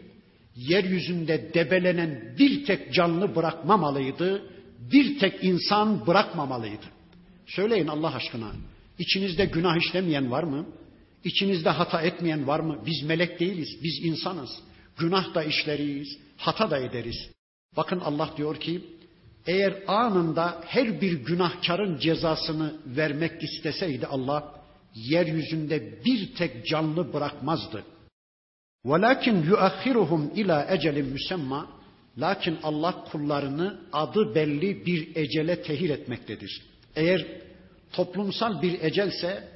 yeryüzünde 0.56 1.54
debelenen 1.54 2.34
bir 2.38 2.64
tek 2.64 2.94
canlı 2.94 3.34
bırakmamalıydı, 3.34 4.42
bir 4.92 5.18
tek 5.18 5.44
insan 5.44 6.06
bırakmamalıydı. 6.06 6.99
Söyleyin 7.49 7.87
Allah 7.87 8.15
aşkına, 8.15 8.51
içinizde 8.99 9.45
günah 9.45 9.77
işlemeyen 9.77 10.31
var 10.31 10.43
mı? 10.43 10.65
İçinizde 11.23 11.69
hata 11.69 12.01
etmeyen 12.01 12.47
var 12.47 12.59
mı? 12.59 12.83
Biz 12.85 13.03
melek 13.03 13.39
değiliz, 13.39 13.69
biz 13.83 14.05
insanız. 14.05 14.49
Günah 14.97 15.35
da 15.35 15.43
işleriyiz, 15.43 16.17
hata 16.37 16.71
da 16.71 16.77
ederiz. 16.79 17.31
Bakın 17.77 17.99
Allah 17.99 18.29
diyor 18.37 18.59
ki, 18.59 18.81
eğer 19.47 19.83
anında 19.87 20.61
her 20.65 21.01
bir 21.01 21.13
günahkarın 21.13 21.99
cezasını 21.99 22.75
vermek 22.85 23.43
isteseydi 23.43 24.07
Allah, 24.07 24.55
yeryüzünde 24.95 26.05
bir 26.05 26.35
tek 26.35 26.65
canlı 26.65 27.13
bırakmazdı. 27.13 27.83
وَلَكِنْ 28.85 29.49
يُؤَخِّرُهُمْ 29.49 30.33
ila 30.35 30.75
ecelin 30.75 31.05
müsemma 31.05 31.75
Lakin 32.17 32.57
Allah 32.63 33.03
kullarını 33.11 33.81
adı 33.93 34.35
belli 34.35 34.85
bir 34.85 35.15
ecele 35.15 35.61
tehir 35.61 35.89
etmektedir. 35.89 36.61
Eğer 36.96 37.26
toplumsal 37.92 38.62
bir 38.62 38.82
ecelse 38.82 39.48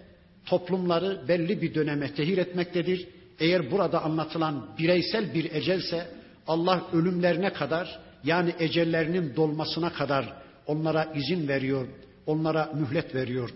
toplumları 0.47 1.28
belli 1.28 1.62
bir 1.62 1.74
döneme 1.74 2.14
tehir 2.14 2.39
etmektedir. 2.39 3.09
Eğer 3.41 3.70
burada 3.70 4.03
anlatılan 4.03 4.68
bireysel 4.78 5.35
bir 5.35 5.53
ecelse 5.53 6.07
Allah 6.47 6.87
ölümlerine 6.93 7.53
kadar 7.53 8.01
yani 8.24 8.55
ecellerinin 8.59 9.37
dolmasına 9.37 9.93
kadar 9.93 10.32
onlara 10.66 11.12
izin 11.14 11.49
veriyor, 11.49 11.89
onlara 12.26 12.72
mühlet 12.74 13.14
veriyor. 13.14 13.51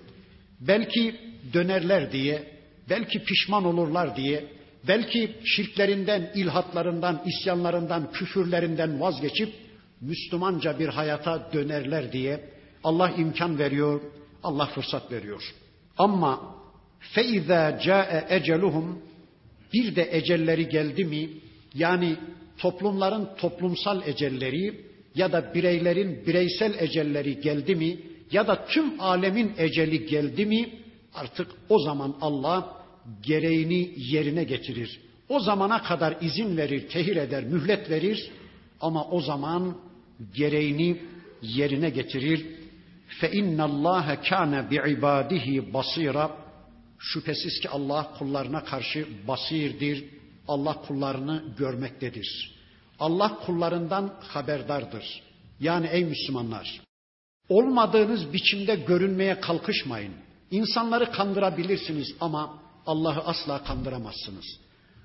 Belki 0.60 1.14
dönerler 1.52 2.12
diye, 2.12 2.42
belki 2.90 3.24
pişman 3.24 3.64
olurlar 3.64 4.16
diye, 4.16 4.44
belki 4.88 5.36
şirklerinden, 5.44 6.30
ilhatlarından, 6.34 7.22
isyanlarından, 7.26 8.12
küfürlerinden 8.12 9.00
vazgeçip 9.00 9.54
Müslümanca 10.00 10.78
bir 10.78 10.88
hayata 10.88 11.52
dönerler 11.52 12.12
diye 12.12 12.44
Allah 12.88 13.10
imkan 13.10 13.58
veriyor, 13.58 14.00
Allah 14.42 14.66
fırsat 14.66 15.12
veriyor. 15.12 15.42
Ama 15.98 16.54
feiza 16.98 17.80
ca'e 17.84 18.36
eceluhum 18.36 18.98
bir 19.72 19.96
de 19.96 20.08
ecelleri 20.12 20.68
geldi 20.68 21.04
mi 21.04 21.30
yani 21.74 22.16
toplumların 22.58 23.28
toplumsal 23.36 24.08
ecelleri 24.08 24.80
ya 25.14 25.32
da 25.32 25.54
bireylerin 25.54 26.26
bireysel 26.26 26.74
ecelleri 26.78 27.40
geldi 27.40 27.74
mi 27.74 27.98
ya 28.32 28.48
da 28.48 28.64
tüm 28.66 29.00
alemin 29.00 29.52
eceli 29.58 30.06
geldi 30.06 30.46
mi 30.46 30.70
artık 31.14 31.48
o 31.68 31.78
zaman 31.78 32.16
Allah 32.20 32.82
gereğini 33.22 33.90
yerine 33.96 34.44
getirir. 34.44 35.00
O 35.28 35.40
zamana 35.40 35.82
kadar 35.82 36.16
izin 36.20 36.56
verir, 36.56 36.88
tehir 36.88 37.16
eder, 37.16 37.44
mühlet 37.44 37.90
verir 37.90 38.30
ama 38.80 39.04
o 39.04 39.20
zaman 39.20 39.76
gereğini 40.34 40.96
yerine 41.42 41.90
getirir. 41.90 42.46
Fe 43.08 43.30
inna 43.32 43.64
Allah 43.64 44.20
kana 44.28 44.70
bi 44.70 44.76
ibadihi 44.90 45.74
basira. 45.74 46.30
Şüphesiz 46.98 47.60
ki 47.60 47.68
Allah 47.68 48.10
kullarına 48.18 48.64
karşı 48.64 49.08
basirdir. 49.28 50.04
Allah 50.48 50.74
kullarını 50.74 51.44
görmektedir. 51.58 52.58
Allah 52.98 53.38
kullarından 53.46 54.14
haberdardır. 54.20 55.22
Yani 55.60 55.86
ey 55.86 56.04
Müslümanlar, 56.04 56.80
olmadığınız 57.48 58.32
biçimde 58.32 58.74
görünmeye 58.74 59.40
kalkışmayın. 59.40 60.12
İnsanları 60.50 61.12
kandırabilirsiniz 61.12 62.14
ama 62.20 62.58
Allah'ı 62.86 63.20
asla 63.20 63.64
kandıramazsınız. 63.64 64.44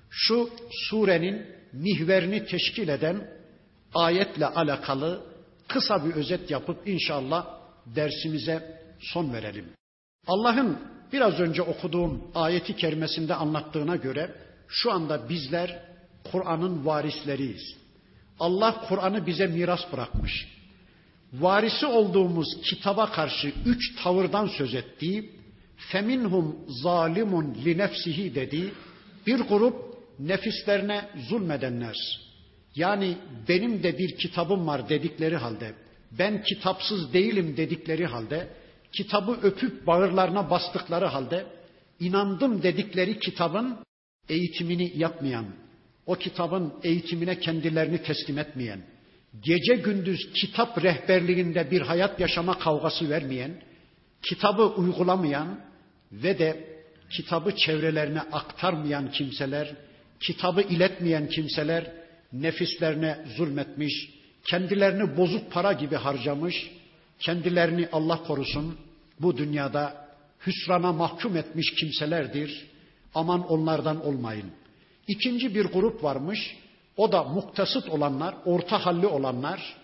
Şu 0.09 0.49
surenin 0.71 1.45
mihverini 1.73 2.45
teşkil 2.45 2.87
eden 2.87 3.27
ayetle 3.93 4.45
alakalı 4.45 5.23
kısa 5.67 6.05
bir 6.05 6.13
özet 6.13 6.51
yapıp 6.51 6.87
inşallah 6.87 7.62
dersimize 7.85 8.81
son 8.99 9.33
verelim. 9.33 9.65
Allah'ın 10.27 10.79
biraz 11.13 11.39
önce 11.39 11.61
okuduğum 11.61 12.23
ayeti 12.35 12.75
kerimesinde 12.75 13.35
anlattığına 13.35 13.95
göre 13.95 14.35
şu 14.67 14.91
anda 14.91 15.29
bizler 15.29 15.83
Kur'an'ın 16.31 16.85
varisleriyiz. 16.85 17.75
Allah 18.39 18.85
Kur'an'ı 18.87 19.25
bize 19.25 19.47
miras 19.47 19.91
bırakmış. 19.93 20.47
Varisi 21.33 21.85
olduğumuz 21.85 22.61
kitaba 22.63 23.11
karşı 23.11 23.53
üç 23.65 23.95
tavırdan 24.03 24.47
söz 24.47 24.75
ettiği, 24.75 25.31
feminhum 25.77 26.55
zalimun 26.67 27.57
li 27.65 27.77
nefsihi 27.77 28.35
dedi, 28.35 28.73
bir 29.27 29.39
grup 29.39 29.97
nefislerine 30.19 31.09
zulmedenler. 31.29 31.95
Yani 32.75 33.17
benim 33.49 33.83
de 33.83 33.97
bir 33.97 34.17
kitabım 34.17 34.67
var 34.67 34.89
dedikleri 34.89 35.37
halde, 35.37 35.73
ben 36.19 36.43
kitapsız 36.43 37.13
değilim 37.13 37.57
dedikleri 37.57 38.05
halde, 38.05 38.49
kitabı 38.97 39.31
öpüp 39.31 39.87
bağırlarına 39.87 40.49
bastıkları 40.49 41.05
halde, 41.05 41.45
inandım 41.99 42.63
dedikleri 42.63 43.19
kitabın 43.19 43.77
eğitimini 44.29 44.97
yapmayan, 44.97 45.45
o 46.05 46.15
kitabın 46.15 46.73
eğitimine 46.83 47.39
kendilerini 47.39 48.03
teslim 48.03 48.37
etmeyen, 48.37 48.81
gece 49.41 49.75
gündüz 49.75 50.33
kitap 50.33 50.83
rehberliğinde 50.83 51.71
bir 51.71 51.81
hayat 51.81 52.19
yaşama 52.19 52.59
kavgası 52.59 53.09
vermeyen, 53.09 53.61
kitabı 54.21 54.63
uygulamayan 54.63 55.59
ve 56.11 56.39
de 56.39 56.73
kitabı 57.09 57.55
çevrelerine 57.55 58.21
aktarmayan 58.21 59.11
kimseler, 59.11 59.75
kitabı 60.19 60.61
iletmeyen 60.61 61.27
kimseler 61.27 61.91
nefislerine 62.33 63.25
zulmetmiş, 63.37 64.09
kendilerini 64.45 65.17
bozuk 65.17 65.51
para 65.51 65.73
gibi 65.73 65.95
harcamış, 65.95 66.71
kendilerini 67.19 67.89
Allah 67.91 68.23
korusun 68.23 68.77
bu 69.19 69.37
dünyada 69.37 70.07
hüsrana 70.47 70.93
mahkum 70.93 71.37
etmiş 71.37 71.73
kimselerdir. 71.73 72.67
Aman 73.15 73.47
onlardan 73.47 74.05
olmayın. 74.05 74.51
İkinci 75.07 75.55
bir 75.55 75.65
grup 75.65 76.03
varmış. 76.03 76.57
O 76.97 77.11
da 77.11 77.23
muktasıt 77.23 77.89
olanlar, 77.89 78.35
orta 78.45 78.85
halli 78.85 79.07
olanlar. 79.07 79.75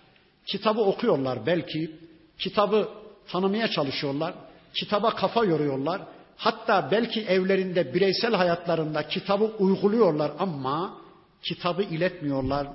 Kitabı 0.45 0.81
okuyorlar 0.81 1.45
belki. 1.45 1.91
Kitabı 2.39 2.89
tanımaya 3.31 3.67
çalışıyorlar. 3.67 4.33
Kitaba 4.73 5.15
kafa 5.15 5.45
yoruyorlar. 5.45 6.01
Hatta 6.37 6.91
belki 6.91 7.21
evlerinde, 7.21 7.93
bireysel 7.93 8.33
hayatlarında 8.33 9.07
kitabı 9.07 9.43
uyguluyorlar 9.43 10.31
ama 10.39 10.97
kitabı 11.43 11.83
iletmiyorlar. 11.83 12.67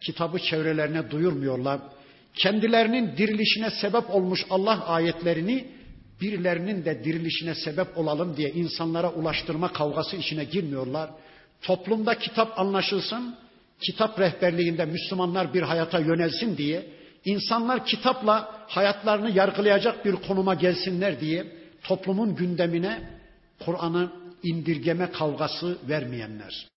Kitabı 0.00 0.38
çevrelerine 0.38 1.10
duyurmuyorlar. 1.10 1.80
Kendilerinin 2.34 3.16
dirilişine 3.16 3.70
sebep 3.70 4.10
olmuş 4.10 4.46
Allah 4.50 4.86
ayetlerini 4.86 5.66
birilerinin 6.20 6.84
de 6.84 7.04
dirilişine 7.04 7.54
sebep 7.54 7.98
olalım 7.98 8.36
diye 8.36 8.50
insanlara 8.50 9.12
ulaştırma 9.12 9.72
kavgası 9.72 10.16
içine 10.16 10.44
girmiyorlar. 10.44 11.10
Toplumda 11.62 12.18
kitap 12.18 12.60
anlaşılsın, 12.60 13.36
kitap 13.80 14.20
rehberliğinde 14.20 14.84
Müslümanlar 14.84 15.54
bir 15.54 15.62
hayata 15.62 15.98
yönelsin 15.98 16.56
diye, 16.56 16.86
insanlar 17.24 17.86
kitapla 17.86 18.64
hayatlarını 18.68 19.30
yargılayacak 19.30 20.04
bir 20.04 20.12
konuma 20.12 20.54
gelsinler 20.54 21.20
diye 21.20 21.46
toplumun 21.82 22.36
gündemine 22.36 23.10
Kur'an'ı 23.64 24.12
indirgeme 24.42 25.10
kavgası 25.10 25.78
vermeyenler. 25.88 26.68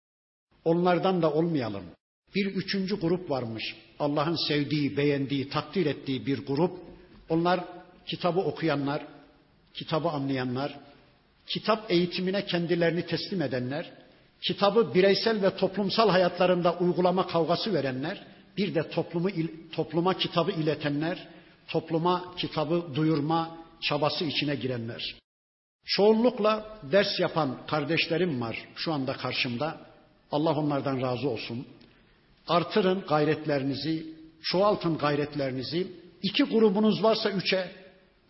Onlardan 0.66 1.22
da 1.22 1.34
olmayalım. 1.34 1.84
Bir 2.36 2.46
üçüncü 2.46 3.00
grup 3.00 3.30
varmış. 3.30 3.76
Allah'ın 4.00 4.48
sevdiği, 4.48 4.98
beğendiği, 4.98 5.50
takdir 5.50 5.86
ettiği 5.86 6.26
bir 6.26 6.46
grup. 6.46 6.80
Onlar 7.30 7.60
kitabı 8.06 8.40
okuyanlar, 8.40 9.08
kitabı 9.74 10.10
anlayanlar, 10.10 10.80
kitap 11.48 11.92
eğitimine 11.92 12.46
kendilerini 12.46 13.06
teslim 13.06 13.42
edenler, 13.42 13.92
kitabı 14.42 14.94
bireysel 14.94 15.42
ve 15.42 15.56
toplumsal 15.58 16.10
hayatlarında 16.10 16.78
uygulama 16.78 17.28
kavgası 17.28 17.74
verenler, 17.74 18.24
bir 18.58 18.76
de 18.76 18.90
toplumu 18.90 19.30
topluma 19.72 20.18
kitabı 20.18 20.52
iletenler, 20.52 21.28
topluma 21.68 22.36
kitabı 22.38 22.96
duyurma 22.96 23.58
çabası 23.82 24.26
içine 24.26 24.56
girenler. 24.56 25.16
Çoğunlukla 25.86 26.80
ders 26.92 27.20
yapan 27.20 27.58
kardeşlerim 27.68 28.42
var 28.42 28.68
şu 28.76 28.94
anda 28.94 29.14
karşımda. 29.14 29.78
Allah 30.32 30.54
onlardan 30.54 31.02
razı 31.02 31.30
olsun. 31.30 31.68
Artırın 32.48 33.04
gayretlerinizi, 33.10 34.06
çoğaltın 34.42 34.98
gayretlerinizi. 34.98 35.88
İki 36.22 36.44
grubunuz 36.44 37.04
varsa 37.04 37.30
üçe, 37.30 37.72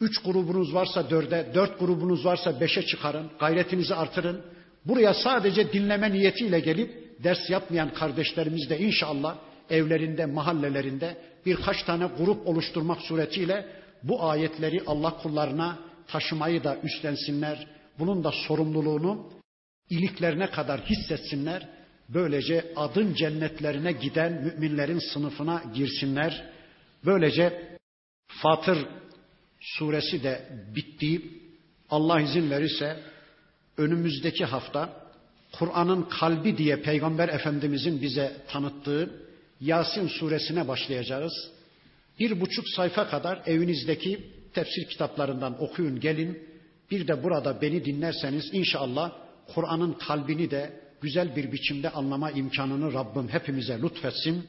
üç 0.02 0.18
grubunuz 0.18 0.74
varsa 0.74 1.10
dörde, 1.10 1.52
dört 1.56 1.80
grubunuz 1.80 2.26
varsa 2.26 2.62
beşe 2.62 2.86
çıkarın. 2.86 3.32
Gayretinizi 3.40 3.96
artırın. 3.96 4.42
Buraya 4.86 5.14
sadece 5.14 5.74
dinleme 5.74 6.12
niyetiyle 6.12 6.60
gelip 6.60 7.24
ders 7.24 7.50
yapmayan 7.50 7.94
kardeşlerimiz 7.94 8.70
de 8.70 8.80
inşallah 8.80 9.38
evlerinde, 9.70 10.26
mahallelerinde 10.26 11.18
birkaç 11.46 11.84
tane 11.84 12.06
grup 12.18 12.48
oluşturmak 12.48 13.02
suretiyle 13.02 13.66
bu 14.04 14.24
ayetleri 14.24 14.82
Allah 14.88 15.18
kullarına 15.18 15.80
taşımayı 16.08 16.64
da 16.64 16.78
üstlensinler. 16.84 17.68
Bunun 18.00 18.24
da 18.24 18.32
sorumluluğunu 18.48 19.30
iliklerine 19.90 20.52
kadar 20.52 20.82
hissetsinler. 20.82 21.70
Böylece 22.10 22.74
adın 22.76 23.14
cennetlerine 23.14 23.92
giden 23.92 24.34
müminlerin 24.44 25.00
sınıfına 25.14 25.64
girsinler. 25.76 26.44
Böylece 27.06 27.78
Fatır 28.28 28.78
suresi 29.60 30.24
de 30.24 30.42
bitti. 30.76 31.22
Allah 31.90 32.22
izin 32.22 32.52
verirse 32.52 33.00
önümüzdeki 33.78 34.46
hafta 34.46 35.04
Kur'an'ın 35.52 36.04
kalbi 36.04 36.58
diye 36.58 36.82
Peygamber 36.82 37.30
Efendimizin 37.30 38.02
bize 38.02 38.38
tanıttığı 38.48 39.10
Yasin 39.62 40.08
suresine 40.08 40.68
başlayacağız. 40.68 41.52
Bir 42.20 42.42
buçuk 42.42 42.70
sayfa 42.70 43.08
kadar 43.08 43.42
evinizdeki 43.46 44.20
tefsir 44.54 44.86
kitaplarından 44.90 45.64
okuyun 45.64 46.00
gelin. 46.00 46.50
Bir 46.92 47.08
de 47.08 47.24
burada 47.24 47.62
beni 47.62 47.86
dinlerseniz 47.86 48.50
inşallah 48.54 49.12
Kur'an'ın 49.56 49.94
kalbini 49.94 50.52
de 50.52 50.83
güzel 51.04 51.36
bir 51.36 51.52
biçimde 51.52 51.90
anlama 51.90 52.32
imkanını 52.32 52.94
Rabbim 52.94 53.28
hepimize 53.28 53.82
lütfetsin. 53.82 54.48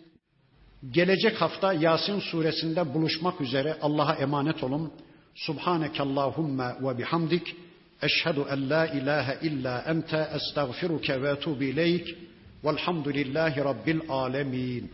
Gelecek 0.91 1.41
hafta 1.41 1.73
Yasin 1.73 2.19
suresinde 2.19 2.95
buluşmak 2.95 3.41
üzere 3.41 3.77
Allah'a 3.83 4.15
emanet 4.15 4.63
olun. 4.63 4.93
Subhaneke 5.35 6.03
Allahumma 6.03 6.77
ve 6.83 6.99
bihamdik. 6.99 7.57
Eşhedü 8.03 8.41
en 8.51 8.71
la 8.71 8.87
ilahe 8.87 9.39
illa 9.43 9.85
ente 9.89 10.29
estağfiruke 10.35 11.23
ve 11.23 11.31
etubu 11.31 11.63
ileyk. 11.63 12.17
Velhamdülillahi 12.65 13.61
Rabbil 13.61 14.01
alemin. 14.09 14.91